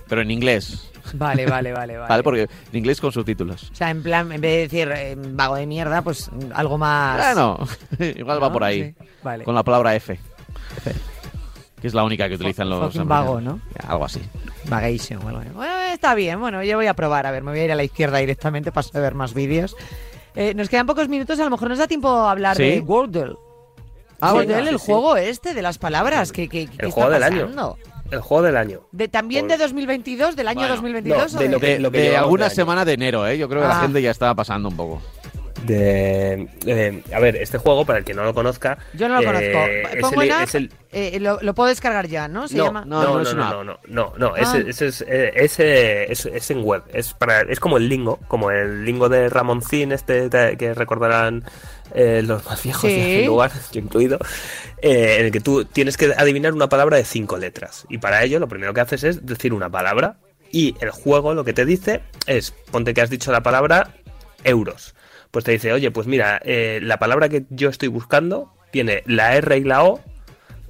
Pero 0.09 0.20
en 0.22 0.31
inglés. 0.31 0.88
Vale, 1.14 1.46
vale, 1.46 1.72
vale, 1.72 1.96
vale. 1.96 2.08
Vale, 2.08 2.22
porque 2.22 2.42
en 2.42 2.78
inglés 2.78 3.00
con 3.00 3.12
subtítulos. 3.12 3.70
O 3.70 3.74
sea, 3.74 3.90
en 3.90 4.02
plan, 4.02 4.30
en 4.32 4.40
vez 4.40 4.50
de 4.52 4.58
decir 4.78 4.92
eh, 4.94 5.16
vago 5.18 5.56
de 5.56 5.66
mierda, 5.66 6.02
pues 6.02 6.30
algo 6.54 6.78
más. 6.78 7.34
Bueno, 7.34 7.58
igual 8.16 8.42
va 8.42 8.52
por 8.52 8.64
ahí. 8.64 8.94
Sí, 8.98 9.06
Vale. 9.22 9.44
Con 9.44 9.54
la 9.54 9.62
palabra 9.62 9.94
F. 9.94 10.18
Que 11.80 11.88
es 11.88 11.94
la 11.94 12.04
única 12.04 12.28
que 12.28 12.36
utilizan 12.36 12.70
los. 12.70 13.06
vago, 13.06 13.40
¿no? 13.40 13.60
Algo 13.86 14.04
así. 14.04 14.20
Vagation 14.68 15.24
o 15.24 15.28
algo 15.28 15.40
así. 15.40 15.48
Bueno, 15.54 15.74
está 15.92 16.14
bien. 16.14 16.38
Bueno, 16.40 16.62
yo 16.62 16.76
voy 16.76 16.86
a 16.86 16.94
probar. 16.94 17.26
A 17.26 17.30
ver, 17.32 17.42
me 17.42 17.50
voy 17.50 17.60
a 17.60 17.64
ir 17.64 17.72
a 17.72 17.74
la 17.74 17.82
izquierda 17.84 18.18
directamente 18.18 18.70
para 18.70 18.86
ver 19.00 19.14
más 19.14 19.34
vídeos. 19.34 19.76
Eh, 20.36 20.54
nos 20.54 20.68
quedan 20.68 20.86
pocos 20.86 21.08
minutos. 21.08 21.38
A 21.40 21.44
lo 21.44 21.50
mejor 21.50 21.68
nos 21.68 21.78
da 21.78 21.88
tiempo 21.88 22.08
a 22.08 22.30
hablar 22.30 22.56
¿Sí? 22.56 22.62
de 22.62 22.80
Wordle. 22.80 23.34
Ah, 24.20 24.32
Wordle, 24.34 24.58
el 24.60 24.68
sí, 24.68 24.78
sí. 24.78 24.86
juego 24.86 25.16
este 25.16 25.54
de 25.54 25.62
las 25.62 25.78
palabras. 25.78 26.30
que 26.30 26.48
que 26.48 26.66
que 26.66 26.76
El 26.78 26.88
está 26.88 26.90
juego 26.92 27.10
del 27.10 27.22
año. 27.24 27.48
El 28.12 28.20
juego 28.20 28.42
del 28.44 28.57
año. 28.59 28.81
De, 28.92 29.09
¿También 29.09 29.46
Por- 29.48 29.57
de 29.57 29.64
2022? 29.64 30.37
¿Del 30.37 30.46
año 30.48 30.61
Bueno, 30.61 30.75
2022? 30.75 31.33
no, 31.33 31.38
o 31.38 31.42
de 31.42 31.48
lo 31.48 31.59
De, 31.59 31.79
lo 31.79 31.90
que 31.90 31.98
de 32.01 32.16
alguna 32.16 32.51
semana 32.51 32.85
de 32.85 32.92
enero, 32.92 33.27
¿eh? 33.27 33.38
Yo 33.38 33.48
creo 33.48 33.62
que 33.62 33.68
la 33.68 33.79
Ah. 33.79 33.83
gente 33.83 34.03
ya 34.03 34.11
estaba 34.11 34.35
pasando 34.35 34.68
un 34.68 34.77
poco. 34.77 35.01
De, 35.64 36.48
eh, 36.66 37.03
a 37.14 37.20
ver, 37.20 37.37
este 37.37 37.59
juego, 37.59 37.85
para 37.85 38.01
el 38.01 38.05
que 38.05 38.14
no 38.14 38.25
lo 38.25 38.35
conozca. 38.35 38.79
Yo 38.94 39.09
no 39.09 39.14
lo 39.14 39.22
eh, 39.22 39.53
conozco. 39.53 39.96
es 39.96 40.01
Pongo 40.03 40.22
el- 40.22 40.31
es 40.31 40.55
el- 40.55 40.72
eh, 40.92 41.18
lo, 41.20 41.38
lo 41.40 41.55
puedo 41.55 41.68
descargar 41.68 42.07
ya, 42.07 42.29
¿no? 42.29 42.48
Se 42.48 42.57
no, 42.57 42.64
llama... 42.66 42.85
no, 42.85 43.03
No, 43.03 43.03
no, 43.03 43.09
no 43.09 43.14
no, 43.14 43.22
es 43.22 43.33
una 43.35 43.51
no, 43.51 43.64
no, 43.64 43.79
no, 43.87 44.12
no, 44.18 44.33
Ah. 44.37 44.40
ese, 44.40 44.68
ese 44.68 44.87
es, 44.88 45.01
eh, 45.09 45.33
ese 45.37 46.12
es, 46.12 46.27
es 46.27 46.51
en 46.51 46.62
web, 46.64 46.83
es 46.92 47.14
para, 47.14 47.42
es 47.42 47.61
como 47.61 47.77
el 47.77 47.88
lingo, 47.88 48.18
como 48.29 48.51
el 48.51 48.85
lingo 48.85 49.09
de 49.09 49.29
Ramoncín, 49.29 49.92
este 49.92 50.29
te- 50.29 50.57
que 50.57 50.75
recordarán 50.75 51.44
eh, 51.94 52.22
los 52.25 52.44
más 52.44 52.62
viejos 52.62 52.90
Sí. 52.90 52.96
de 52.96 53.03
aquel 53.03 53.27
lugar, 53.27 53.53
yo 53.72 53.81
incluido, 53.81 54.18
eh, 54.83 55.16
en 55.20 55.27
el 55.27 55.33
que 55.33 55.40
tú 55.40 55.64
tienes 55.64 55.96
que 55.96 56.12
adivinar 56.16 56.53
una 56.53 56.68
palabra 56.68 56.96
de 56.96 57.05
cinco 57.05 57.37
letras. 57.38 57.87
Y 57.88 57.98
para 57.98 58.22
ello 58.25 58.38
lo 58.38 58.48
primero 58.48 58.75
que 58.75 58.81
haces 58.81 59.05
es 59.05 59.25
decir 59.27 59.53
una 59.55 59.70
palabra 59.70 60.16
y 60.51 60.75
el 60.81 60.90
juego 60.90 61.33
lo 61.35 61.44
que 61.44 61.53
te 61.55 61.64
dice 61.64 62.03
es, 62.27 62.51
ponte 62.70 62.92
que 62.94 63.01
has 63.01 63.11
dicho 63.11 63.31
la 63.33 63.42
palabra 63.42 63.94
euros. 64.44 64.94
Pues 65.32 65.44
te 65.44 65.50
dice, 65.52 65.72
oye, 65.72 65.90
pues 65.90 66.06
mira, 66.06 66.40
eh, 66.44 66.78
la 66.82 66.98
palabra 66.98 67.28
que 67.28 67.44
yo 67.50 67.68
estoy 67.70 67.88
buscando 67.88 68.52
tiene 68.70 69.02
la 69.06 69.34
R 69.34 69.56
y 69.56 69.64
la 69.64 69.82
O, 69.82 70.00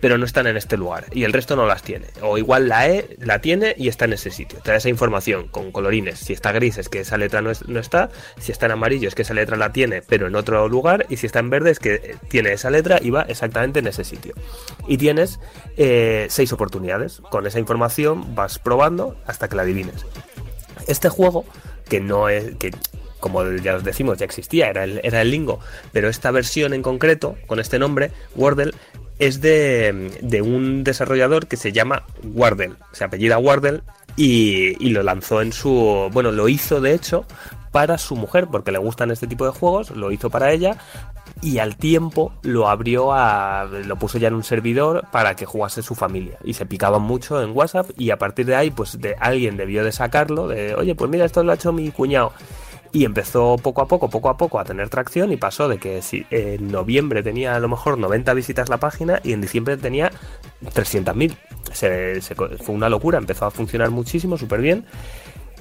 pero 0.00 0.18
no 0.18 0.24
están 0.24 0.48
en 0.48 0.56
este 0.56 0.76
lugar 0.76 1.04
y 1.12 1.22
el 1.24 1.32
resto 1.32 1.54
no 1.54 1.66
las 1.66 1.82
tiene. 1.84 2.06
O 2.22 2.36
igual 2.38 2.68
la 2.68 2.88
E 2.88 3.16
la 3.20 3.40
tiene 3.40 3.74
y 3.78 3.86
está 3.88 4.04
en 4.06 4.14
ese 4.14 4.30
sitio. 4.32 4.58
Te 4.60 4.70
da 4.72 4.76
esa 4.78 4.88
información 4.88 5.46
con 5.48 5.70
colorines. 5.70 6.18
Si 6.18 6.32
está 6.32 6.50
gris 6.50 6.78
es 6.78 6.88
que 6.88 7.00
esa 7.00 7.16
letra 7.18 7.40
no, 7.42 7.50
es- 7.52 7.68
no 7.68 7.78
está, 7.78 8.10
si 8.40 8.50
está 8.50 8.66
en 8.66 8.72
amarillo 8.72 9.06
es 9.08 9.14
que 9.14 9.22
esa 9.22 9.34
letra 9.34 9.56
la 9.56 9.72
tiene 9.72 10.02
pero 10.02 10.26
en 10.26 10.34
otro 10.34 10.68
lugar 10.68 11.06
y 11.08 11.18
si 11.18 11.26
está 11.26 11.38
en 11.38 11.50
verde 11.50 11.70
es 11.70 11.78
que 11.78 12.16
tiene 12.28 12.52
esa 12.52 12.70
letra 12.70 12.98
y 13.00 13.10
va 13.10 13.22
exactamente 13.22 13.78
en 13.80 13.86
ese 13.86 14.02
sitio. 14.04 14.34
Y 14.88 14.96
tienes 14.96 15.38
eh, 15.76 16.26
seis 16.30 16.52
oportunidades. 16.52 17.20
Con 17.30 17.46
esa 17.46 17.60
información 17.60 18.34
vas 18.34 18.58
probando 18.58 19.16
hasta 19.26 19.48
que 19.48 19.54
la 19.56 19.62
adivines. 19.62 20.04
Este 20.88 21.08
juego, 21.08 21.44
que 21.88 22.00
no 22.00 22.28
es. 22.28 22.56
que 22.56 22.72
como 23.22 23.48
ya 23.52 23.76
os 23.76 23.84
decimos, 23.84 24.18
ya 24.18 24.26
existía, 24.26 24.68
era 24.68 24.84
el, 24.84 25.00
era 25.02 25.22
el 25.22 25.30
lingo, 25.30 25.60
pero 25.92 26.08
esta 26.08 26.30
versión 26.30 26.74
en 26.74 26.82
concreto, 26.82 27.36
con 27.46 27.60
este 27.60 27.78
nombre, 27.78 28.10
Wordle, 28.34 28.72
es 29.18 29.40
de, 29.40 30.10
de 30.20 30.42
un 30.42 30.82
desarrollador 30.82 31.46
que 31.46 31.56
se 31.56 31.72
llama 31.72 32.02
Wardle, 32.24 32.72
se 32.92 33.04
apellida 33.04 33.38
Wardle 33.38 33.82
y, 34.16 34.76
y 34.84 34.90
lo 34.90 35.02
lanzó 35.02 35.40
en 35.40 35.52
su. 35.52 36.10
Bueno, 36.12 36.32
lo 36.32 36.48
hizo 36.48 36.80
de 36.80 36.92
hecho 36.92 37.24
para 37.70 37.98
su 37.98 38.16
mujer, 38.16 38.48
porque 38.50 38.72
le 38.72 38.78
gustan 38.78 39.10
este 39.10 39.26
tipo 39.26 39.44
de 39.44 39.52
juegos, 39.52 39.90
lo 39.90 40.10
hizo 40.10 40.28
para 40.28 40.52
ella 40.52 40.76
y 41.40 41.58
al 41.58 41.76
tiempo 41.76 42.32
lo 42.42 42.68
abrió 42.68 43.12
a. 43.12 43.64
lo 43.64 43.96
puso 43.96 44.18
ya 44.18 44.28
en 44.28 44.34
un 44.34 44.44
servidor 44.44 45.06
para 45.10 45.34
que 45.34 45.46
jugase 45.46 45.82
su 45.82 45.94
familia. 45.94 46.38
Y 46.44 46.54
se 46.54 46.66
picaban 46.66 47.02
mucho 47.02 47.42
en 47.42 47.56
WhatsApp 47.56 47.90
y 47.96 48.10
a 48.10 48.18
partir 48.18 48.46
de 48.46 48.56
ahí, 48.56 48.70
pues 48.70 49.00
de 49.00 49.16
alguien 49.18 49.56
debió 49.56 49.84
de 49.84 49.92
sacarlo, 49.92 50.48
de 50.48 50.74
oye, 50.74 50.94
pues 50.94 51.10
mira, 51.10 51.24
esto 51.24 51.42
lo 51.42 51.52
ha 51.52 51.54
hecho 51.54 51.72
mi 51.72 51.90
cuñado. 51.90 52.32
Y 52.92 53.06
empezó 53.06 53.56
poco 53.56 53.80
a 53.80 53.88
poco, 53.88 54.10
poco 54.10 54.28
a 54.28 54.36
poco 54.36 54.58
a 54.58 54.64
tener 54.64 54.90
tracción 54.90 55.32
y 55.32 55.38
pasó 55.38 55.66
de 55.66 55.78
que 55.78 56.02
si 56.02 56.26
en 56.30 56.70
noviembre 56.70 57.22
tenía 57.22 57.54
a 57.56 57.60
lo 57.60 57.68
mejor 57.68 57.96
90 57.96 58.34
visitas 58.34 58.68
la 58.68 58.76
página 58.76 59.20
y 59.22 59.32
en 59.32 59.40
diciembre 59.40 59.78
tenía 59.78 60.12
300.000. 60.62 61.34
Se, 61.72 62.20
se 62.20 62.34
fue 62.34 62.74
una 62.74 62.90
locura, 62.90 63.16
empezó 63.16 63.46
a 63.46 63.50
funcionar 63.50 63.90
muchísimo, 63.90 64.36
súper 64.36 64.60
bien. 64.60 64.84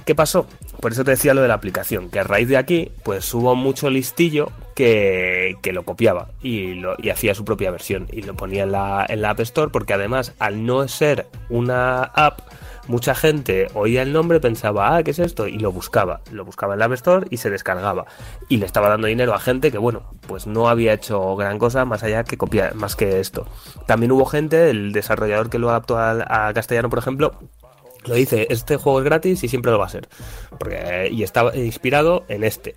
¿Qué 0.04 0.14
pasó? 0.14 0.46
Por 0.80 0.92
eso 0.92 1.04
te 1.04 1.12
decía 1.12 1.32
lo 1.32 1.42
de 1.42 1.48
la 1.48 1.54
aplicación, 1.54 2.10
que 2.10 2.18
a 2.18 2.24
raíz 2.24 2.48
de 2.48 2.56
aquí, 2.56 2.90
pues 3.04 3.32
hubo 3.34 3.54
mucho 3.54 3.88
listillo 3.88 4.50
que, 4.74 5.56
que 5.62 5.72
lo 5.72 5.84
copiaba 5.84 6.30
y, 6.42 6.74
lo, 6.74 6.96
y 6.98 7.10
hacía 7.10 7.34
su 7.34 7.44
propia 7.44 7.70
versión 7.70 8.08
y 8.10 8.22
lo 8.22 8.34
ponía 8.34 8.64
en 8.64 8.72
la, 8.72 9.06
en 9.08 9.22
la 9.22 9.30
App 9.30 9.40
Store, 9.40 9.70
porque 9.70 9.92
además, 9.92 10.34
al 10.40 10.66
no 10.66 10.86
ser 10.88 11.26
una 11.50 12.02
app, 12.02 12.40
mucha 12.88 13.14
gente 13.14 13.68
oía 13.74 14.02
el 14.02 14.12
nombre, 14.12 14.40
pensaba, 14.40 14.96
ah, 14.96 15.02
¿qué 15.02 15.12
es 15.12 15.18
esto? 15.18 15.46
Y 15.46 15.58
lo 15.58 15.72
buscaba, 15.72 16.20
lo 16.30 16.44
buscaba 16.44 16.74
en 16.74 16.80
la 16.80 16.86
App 16.86 16.92
Store 16.92 17.26
y 17.30 17.36
se 17.36 17.50
descargaba. 17.50 18.06
Y 18.48 18.56
le 18.56 18.66
estaba 18.66 18.88
dando 18.88 19.06
dinero 19.06 19.34
a 19.34 19.38
gente 19.38 19.70
que, 19.70 19.78
bueno, 19.78 20.14
pues 20.26 20.46
no 20.46 20.68
había 20.68 20.92
hecho 20.92 21.36
gran 21.36 21.58
cosa 21.58 21.84
más 21.84 22.02
allá 22.02 22.24
que 22.24 22.36
copiar, 22.36 22.74
más 22.74 22.96
que 22.96 23.20
esto. 23.20 23.46
También 23.86 24.12
hubo 24.12 24.24
gente, 24.26 24.70
el 24.70 24.92
desarrollador 24.92 25.50
que 25.50 25.58
lo 25.58 25.70
adaptó 25.70 25.98
al- 25.98 26.22
a 26.28 26.52
castellano, 26.54 26.90
por 26.90 26.98
ejemplo, 26.98 27.34
lo 28.04 28.14
dice, 28.14 28.48
este 28.50 28.76
juego 28.76 28.98
es 28.98 29.04
gratis 29.04 29.44
y 29.44 29.48
siempre 29.48 29.70
lo 29.70 29.78
va 29.78 29.86
a 29.86 29.90
ser. 29.90 30.08
Porque, 30.58 31.08
y 31.12 31.22
está 31.22 31.54
inspirado 31.56 32.24
en 32.28 32.42
este. 32.42 32.74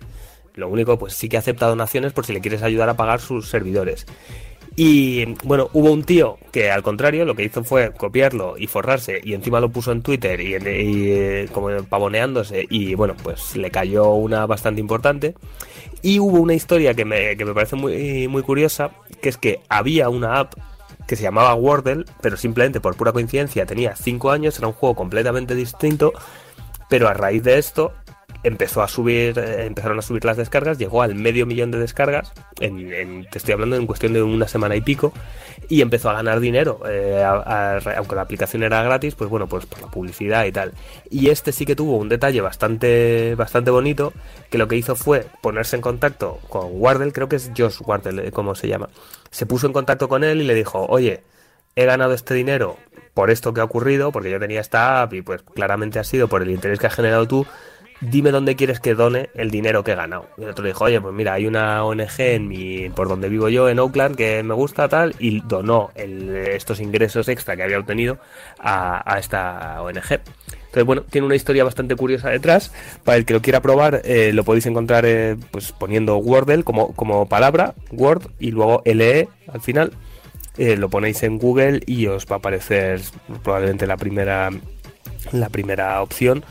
Lo 0.54 0.68
único, 0.68 0.98
pues 0.98 1.14
sí 1.14 1.28
que 1.28 1.36
acepta 1.36 1.66
donaciones 1.66 2.12
por 2.12 2.24
si 2.24 2.32
le 2.32 2.40
quieres 2.40 2.62
ayudar 2.62 2.88
a 2.88 2.94
pagar 2.94 3.20
sus 3.20 3.50
servidores. 3.50 4.06
Y 4.78 5.24
bueno, 5.42 5.70
hubo 5.72 5.90
un 5.90 6.04
tío 6.04 6.36
que 6.52 6.70
al 6.70 6.82
contrario 6.82 7.24
lo 7.24 7.34
que 7.34 7.44
hizo 7.44 7.64
fue 7.64 7.92
copiarlo 7.92 8.58
y 8.58 8.66
forrarse 8.66 9.22
y 9.24 9.32
encima 9.32 9.58
lo 9.58 9.70
puso 9.70 9.90
en 9.90 10.02
Twitter 10.02 10.38
y, 10.38 10.54
y, 10.54 11.48
como 11.48 11.70
pavoneándose 11.84 12.66
y 12.68 12.94
bueno, 12.94 13.14
pues 13.22 13.56
le 13.56 13.70
cayó 13.70 14.10
una 14.12 14.44
bastante 14.44 14.82
importante. 14.82 15.34
Y 16.02 16.18
hubo 16.18 16.38
una 16.38 16.52
historia 16.52 16.92
que 16.92 17.06
me, 17.06 17.38
que 17.38 17.46
me 17.46 17.54
parece 17.54 17.74
muy, 17.74 18.28
muy 18.28 18.42
curiosa, 18.42 18.90
que 19.22 19.30
es 19.30 19.38
que 19.38 19.60
había 19.70 20.10
una 20.10 20.40
app 20.40 20.52
que 21.06 21.16
se 21.16 21.22
llamaba 21.22 21.54
Wordle, 21.54 22.04
pero 22.20 22.36
simplemente 22.36 22.80
por 22.80 22.96
pura 22.96 23.12
coincidencia 23.12 23.64
tenía 23.64 23.96
5 23.96 24.30
años, 24.30 24.58
era 24.58 24.66
un 24.66 24.74
juego 24.74 24.94
completamente 24.94 25.54
distinto, 25.54 26.12
pero 26.90 27.08
a 27.08 27.14
raíz 27.14 27.42
de 27.42 27.58
esto 27.58 27.92
empezó 28.42 28.82
a 28.82 28.88
subir, 28.88 29.38
eh, 29.38 29.66
empezaron 29.66 29.98
a 29.98 30.02
subir 30.02 30.24
las 30.24 30.36
descargas, 30.36 30.78
llegó 30.78 31.02
al 31.02 31.14
medio 31.14 31.46
millón 31.46 31.70
de 31.70 31.78
descargas, 31.78 32.32
en, 32.60 32.92
en- 32.92 33.26
te 33.30 33.38
estoy 33.38 33.52
hablando 33.54 33.76
en 33.76 33.86
cuestión 33.86 34.12
de 34.12 34.22
una 34.22 34.46
semana 34.48 34.76
y 34.76 34.80
pico, 34.80 35.12
y 35.68 35.80
empezó 35.80 36.10
a 36.10 36.14
ganar 36.14 36.38
dinero, 36.40 36.80
eh, 36.88 37.22
aunque 37.24 38.14
la 38.14 38.22
aplicación 38.22 38.62
era 38.62 38.82
gratis, 38.82 39.14
pues 39.14 39.28
bueno, 39.28 39.46
pues 39.48 39.66
por 39.66 39.80
la 39.80 39.88
publicidad 39.88 40.44
y 40.44 40.52
tal. 40.52 40.72
Y 41.10 41.30
este 41.30 41.50
sí 41.52 41.66
que 41.66 41.74
tuvo 41.74 41.96
un 41.96 42.08
detalle 42.08 42.40
bastante, 42.40 43.34
bastante 43.36 43.70
bonito, 43.70 44.12
que 44.50 44.58
lo 44.58 44.68
que 44.68 44.76
hizo 44.76 44.94
fue 44.96 45.26
ponerse 45.40 45.76
en 45.76 45.82
contacto 45.82 46.38
con 46.48 46.68
Wardle, 46.70 47.12
creo 47.12 47.28
que 47.28 47.36
es 47.36 47.50
Josh 47.56 47.78
Wardle, 47.84 48.28
eh, 48.28 48.32
como 48.32 48.54
se 48.54 48.68
llama. 48.68 48.88
Se 49.30 49.46
puso 49.46 49.66
en 49.66 49.72
contacto 49.72 50.08
con 50.08 50.22
él 50.24 50.40
y 50.40 50.44
le 50.44 50.54
dijo, 50.54 50.86
oye, 50.88 51.22
he 51.74 51.84
ganado 51.84 52.12
este 52.14 52.34
dinero 52.34 52.76
por 53.12 53.30
esto 53.30 53.52
que 53.54 53.60
ha 53.60 53.64
ocurrido, 53.64 54.12
porque 54.12 54.30
yo 54.30 54.38
tenía 54.38 54.60
esta 54.60 55.02
app 55.02 55.14
y 55.14 55.22
pues 55.22 55.42
claramente 55.42 55.98
ha 55.98 56.04
sido 56.04 56.28
por 56.28 56.42
el 56.42 56.50
interés 56.50 56.78
que 56.78 56.86
has 56.86 56.94
generado 56.94 57.26
tú, 57.26 57.46
dime 58.00 58.30
dónde 58.30 58.56
quieres 58.56 58.80
que 58.80 58.94
done 58.94 59.30
el 59.34 59.50
dinero 59.50 59.84
que 59.84 59.92
he 59.92 59.94
ganado. 59.94 60.28
Y 60.36 60.42
el 60.42 60.50
otro 60.50 60.66
dijo, 60.66 60.84
oye, 60.84 61.00
pues 61.00 61.14
mira, 61.14 61.34
hay 61.34 61.46
una 61.46 61.84
ONG 61.84 62.18
en 62.18 62.48
mi, 62.48 62.88
por 62.90 63.08
donde 63.08 63.28
vivo 63.28 63.48
yo, 63.48 63.68
en 63.68 63.78
Oakland, 63.78 64.16
que 64.16 64.42
me 64.42 64.54
gusta 64.54 64.88
tal, 64.88 65.14
y 65.18 65.40
donó 65.40 65.90
estos 65.94 66.80
ingresos 66.80 67.28
extra 67.28 67.56
que 67.56 67.62
había 67.62 67.78
obtenido 67.78 68.18
a, 68.58 69.02
a 69.12 69.18
esta 69.18 69.82
ONG. 69.82 70.20
Entonces, 70.76 70.84
bueno, 70.84 71.02
tiene 71.08 71.26
una 71.26 71.36
historia 71.36 71.64
bastante 71.64 71.96
curiosa 71.96 72.28
detrás. 72.28 72.70
Para 73.02 73.16
el 73.16 73.24
que 73.24 73.32
lo 73.32 73.40
quiera 73.40 73.62
probar, 73.62 74.02
eh, 74.04 74.32
lo 74.34 74.44
podéis 74.44 74.66
encontrar 74.66 75.06
eh, 75.06 75.36
pues 75.50 75.72
poniendo 75.72 76.18
Wordle 76.18 76.64
como, 76.64 76.92
como 76.92 77.26
palabra, 77.26 77.74
Word, 77.92 78.28
y 78.38 78.50
luego 78.50 78.82
LE 78.84 79.26
al 79.50 79.62
final. 79.62 79.92
Eh, 80.58 80.76
lo 80.76 80.90
ponéis 80.90 81.22
en 81.22 81.38
Google 81.38 81.80
y 81.86 82.08
os 82.08 82.26
va 82.26 82.36
a 82.36 82.38
aparecer 82.40 83.00
probablemente 83.42 83.86
la 83.86 83.96
primera, 83.96 84.50
la 85.32 85.48
primera 85.48 86.02
opción. 86.02 86.44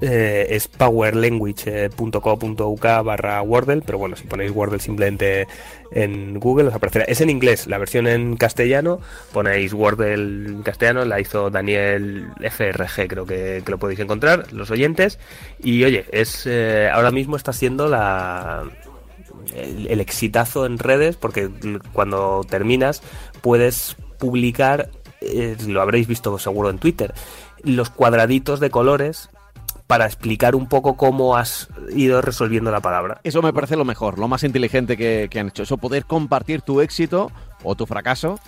Eh, 0.00 0.46
es 0.50 0.68
powerlanguage.co.uk 0.68 2.84
barra 3.04 3.42
Wordle, 3.42 3.82
pero 3.84 3.98
bueno, 3.98 4.16
si 4.16 4.24
ponéis 4.24 4.50
Wordle 4.50 4.80
simplemente 4.80 5.46
en 5.92 6.40
Google 6.40 6.68
os 6.68 6.74
aparecerá. 6.74 7.04
Es 7.04 7.20
en 7.20 7.30
inglés, 7.30 7.66
la 7.66 7.78
versión 7.78 8.06
en 8.06 8.36
castellano, 8.36 9.00
ponéis 9.32 9.72
Wordle 9.72 10.14
en 10.14 10.62
castellano, 10.62 11.04
la 11.04 11.20
hizo 11.20 11.50
Daniel 11.50 12.28
FRG, 12.40 13.08
creo 13.08 13.26
que, 13.26 13.62
lo 13.66 13.78
podéis 13.78 14.00
encontrar, 14.00 14.52
los 14.52 14.70
oyentes. 14.70 15.18
Y 15.62 15.84
oye, 15.84 16.04
es 16.10 16.46
eh, 16.46 16.88
ahora 16.92 17.10
mismo 17.10 17.36
está 17.36 17.52
siendo 17.52 17.88
la 17.88 18.64
el, 19.54 19.86
el 19.88 20.00
exitazo 20.00 20.66
en 20.66 20.78
redes 20.78 21.16
porque 21.16 21.50
cuando 21.92 22.44
terminas 22.48 23.02
puedes 23.40 23.96
publicar, 24.18 24.90
eh, 25.20 25.56
lo 25.66 25.82
habréis 25.82 26.06
visto 26.06 26.38
seguro 26.38 26.70
en 26.70 26.78
Twitter, 26.78 27.14
los 27.62 27.90
cuadraditos 27.90 28.60
de 28.60 28.70
colores 28.70 29.30
para 29.94 30.06
explicar 30.06 30.56
un 30.56 30.66
poco 30.66 30.96
cómo 30.96 31.36
has 31.36 31.68
ido 31.94 32.20
resolviendo 32.20 32.72
la 32.72 32.80
palabra. 32.80 33.20
Eso 33.22 33.42
me 33.42 33.52
parece 33.52 33.76
lo 33.76 33.84
mejor, 33.84 34.18
lo 34.18 34.26
más 34.26 34.42
inteligente 34.42 34.96
que, 34.96 35.28
que 35.30 35.38
han 35.38 35.46
hecho. 35.50 35.62
Eso, 35.62 35.76
poder 35.78 36.04
compartir 36.04 36.62
tu 36.62 36.80
éxito 36.80 37.30
o 37.62 37.76
tu 37.76 37.86
fracaso, 37.86 38.40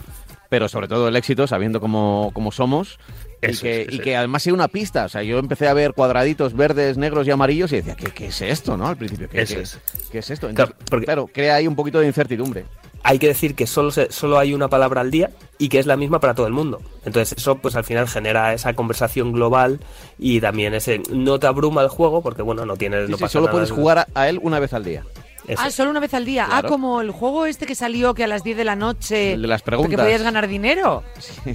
pero 0.49 0.69
sobre 0.69 0.89
todo 0.89 1.07
el 1.07 1.15
éxito, 1.15 1.47
sabiendo 1.47 1.81
cómo, 1.81 2.33
cómo 2.35 2.51
somos. 2.51 2.99
Y 3.41 3.57
que, 3.59 3.83
es, 3.83 3.93
y 3.93 3.95
eso 3.95 4.03
que 4.03 4.11
es. 4.15 4.19
además 4.19 4.43
sea 4.43 4.55
una 4.55 4.67
pista. 4.67 5.05
O 5.05 5.09
sea, 5.09 5.23
yo 5.23 5.39
empecé 5.39 5.69
a 5.69 5.73
ver 5.75 5.93
cuadraditos 5.93 6.53
verdes, 6.53 6.97
negros 6.99 7.29
y 7.29 7.31
amarillos 7.31 7.73
y 7.73 7.77
decía, 7.77 7.95
¿qué, 7.95 8.07
qué 8.11 8.27
es 8.27 8.43
esto, 8.43 8.77
no? 8.77 8.89
Al 8.89 8.97
principio, 8.97 9.29
¿qué, 9.29 9.43
es. 9.43 9.79
qué 10.11 10.19
es 10.19 10.31
esto? 10.31 10.49
Claro, 10.49 10.71
Entonces, 10.73 10.87
porque- 10.91 11.05
claro, 11.07 11.29
crea 11.33 11.55
ahí 11.55 11.69
un 11.69 11.77
poquito 11.77 12.01
de 12.01 12.09
incertidumbre. 12.09 12.65
Hay 13.09 13.19
que 13.21 13.29
decir 13.29 13.55
que 13.55 13.67
solo, 13.69 13.91
se- 13.93 14.11
solo 14.11 14.39
hay 14.39 14.53
una 14.53 14.69
palabra 14.69 15.01
al 15.01 15.11
día 15.13 15.31
y 15.59 15.69
que 15.69 15.79
es 15.79 15.87
la 15.87 15.97
misma 15.97 16.19
para 16.19 16.35
todo 16.35 16.47
el 16.49 16.53
mundo. 16.53 16.81
Entonces 17.05 17.39
eso 17.39 17.55
pues 17.57 17.77
al 17.77 17.85
final 17.85 18.09
genera 18.09 18.53
esa 18.53 18.75
conversación 18.75 19.33
global 19.33 19.79
y 20.19 20.41
también 20.41 20.75
ese... 20.75 21.01
No 21.11 21.39
te 21.39 21.47
abruma 21.47 21.83
el 21.83 21.89
juego 21.89 22.21
porque 22.23 22.43
bueno, 22.43 22.67
no 22.67 22.77
tienes... 22.77 23.07
Sí, 23.07 23.11
no 23.13 23.17
sí, 23.17 23.23
pasa 23.23 23.33
solo 23.35 23.45
nada. 23.47 23.53
puedes 23.53 23.71
jugar 23.71 23.99
a, 24.01 24.07
a 24.15 24.29
él 24.29 24.41
una 24.43 24.59
vez 24.59 24.73
al 24.73 24.83
día. 24.85 25.05
Eso. 25.47 25.63
Ah, 25.65 25.71
solo 25.71 25.91
una 25.93 26.01
vez 26.01 26.13
al 26.15 26.25
día. 26.25 26.47
Claro. 26.47 26.67
Ah, 26.67 26.69
como 26.69 27.01
el 27.01 27.13
juego 27.13 27.47
este 27.47 27.67
que 27.67 27.77
salió 27.77 28.15
que 28.15 28.25
a 28.25 28.27
las 28.27 28.43
10 28.43 28.57
de 28.57 28.65
la 28.65 28.75
noche. 28.75 29.35
El 29.35 29.43
de 29.43 29.47
las 29.49 29.63
Que 29.63 29.67
preguntas. 29.67 30.01
podías 30.01 30.23
ganar 30.23 30.49
dinero. 30.49 31.05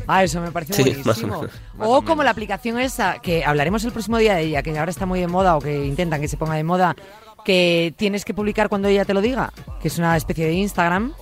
Ah, 0.07 0.23
eso 0.23 0.39
me 0.39 0.49
parece 0.51 0.71
Sí, 0.71 0.83
buenísimo. 0.83 1.41
más 1.41 1.51
o 1.87 1.91
O, 1.91 1.97
o 1.97 2.01
como 2.03 2.23
la 2.23 2.29
aplicación 2.31 2.79
esa, 2.79 3.19
que 3.19 3.43
hablaremos 3.43 3.83
el 3.83 3.91
próximo 3.91 4.17
día 4.17 4.35
de 4.35 4.43
ella, 4.43 4.63
que 4.63 4.79
ahora 4.79 4.91
está 4.91 5.05
muy 5.05 5.19
de 5.19 5.27
moda 5.27 5.57
o 5.57 5.59
que 5.59 5.85
intentan 5.85 6.21
que 6.21 6.29
se 6.29 6.37
ponga 6.37 6.53
de 6.55 6.63
moda, 6.63 6.95
que 7.43 7.93
tienes 7.97 8.23
que 8.23 8.33
publicar 8.33 8.69
cuando 8.69 8.87
ella 8.87 9.03
te 9.03 9.13
lo 9.13 9.19
diga, 9.19 9.51
que 9.81 9.89
es 9.89 9.97
una 9.97 10.15
especie 10.15 10.45
de 10.45 10.53
Instagram, 10.53 11.13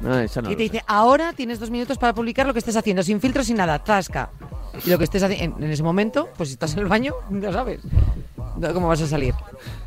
No, 0.00 0.18
esa 0.18 0.40
no 0.42 0.50
y 0.50 0.56
te 0.56 0.66
sé. 0.66 0.72
dice, 0.72 0.84
ahora 0.86 1.32
tienes 1.32 1.60
dos 1.60 1.70
minutos 1.70 1.98
para 1.98 2.14
publicar 2.14 2.46
lo 2.46 2.52
que 2.52 2.58
estés 2.58 2.76
haciendo, 2.76 3.02
sin 3.02 3.20
filtros, 3.20 3.46
sin 3.46 3.56
nada, 3.56 3.78
tasca. 3.78 4.30
Y 4.84 4.90
lo 4.90 4.98
que 4.98 5.04
estés 5.04 5.22
haciendo 5.22 5.56
en, 5.58 5.64
en 5.64 5.70
ese 5.70 5.82
momento, 5.82 6.28
pues 6.36 6.48
si 6.48 6.52
estás 6.54 6.72
en 6.74 6.80
el 6.80 6.86
baño, 6.86 7.14
ya 7.30 7.52
sabes 7.52 7.80
cómo 8.72 8.88
vas 8.88 9.00
a 9.02 9.06
salir. 9.06 9.34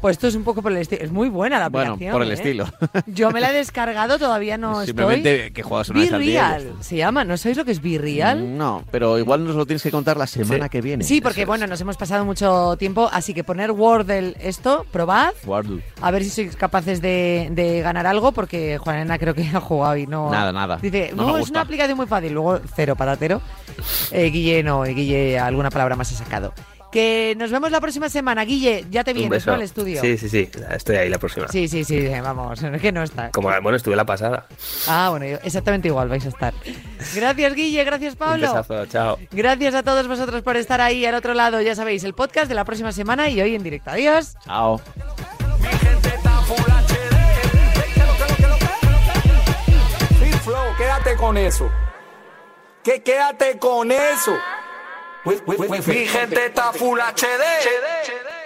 Pues 0.02 0.14
esto 0.18 0.28
es 0.28 0.36
un 0.36 0.44
poco 0.44 0.62
por 0.62 0.72
el 0.72 0.78
estilo. 0.80 1.04
Es 1.04 1.12
muy 1.12 1.30
buena 1.30 1.60
la 1.60 1.70
Bueno, 1.70 1.94
aplicación. 1.94 2.14
por 2.14 2.22
el 2.24 2.32
¿eh? 2.32 2.34
estilo. 2.34 2.66
Yo 3.08 3.32
me 3.32 3.40
la 3.42 3.52
he 3.52 3.54
descargado, 3.54 4.20
todavía 4.20 4.58
no 4.58 4.86
Simplemente 4.86 5.36
estoy. 5.36 5.52
que 5.54 5.64
juegas 5.64 5.90
una 5.90 6.00
vez 6.02 6.14
al 6.14 6.22
día 6.22 6.58
Real 6.58 6.74
se 6.82 6.96
llama. 6.98 7.24
¿No 7.24 7.38
sabéis 7.38 7.58
lo 7.58 7.66
que 7.66 7.72
es 7.72 7.82
Be 7.82 7.98
Real? 7.98 8.58
No, 8.58 8.84
pero 8.92 9.18
igual 9.20 9.46
nos 9.46 9.56
lo 9.56 9.66
tienes 9.66 9.84
que 9.84 9.92
contar 9.92 10.18
la 10.18 10.28
semana 10.28 10.66
Sí. 10.66 10.70
que 10.70 10.82
viene. 10.82 11.04
Sí, 11.04 11.22
porque 11.22 11.42
es. 11.42 11.48
bueno, 11.48 11.68
nos 11.68 11.80
hemos 11.82 11.98
pasado 11.98 12.26
mucho 12.26 12.76
tiempo, 12.78 13.10
así 13.12 13.34
que 13.34 13.44
poner 13.44 13.72
Wordle 13.72 14.36
esto, 14.40 14.86
probad, 14.92 15.34
Wordle. 15.46 15.84
a 16.02 16.12
ver 16.12 16.24
si 16.24 16.30
sois 16.30 16.56
capaces 16.56 17.02
de, 17.02 17.50
de 17.52 17.82
ganar 17.82 18.06
algo, 18.08 18.32
porque 18.32 18.78
Juanena 18.78 19.18
creo 19.18 19.34
que 19.34 19.44
ha 19.54 19.60
jugado 19.60 19.98
y 19.98 20.08
no... 20.08 20.30
Nada, 20.32 20.52
nada. 20.52 20.78
Dice, 20.82 21.12
No 21.16 21.24
no, 21.24 21.28
me 21.28 21.34
es 21.34 21.40
gusta". 21.42 21.54
una 21.54 21.62
aplicación 21.62 21.98
muy 21.98 22.08
fácil, 22.08 22.34
luego 22.34 22.60
cero 22.76 22.96
patatero. 22.96 23.42
Eh, 24.12 24.30
Guille 24.30 24.64
no, 24.64 24.86
eh, 24.86 24.94
Guille 24.94 25.40
alguna 25.40 25.70
palabra 25.70 25.96
más 25.96 26.12
ha 26.12 26.16
sacado. 26.16 26.54
Que 26.94 27.34
nos 27.40 27.50
vemos 27.50 27.72
la 27.72 27.82
próxima 27.82 28.08
semana, 28.08 28.46
Guille, 28.46 28.86
ya 28.92 29.04
te 29.04 29.12
Un 29.14 29.18
vienes. 29.18 29.48
Al 29.48 29.64
estudio. 29.64 30.00
Sí, 30.00 30.16
sí, 30.16 30.30
sí. 30.30 30.50
Estoy 30.70 30.96
ahí 30.98 31.10
la 31.10 31.18
próxima. 31.18 31.48
sí, 31.48 31.68
sí, 31.68 31.84
sí, 31.84 32.08
vamos, 32.24 32.62
es 32.62 32.80
que 32.82 32.92
no 32.92 33.02
está. 33.02 33.32
Como, 33.32 33.50
bueno, 33.62 33.76
estuve 33.76 33.96
la 33.96 34.06
pasada. 34.06 34.46
Ah, 34.88 35.08
bueno, 35.10 35.26
exactamente 35.44 35.88
igual 35.88 36.08
vais 36.08 36.24
a 36.26 36.30
estar. 36.30 36.54
Gracias, 37.16 37.56
Guille, 37.56 37.84
gracias, 37.84 38.14
Un 38.14 38.20
Pablo. 38.20 38.48
besazo, 38.54 38.86
chao. 38.86 39.18
Gracias 39.32 39.74
a 39.74 39.82
todos 39.82 40.08
vosotros 40.08 40.44
por 40.44 40.56
estar 40.56 40.82
ahí 40.82 41.04
al 41.06 41.16
otro 41.16 41.34
lado. 41.34 41.60
Ya 41.62 41.74
sabéis, 41.74 42.04
el 42.04 42.14
podcast 42.14 42.48
de 42.48 42.54
la 42.54 42.64
próxima 42.64 42.92
semana 42.92 43.28
y 43.28 43.42
hoy 43.42 43.56
en 43.56 43.64
directo. 43.64 43.90
Adiós. 43.90 44.36
Chao. 44.46 44.80
Quédate 50.78 51.16
con 51.16 51.38
eso. 51.38 51.70
Que 52.84 53.02
quédate 53.02 53.58
con 53.60 53.92
eso. 53.92 54.34
Mi 55.26 56.06
gente 56.06 56.46
está 56.46 56.74
full 56.74 57.00
HD. 57.00 58.43